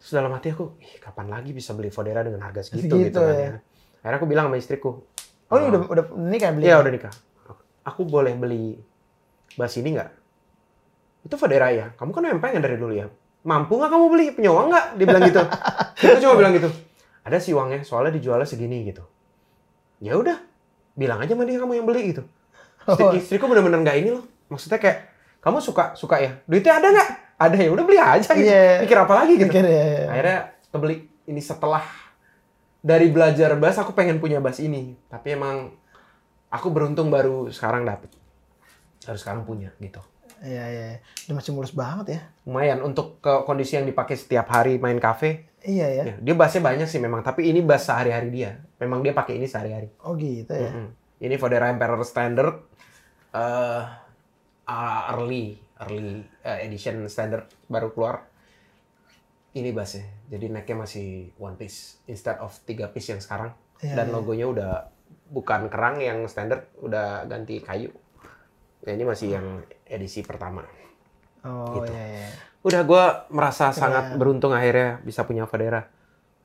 [0.00, 3.20] Terus dalam hati aku, ih kapan lagi bisa beli Fodera dengan harga segitu Segitu, gitu
[3.22, 3.44] kan ya.
[3.46, 3.52] ya.
[4.02, 4.90] Akhirnya aku bilang sama istriku,
[5.48, 6.64] Oh ini udah udah ini kan beli?
[6.66, 7.14] Iya udah nikah.
[7.84, 8.80] Aku boleh beli
[9.54, 10.10] bass ini nggak?
[11.24, 11.92] Itu Fodera ya.
[11.96, 13.06] Kamu kan yang pengen dari dulu ya.
[13.44, 14.26] Mampu nggak kamu beli?
[14.44, 14.86] Uang nggak?
[14.98, 15.40] Dia bilang gitu.
[16.04, 16.68] Aku cuma bilang gitu.
[17.24, 19.04] Ada sih uangnya, soalnya dijualnya segini gitu.
[20.04, 20.36] Ya udah,
[20.92, 22.22] bilang aja sama dia kamu yang beli gitu.
[22.84, 23.12] Istri, Oh.
[23.16, 24.24] istriku bener-bener nggak ini loh.
[24.52, 25.13] Maksudnya kayak
[25.44, 26.40] kamu suka suka ya.
[26.48, 27.10] Duitnya ada nggak?
[27.36, 28.48] Ada ya udah beli aja gitu.
[28.48, 28.80] Iya.
[28.88, 29.52] Pikir apa lagi gitu.
[29.52, 30.06] Pikir, ya, ya.
[30.08, 30.38] Akhirnya
[30.72, 30.96] kebeli
[31.28, 31.84] ini setelah
[32.80, 34.96] dari belajar bass aku pengen punya bass ini.
[35.12, 35.76] Tapi emang
[36.48, 38.08] aku beruntung baru sekarang dapet.
[39.04, 40.00] Harus sekarang punya gitu.
[40.40, 40.86] Iya iya.
[41.28, 42.20] Dia masih mulus banget ya.
[42.48, 45.52] Lumayan untuk ke kondisi yang dipakai setiap hari main cafe.
[45.64, 46.04] Iya ya.
[46.04, 48.60] Ya, dia bassnya banyak sih memang, tapi ini bass sehari-hari dia.
[48.76, 49.88] Memang dia pakai ini sehari-hari.
[50.04, 50.68] Oh gitu ya.
[50.72, 50.92] Mm-mm.
[51.24, 52.68] Ini Fodera Emperor Standard
[53.32, 54.03] eh
[54.64, 58.24] uh, early early uh, edition standard baru keluar.
[59.54, 60.02] Ini bassnya.
[60.26, 63.54] Jadi necknya masih one piece instead of tiga piece yang sekarang.
[63.78, 64.14] Iya, Dan iya.
[64.14, 64.72] logonya udah
[65.30, 67.90] bukan kerang yang standard, udah ganti kayu.
[68.82, 69.46] Ya, ini masih yang
[69.86, 70.66] edisi pertama.
[71.44, 71.92] Oh Gitu.
[71.92, 72.28] iya iya.
[72.64, 73.78] Udah gue merasa Keren.
[73.78, 75.86] sangat beruntung akhirnya bisa punya Fodera.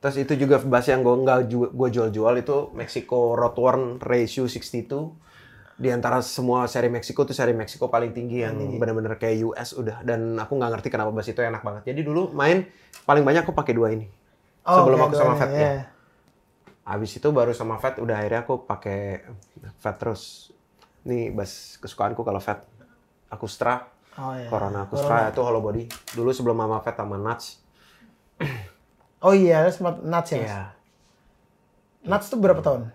[0.00, 5.29] Terus itu juga bass yang gue nggak gue jual-jual itu Mexico Roadworn Ratio 62.
[5.80, 8.76] Di antara semua seri Mexico tuh seri Mexico paling tinggi yang Tinggi.
[8.76, 10.04] benar-benar kayak US udah.
[10.04, 11.88] Dan aku nggak ngerti kenapa bass itu enak banget.
[11.88, 12.68] Jadi dulu main
[13.08, 14.04] paling banyak aku pakai dua ini.
[14.60, 15.64] Sebelum oke, aku sama Fat iya.
[15.64, 15.72] ya.
[16.84, 19.24] Habis itu baru sama Fat udah akhirnya aku pakai
[19.80, 20.52] Fat terus.
[21.08, 22.68] Ini bass kesukaanku kalau Fat.
[23.30, 23.86] Akustra,
[24.18, 24.50] Oh iya.
[24.50, 25.86] Corona Akustra itu hollow body.
[26.12, 27.56] Dulu sebelum Mama Fat sama Nuts.
[29.20, 30.40] Oh iya, sempat Nuts ya.
[30.40, 30.60] Iya,
[32.08, 32.88] Nuts tuh berapa tahun?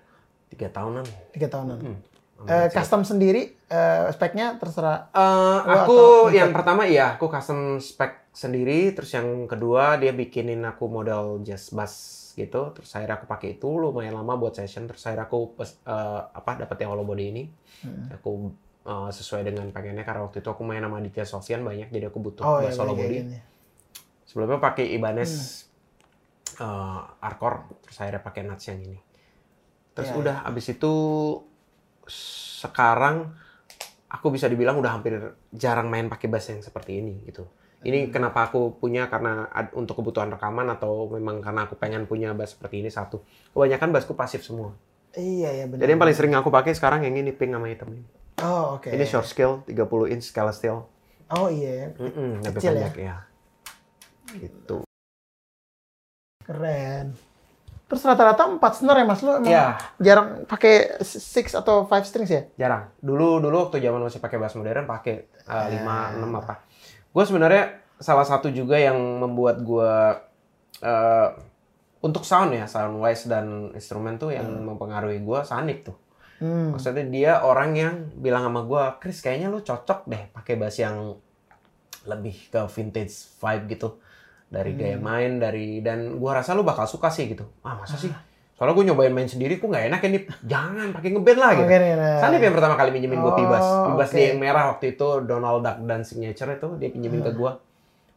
[0.50, 1.06] tiga tahunan.
[1.30, 1.78] Tiga tahunan.
[1.78, 1.98] Hmm.
[2.36, 5.08] Eh, custom sendiri, eh, speknya terserah.
[5.16, 5.96] Oh, aku
[6.28, 8.92] atau- yang pertama iya, aku custom spec sendiri.
[8.92, 11.94] Terus yang kedua dia bikinin aku model jazz bass
[12.36, 12.76] gitu.
[12.76, 14.86] Terus akhirnya aku pakai itu lumayan lama buat session.
[14.86, 17.44] Terus akhirnya aku eh, apa dapat yang hollow body ini.
[17.82, 18.12] Hmm.
[18.14, 18.52] Aku
[18.86, 22.20] eh, sesuai dengan pengennya karena waktu itu aku main sama Aditya Sofian banyak jadi aku
[22.22, 23.18] butuh Oh iya, bass hollow kayak body.
[23.26, 23.40] gini.
[24.28, 25.32] Sebelumnya pakai Ibanez
[26.56, 26.68] Hmm.
[26.68, 29.00] eh, Arcor, terus akhirnya pakai Nuts yang ini.
[29.92, 30.94] Terus Iya, udah abis itu
[32.10, 33.34] sekarang
[34.10, 35.18] aku bisa dibilang udah hampir
[35.52, 37.46] jarang main pakai bass yang seperti ini gitu.
[37.86, 42.34] Ini kenapa aku punya karena ad- untuk kebutuhan rekaman atau memang karena aku pengen punya
[42.34, 43.22] bass seperti ini satu.
[43.54, 44.74] Kebanyakan bassku pasif semua.
[45.14, 45.86] Iya, iya benar.
[45.86, 48.04] Jadi yang paling sering aku pakai sekarang yang ini pink sama hitam ini.
[48.42, 48.90] Oh, oke.
[48.90, 50.90] Ini short scale 30 inch scala steel.
[51.30, 52.90] Oh iya, Mm-mm, lebih Kecil ya?
[52.90, 53.16] pendek ya.
[54.34, 54.78] Gitu.
[56.46, 57.14] keren.
[57.86, 59.78] Terus rata-rata empat snare ya mas, lu emang Iya.
[60.02, 62.42] jarang pakai six atau five strings ya?
[62.58, 62.90] Jarang.
[62.98, 65.70] Dulu dulu waktu zaman masih pakai bass modern pakai uh.
[65.70, 66.66] 5 6 apa.
[67.14, 67.64] Gue sebenarnya
[68.02, 69.92] salah satu juga yang membuat gue
[70.82, 71.30] uh,
[72.02, 75.98] untuk sound ya, sound wise dan instrumen tuh yang mempengaruhi gue Sanik tuh.
[76.42, 76.74] Hmm.
[76.74, 81.16] Maksudnya dia orang yang bilang sama gue, Chris kayaknya lu cocok deh pakai bass yang
[82.06, 83.90] lebih ke vintage vibe gitu.
[84.46, 87.44] Dari gaya main, dari dan gua rasa lu bakal suka sih gitu.
[87.66, 88.14] Ah masa sih?
[88.56, 90.22] Soalnya gue nyobain main sendiri, kok nggak enak ya nih.
[90.48, 91.68] Jangan pakai ngeband lah gitu.
[91.68, 92.18] Nih, nah.
[92.24, 93.66] Sanip yang pertama kali minjemin gue Oh, Pibas.
[93.68, 94.16] Pibas oke.
[94.16, 97.52] dia yang merah waktu itu Donald Duck dan Signature itu dia pinjemin ke gue.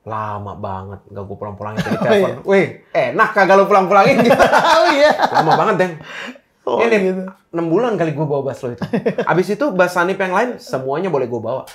[0.06, 2.34] Lama banget, gak gue pulang-pulangin dari telepon.
[2.46, 4.38] Wih, enak kagak lu pulang-pulangin gitu.
[4.78, 5.10] oh iya.
[5.42, 5.92] Lama banget, Deng.
[6.62, 7.22] Oh, Ini gitu.
[7.50, 8.84] 6 bulan kali gue bawa bass lo itu.
[9.26, 11.66] Abis itu bass Sanip yang lain semuanya boleh gue bawa.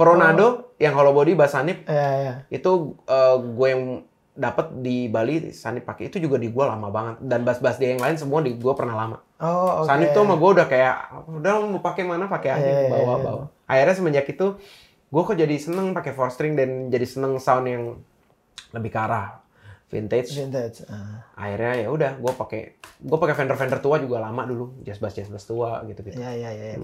[0.00, 2.34] Coronado yang hollow body bass Sanip Iya, iya.
[2.48, 3.84] itu eh, gue yang
[4.32, 8.00] dapat di Bali Sanip pakai itu juga di gue lama banget dan bass-bass dia yang
[8.00, 9.20] lain semua di gue pernah lama.
[9.36, 9.92] Oh, oke.
[9.92, 10.94] Sanip tuh sama gue udah kayak
[11.28, 13.24] udah mau pakai mana pakai aja Iya, iya, bawa iya.
[13.28, 13.44] bawa.
[13.68, 14.46] Akhirnya semenjak itu
[15.10, 17.84] gue kok jadi seneng pakai four string dan jadi seneng sound yang
[18.72, 19.42] lebih ke arah
[19.90, 20.32] vintage.
[20.32, 20.86] Vintage.
[20.88, 21.26] Ah.
[21.36, 22.62] Akhirnya ya udah gue pakai
[23.02, 26.16] gue pakai Fender Fender tua juga lama dulu jazz bass jazz bass tua gitu gitu.
[26.16, 26.78] Iya, iya, iya,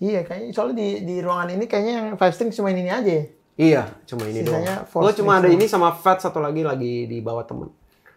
[0.00, 0.10] iya.
[0.10, 3.04] Iya, kayaknya soalnya di di ruangan ini kayaknya yang five string cuma ini aja.
[3.04, 3.24] ya?
[3.60, 5.04] Iya, cuma ini Sisanya doang.
[5.04, 7.68] Gue cuma ada ini sama Fat satu lagi lagi di bawah temen.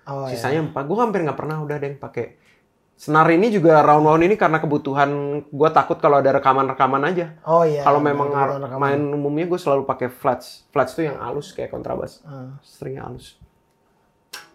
[0.08, 0.40] Oh, iya.
[0.40, 0.88] Sisanya empat.
[0.88, 2.40] Gue hampir nggak pernah udah deh pakai.
[2.96, 7.36] Senar ini juga round round ini karena kebutuhan gue takut kalau ada rekaman-rekaman aja.
[7.44, 7.84] Oh iya.
[7.84, 8.80] kalau memang rekaman.
[8.80, 10.64] main umumnya gue selalu pakai flats.
[10.72, 12.24] Flats tuh yang halus kayak kontrabas.
[12.24, 12.56] Ah.
[12.64, 13.36] Stringnya halus.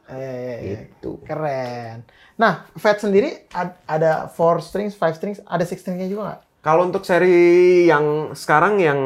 [0.09, 0.79] Iya, iya, iya.
[0.89, 1.21] Gitu.
[1.29, 2.09] Keren.
[2.41, 6.41] Nah, Fat sendiri ad- ada four strings, five strings, ada six stringnya juga nggak?
[6.69, 9.01] Kalau untuk seri yang sekarang yang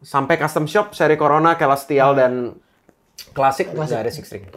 [0.00, 2.56] sampai custom shop, seri Corona, Celestial dan
[3.36, 4.48] klasik nggak ada six string.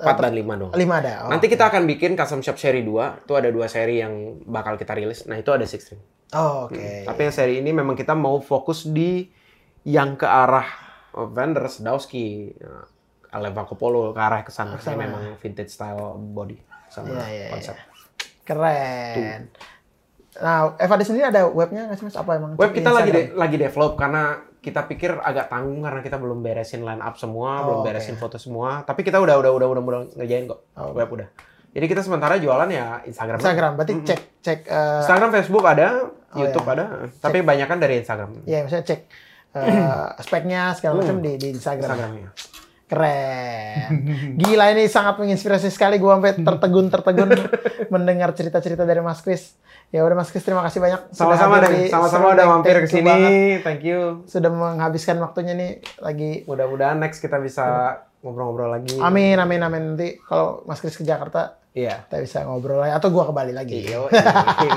[0.16, 0.70] dan 5 dong.
[0.80, 1.28] Lima ada.
[1.28, 1.30] Oh.
[1.30, 3.28] Nanti kita akan bikin custom shop seri 2.
[3.28, 5.28] Itu ada dua seri yang bakal kita rilis.
[5.28, 6.00] Nah, itu ada six string.
[6.32, 7.04] Oh, oke.
[7.04, 9.28] Tapi yang seri ini memang kita mau fokus di
[9.84, 10.66] yang ke arah
[11.14, 14.80] uh, Vander, Sadowski, uh, Aleva Kopolo ke arah ke sana.
[14.80, 16.58] Ini memang vintage style body
[16.88, 17.48] sama Iya, iya, iya.
[17.52, 17.76] konsep.
[18.44, 19.42] Keren.
[20.36, 22.16] Nah, Eva di sendiri ada webnya nggak sih mas?
[22.16, 22.50] Apa emang?
[22.54, 23.30] Web kita lagi Instagram?
[23.30, 24.22] de- lagi develop karena
[24.58, 28.34] kita pikir agak tanggung karena kita belum beresin line up semua, Oh, belum beresin foto
[28.34, 28.82] semua.
[28.82, 30.60] Tapi kita udah udah udah udah udah ngerjain kok.
[30.74, 31.28] Oh, Web udah.
[31.70, 33.36] Jadi kita sementara jualan ya Instagram.
[33.36, 33.72] Instagram.
[33.74, 34.58] Berarti cek cek.
[34.64, 35.88] eh, Instagram, Facebook ada,
[36.28, 36.74] Oh, YouTube iya.
[36.74, 36.84] ada,
[37.16, 38.42] tapi banyak kan dari Instagram.
[38.42, 39.00] ya misalnya cek
[39.54, 41.86] eh, speknya segala macam di di Instagram.
[41.86, 42.28] Instagramnya.
[42.84, 43.90] Keren.
[44.36, 45.96] Gila ini sangat menginspirasi sekali.
[45.96, 47.30] Gue sampai tertegun-tertegun
[47.94, 49.56] mendengar cerita-cerita dari Mas Kris.
[49.88, 51.00] Ya udah Mas Kris terima kasih banyak.
[51.14, 53.58] Sama-sama deh, sama-sama udah mampir ke sini.
[53.64, 54.26] Thank you.
[54.28, 56.44] Sudah menghabiskan waktunya nih lagi.
[56.44, 59.00] Mudah-mudahan next kita bisa ngobrol-ngobrol lagi.
[59.00, 59.82] Amin, amin, amin.
[59.94, 62.06] Nanti kalau Mas Kris ke Jakarta, Iya.
[62.06, 62.94] kita bisa ngobrol lagi.
[62.94, 63.82] Atau gua ke Bali lagi.
[63.82, 64.06] Iya,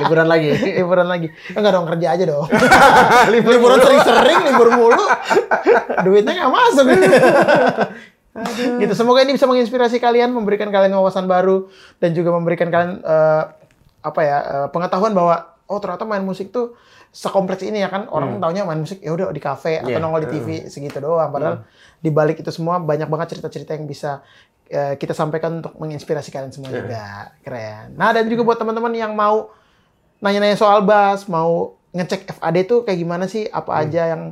[0.01, 0.49] liburan lagi.
[0.81, 1.27] liburan lagi.
[1.53, 2.45] Enggak dong, kerja aja dong.
[3.33, 5.05] liburan sering-sering, libur mulu.
[6.01, 6.85] Duitnya nggak masuk.
[8.81, 8.93] gitu.
[8.97, 11.69] Semoga ini bisa menginspirasi kalian, memberikan kalian wawasan baru
[12.01, 13.43] dan juga memberikan kalian eh,
[14.01, 16.73] apa ya eh, pengetahuan bahwa oh ternyata main musik tuh
[17.11, 19.99] sekompleks ini ya kan orang taunya main musik ya udah di kafe atau Iya.
[19.99, 21.65] nongol di TV segitu doang padahal
[21.97, 26.51] di balik itu semua banyak banget cerita-cerita yang bisa eh, kita sampaikan untuk menginspirasi kalian
[26.51, 27.03] semua juga
[27.39, 29.49] keren nah dan juga buat teman-teman yang mau
[30.17, 33.81] nanya-nanya soal bass, mau ngecek FAD itu kayak gimana sih, apa Hmm.
[33.81, 34.23] aja yang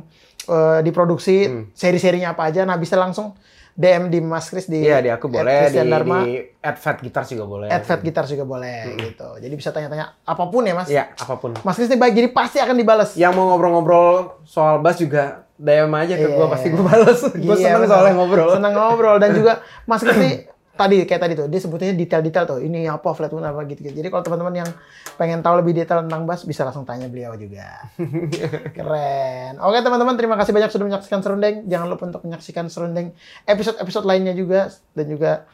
[0.46, 1.36] eh, diproduksi,
[1.72, 3.34] seri-serinya apa aja, nah bisa langsung
[3.72, 7.22] DM di Mas Kris di Iya, di aku boleh di, Dharma, di add fat gitar
[7.22, 7.68] juga boleh.
[7.68, 9.36] at Fat Guitars juga boleh gitu.
[9.36, 10.88] Jadi bisa tanya-tanya apa pun ya Mas.
[10.88, 11.54] Iya, apa pun.
[11.56, 13.14] Mas Kris ini baik, jadi pasti akan dibalas.
[13.14, 16.36] Yang mau ngobrol-ngobrol soal bass juga DM aja ke Iya.
[16.36, 17.20] gua pasti gua balas.
[17.32, 18.48] gua Iya, seneng soalnya ngobrol.
[18.52, 19.52] Senang ngobrol dan juga
[19.88, 20.32] Mas Kris ini
[20.76, 23.96] tadi kayak tadi tuh dia sebutnya detail-detail tuh ini apa flat tone apa gitu-gitu.
[23.96, 24.70] Jadi kalau teman-teman yang
[25.16, 27.64] pengen tahu lebih detail tentang bass bisa langsung tanya beliau juga.
[28.76, 29.56] Keren.
[29.60, 31.64] Oke teman-teman terima kasih banyak sudah menyaksikan Serundeng.
[31.64, 35.48] Jangan lupa untuk menyaksikan Serundeng episode-episode lainnya juga dan juga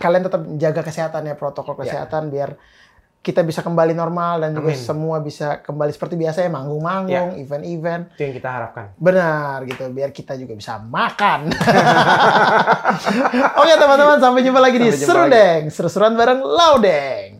[0.00, 2.56] kalian tetap jaga kesehatan ya protokol kesehatan biar
[3.20, 4.80] kita bisa kembali normal dan juga Amin.
[4.80, 8.16] semua bisa kembali seperti biasa ya manggung-manggung, event-event.
[8.16, 8.96] Itu yang kita harapkan.
[8.96, 11.52] Benar gitu, biar kita juga bisa makan.
[13.60, 17.39] Oke teman-teman, sampai jumpa lagi di Sampai jumpa Serundeng, seru-seruan bareng Laudeng.